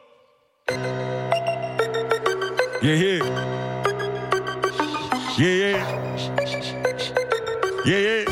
[2.82, 3.22] Yeah, yeah.
[5.38, 5.78] Yeah, yeah.
[7.86, 8.24] Yeah, yeah.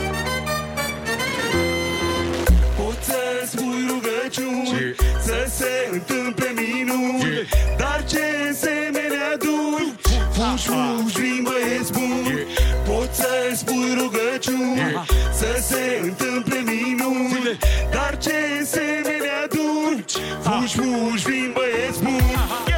[2.76, 7.48] Poți să spui rugăciuni Să se întâmple minuni
[7.78, 9.94] Dar ce însemene aduni?
[10.32, 12.46] Fugi, fugi, vin băieți buni.
[12.86, 17.58] Poți să spui rugăciuni Să se întâmple minuni
[17.90, 20.04] Dar ce însemene aduni?
[20.42, 22.69] Fugi, fugi, vin băieți buni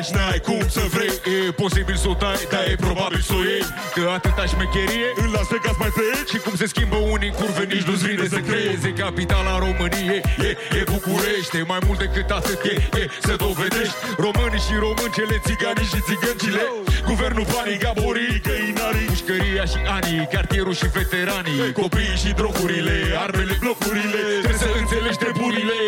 [0.00, 1.14] care n-ai curaj, n-ai cum să vrei.
[1.48, 3.66] E posibil să o tai, dar e probabil să o iei.
[3.94, 7.64] Că atâta șmecherie în Las Vegas mai pleci Și cum se schimbă unii în curve,
[7.72, 12.30] nici nu-ți vine să crezi E capitala României, e, e București E mai mult decât
[12.38, 13.96] atât, e, e să dovedești.
[14.24, 16.62] Românii și româncele, țiganii și țigăncile.
[17.10, 21.72] Guvernul banii, gaborii, găinarii Pușcăria și anii, cartierul și veteranii.
[21.82, 24.22] Copiii și drogurile, armele, blocurile.
[24.44, 25.78] Trebuie să înțelegi treburile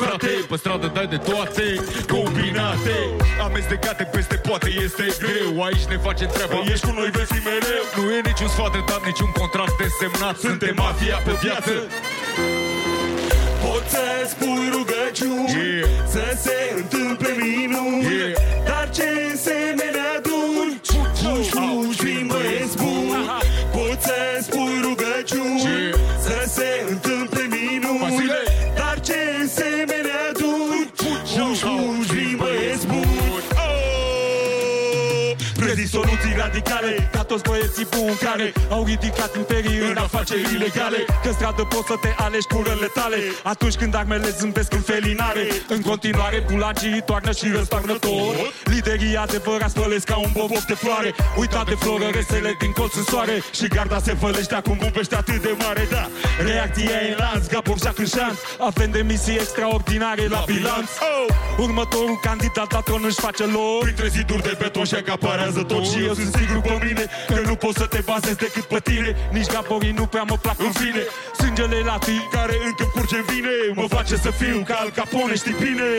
[0.00, 1.64] Frate, pe stradă dai de toate
[2.12, 2.96] Combinate,
[3.48, 6.56] amestecate peste poate Este greu, aici ne facem treaba.
[6.72, 7.84] Ești cu noi, vezi mereu.
[7.96, 11.72] Nu e niciun sfat de dat, niciun contract de semnat Suntem mafia pe viață
[13.64, 15.88] Poți să spui rugăciuni Yeah.
[16.14, 18.32] Să se întâmple minuni Yeah.
[18.64, 20.80] Dar ce însemene aduni?
[20.90, 22.76] Fugi, fugi, vin băieți.
[22.76, 23.26] buni
[23.72, 24.18] Poți să
[36.40, 38.46] soluții radicale Ca toți băieții buni care
[38.76, 41.00] Au ridicat imperii în afaceri ilegale.
[41.22, 43.18] Că stradă poți să te alegi cu răle tale.
[43.42, 45.44] Atunci când armele zâmbesc în felinare
[45.74, 48.34] În continuare bulacii toarnă și răstoarnător
[48.64, 51.10] Liderii adevărați spălesc ca un boboc de floare.
[51.40, 53.36] Uita de florăresele din colț în soare.
[53.58, 55.86] Și garda se vălește acum cu pește atât de mare.
[55.90, 56.04] Da,
[56.48, 58.38] reacția e în lanț, ca Borjac în șanț
[58.68, 60.88] Avem demisii extraordinare la bilanț.
[61.10, 61.34] Oh!
[61.66, 63.80] Următorul candidat la tron își face loc.
[63.80, 67.54] Printre ziduri de beton și acaparează tot Și eu sunt sigur pe mine că nu
[67.54, 69.16] pot să te bazezi decât pe tine.
[69.32, 71.02] Nici gaborii nu prea mă plac în fine.
[71.40, 75.56] Sângele latin care încă curge în vine Mă face să fiu ca Al Capone, știi
[75.60, 75.90] bine?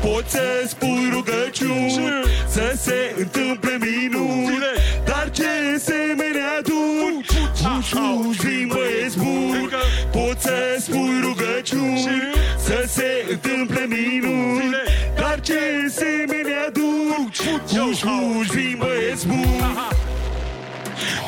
[0.00, 4.58] Poți să spui rugăciuni Să se întâmple minuni
[5.04, 7.12] Dar ce semene adun
[7.54, 9.68] Fugi, fugi, vin băieți buni.
[10.12, 14.76] Poți să spui rugăciuni Să se întâmple minuni
[15.16, 19.94] Dar ce semene adun Fugi, fugi, vin băieți buni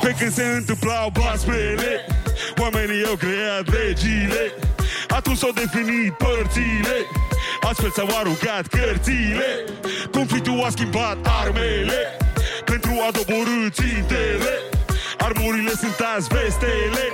[0.00, 2.06] pe când se întâmplau basmele
[2.56, 4.42] Oamenii au creat legile.
[5.08, 6.96] Atunci s-au definit părțile
[7.60, 9.48] Astfel s-au aruncat cărțile.
[10.10, 12.00] Conflictul a schimbat armele
[12.64, 14.52] Pentru a doborâ țintele.
[15.18, 17.04] Armurile sunt azi vestele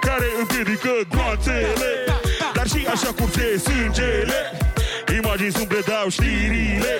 [0.00, 1.90] Care împiedică gloanțele.
[2.54, 4.40] Dar și așa curge sângele
[5.18, 6.92] Imagini sunt predau știrile.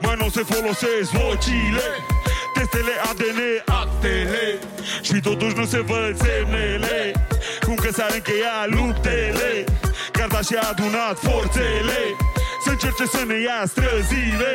[0.00, 1.86] Mai nu se folosesc vocile
[2.54, 4.58] Testele ADN, actele
[5.02, 7.12] Și totuși nu se văd semnele.
[7.64, 9.64] Cum că s-ar încheia luptele.
[10.12, 12.00] Garda și-a adunat forțele.
[12.64, 14.52] Să încerce să ne ia străzile.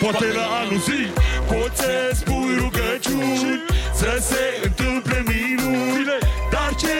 [0.00, 1.00] Poate la anul zi
[1.46, 6.04] Poți să spui rugăciuni Să se întâmple minuni.
[6.52, 6.96] Dar ce?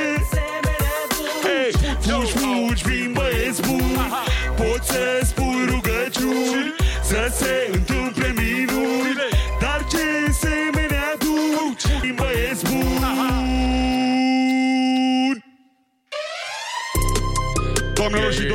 [1.45, 1.71] Hey,
[2.01, 4.11] fugi, fugi, vin băieți buni.
[4.57, 8.18] Poți să spui rugăciuni Să se întâmple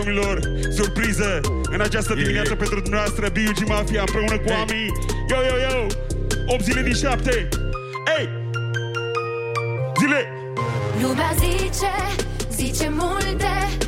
[0.04, 0.40] domnilor,
[0.70, 3.68] surpriză în această dimineață pentru dumneavoastră B.U.G.
[3.68, 4.86] Mafia împreună cu Ami
[5.30, 5.86] Yo, yo, yo
[6.48, 7.50] 8 zile din 7
[8.18, 8.30] Ei!
[10.00, 10.28] Zile!
[11.02, 11.92] Lumea zice,
[12.52, 13.83] zice multe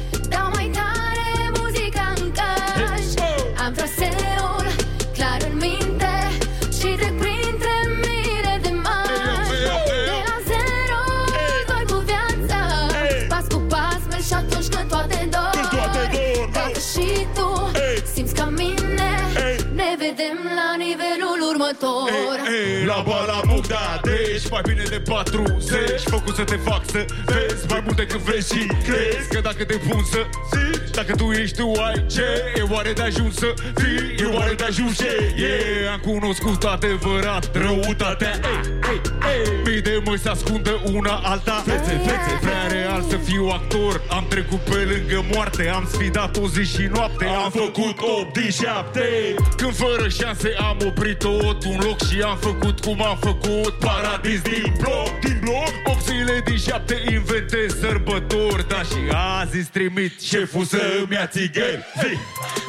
[21.65, 22.37] următor.
[22.57, 27.65] Ei, la bala Bogda, deci mai bine de 40 Făcut să te fac să vezi
[27.69, 30.21] mai mult decât vezi și crezi Că dacă te pun să
[30.53, 34.53] zici, dacă tu ești tu ai ce E oare de ajuns să fii, e oare
[34.53, 35.33] de ajuns ce?
[35.35, 38.39] E, am cunoscut adevărat răutatea.
[38.43, 39.01] Ei, ei,
[39.31, 41.63] ei, mii de măi se ascundă una alta.
[41.65, 44.01] Fețe, fețe, vrea real să fiu actor.
[44.09, 47.25] Am trecut pe lângă moarte, am sfidat o zi și noapte.
[47.25, 51.23] Am făcut 8 din 7 Când fără șanse am oprit
[51.55, 53.73] tot un loc și am făcut cum am făcut.
[53.79, 55.71] Paradis din bloc, din bloc.
[55.85, 58.67] 8 zile din 7 inventez sărbători.
[58.67, 61.85] Dar și azi îți trimit șeful să-mi ia țigări.
[62.01, 62.17] Zi!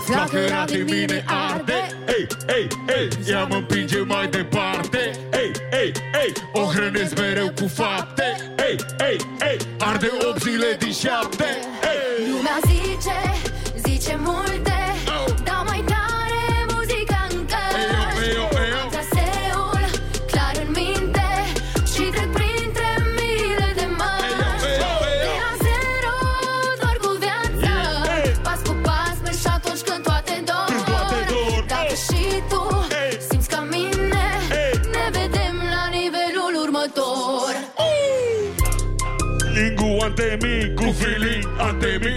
[0.04, 1.80] Flacăra din mine arde.
[2.08, 2.26] Ei,
[2.56, 2.68] ei,
[2.98, 5.10] ei, ea mă împinge mai departe.
[5.32, 5.92] Ei, ei,
[6.22, 8.54] ei, o hrănesc mereu cu fapte.
[8.68, 8.76] Ei,
[9.08, 9.18] ei,
[9.50, 11.44] ei, arde 8 zile din 7
[11.82, 13.25] Ei, Lumea zice, zice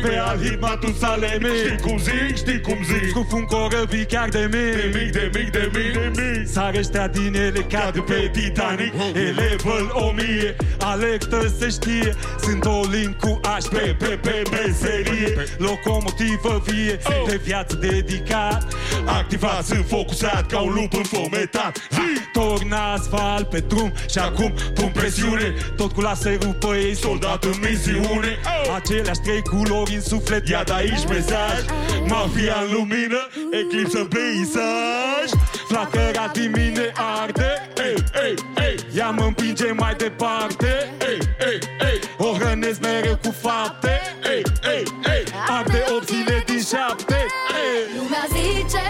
[0.01, 4.49] Pe alt hit Matusalemi Știi cum zic, știi cum zic Cu un corăbii chiar de
[4.51, 4.73] mic.
[4.75, 6.47] De mic, de mic, de mic, de mic.
[6.47, 8.93] Sar ăștia din ele ca de pe Titanic.
[9.13, 12.15] E level 1000, alertă se știe.
[12.41, 15.33] Sunt o link cu H pe, pe, pe meserie.
[15.57, 18.73] Locomotivă vie, de viață dedicat.
[19.05, 21.87] Activat, sunt focusat ca un lup înfometat.
[22.33, 25.53] Torn asfalt pe drum și acum pun presiune.
[25.75, 28.37] Tot cu laserul pe ei, soldat în misiune.
[28.75, 31.59] Aceleași trei culori în suflet, ia de aici mesaj.
[32.07, 35.29] Mafia în lumină, eclipsă în peisaj.
[35.69, 36.91] Flacăra din mine
[37.21, 38.33] arde Ei, ei,
[38.65, 41.59] ei, ea mă împinge mai departe Ei, ei,
[41.91, 43.99] ei, o hrănesc mereu cu fapte
[44.29, 44.43] Ei,
[44.73, 44.83] ei,
[45.13, 48.83] ei, arde 8 zile din 7 Ei, Lumea zice,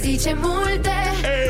[0.00, 0.90] zice multe
[1.22, 1.49] Dau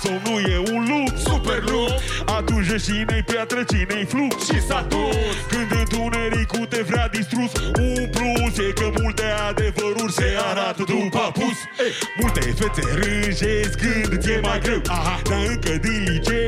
[0.00, 1.92] Câteodată somnul e un lux Super lux
[2.24, 5.16] Atunci cine-i piatră, cine-i flux Și s-a dus.
[5.48, 11.58] Când întunericul te vrea distrus Un plus e că multe adevăruri se arată după apus.
[11.84, 14.80] Ei, Multe fețe râjesc când ți-e mai greu.
[15.28, 16.47] Dar încă din liceu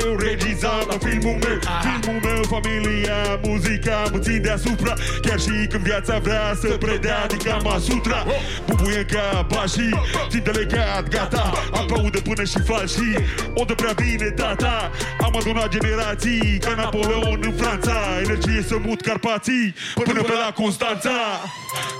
[0.91, 1.59] la filmul meu.
[1.85, 4.93] Filmul meu, familia, muzica mă țin deasupra.
[5.21, 8.25] Chiar și când viața vrea să predea din Kama Sutra.
[8.65, 9.93] Bubuie ca bașii,
[10.29, 11.51] ținte legat, gata.
[11.71, 13.15] Aplaudă până și falșii
[13.53, 14.91] O dă prea bine, tata.
[15.21, 17.95] Am adunat generații ca Napoleon în Franța.
[18.23, 21.19] Energie să mut Carpații până pe la Constanța.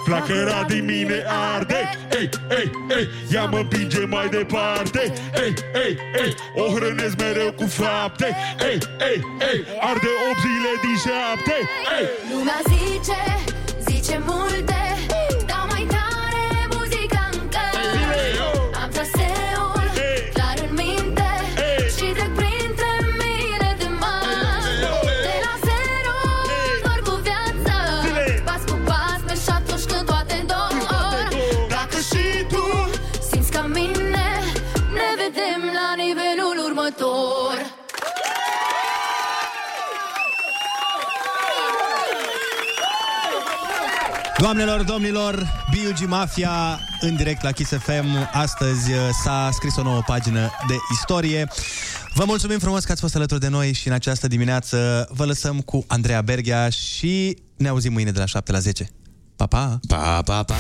[0.06, 1.24] Flacăra din mine
[1.56, 1.90] arde.
[2.20, 5.14] Ei, ei, ei, ea mă împinge mai departe.
[5.44, 5.54] Ei,
[5.86, 8.36] ei, ei, o hrănesc mereu cu fapte.
[8.72, 8.78] Ei,
[9.10, 9.18] ei,
[9.52, 11.58] ei, arde 8 zile din șapte.
[11.98, 13.22] Ei, Lumea zice,
[13.88, 14.91] zice multe
[44.42, 45.36] Doamnelor, domnilor,
[45.72, 46.08] B.U.G.
[46.08, 48.30] Mafia în direct la Kiss FM.
[48.32, 51.48] Astăzi uh, s-a scris o nouă pagină de istorie.
[52.14, 55.60] Vă mulțumim frumos că ați fost alături de noi și în această dimineață vă lăsăm
[55.60, 58.90] cu Andreea Berghia și ne auzim mâine de la 7 la 10.
[59.36, 59.80] Pa, pa!
[59.88, 60.56] Pa, pa, pa!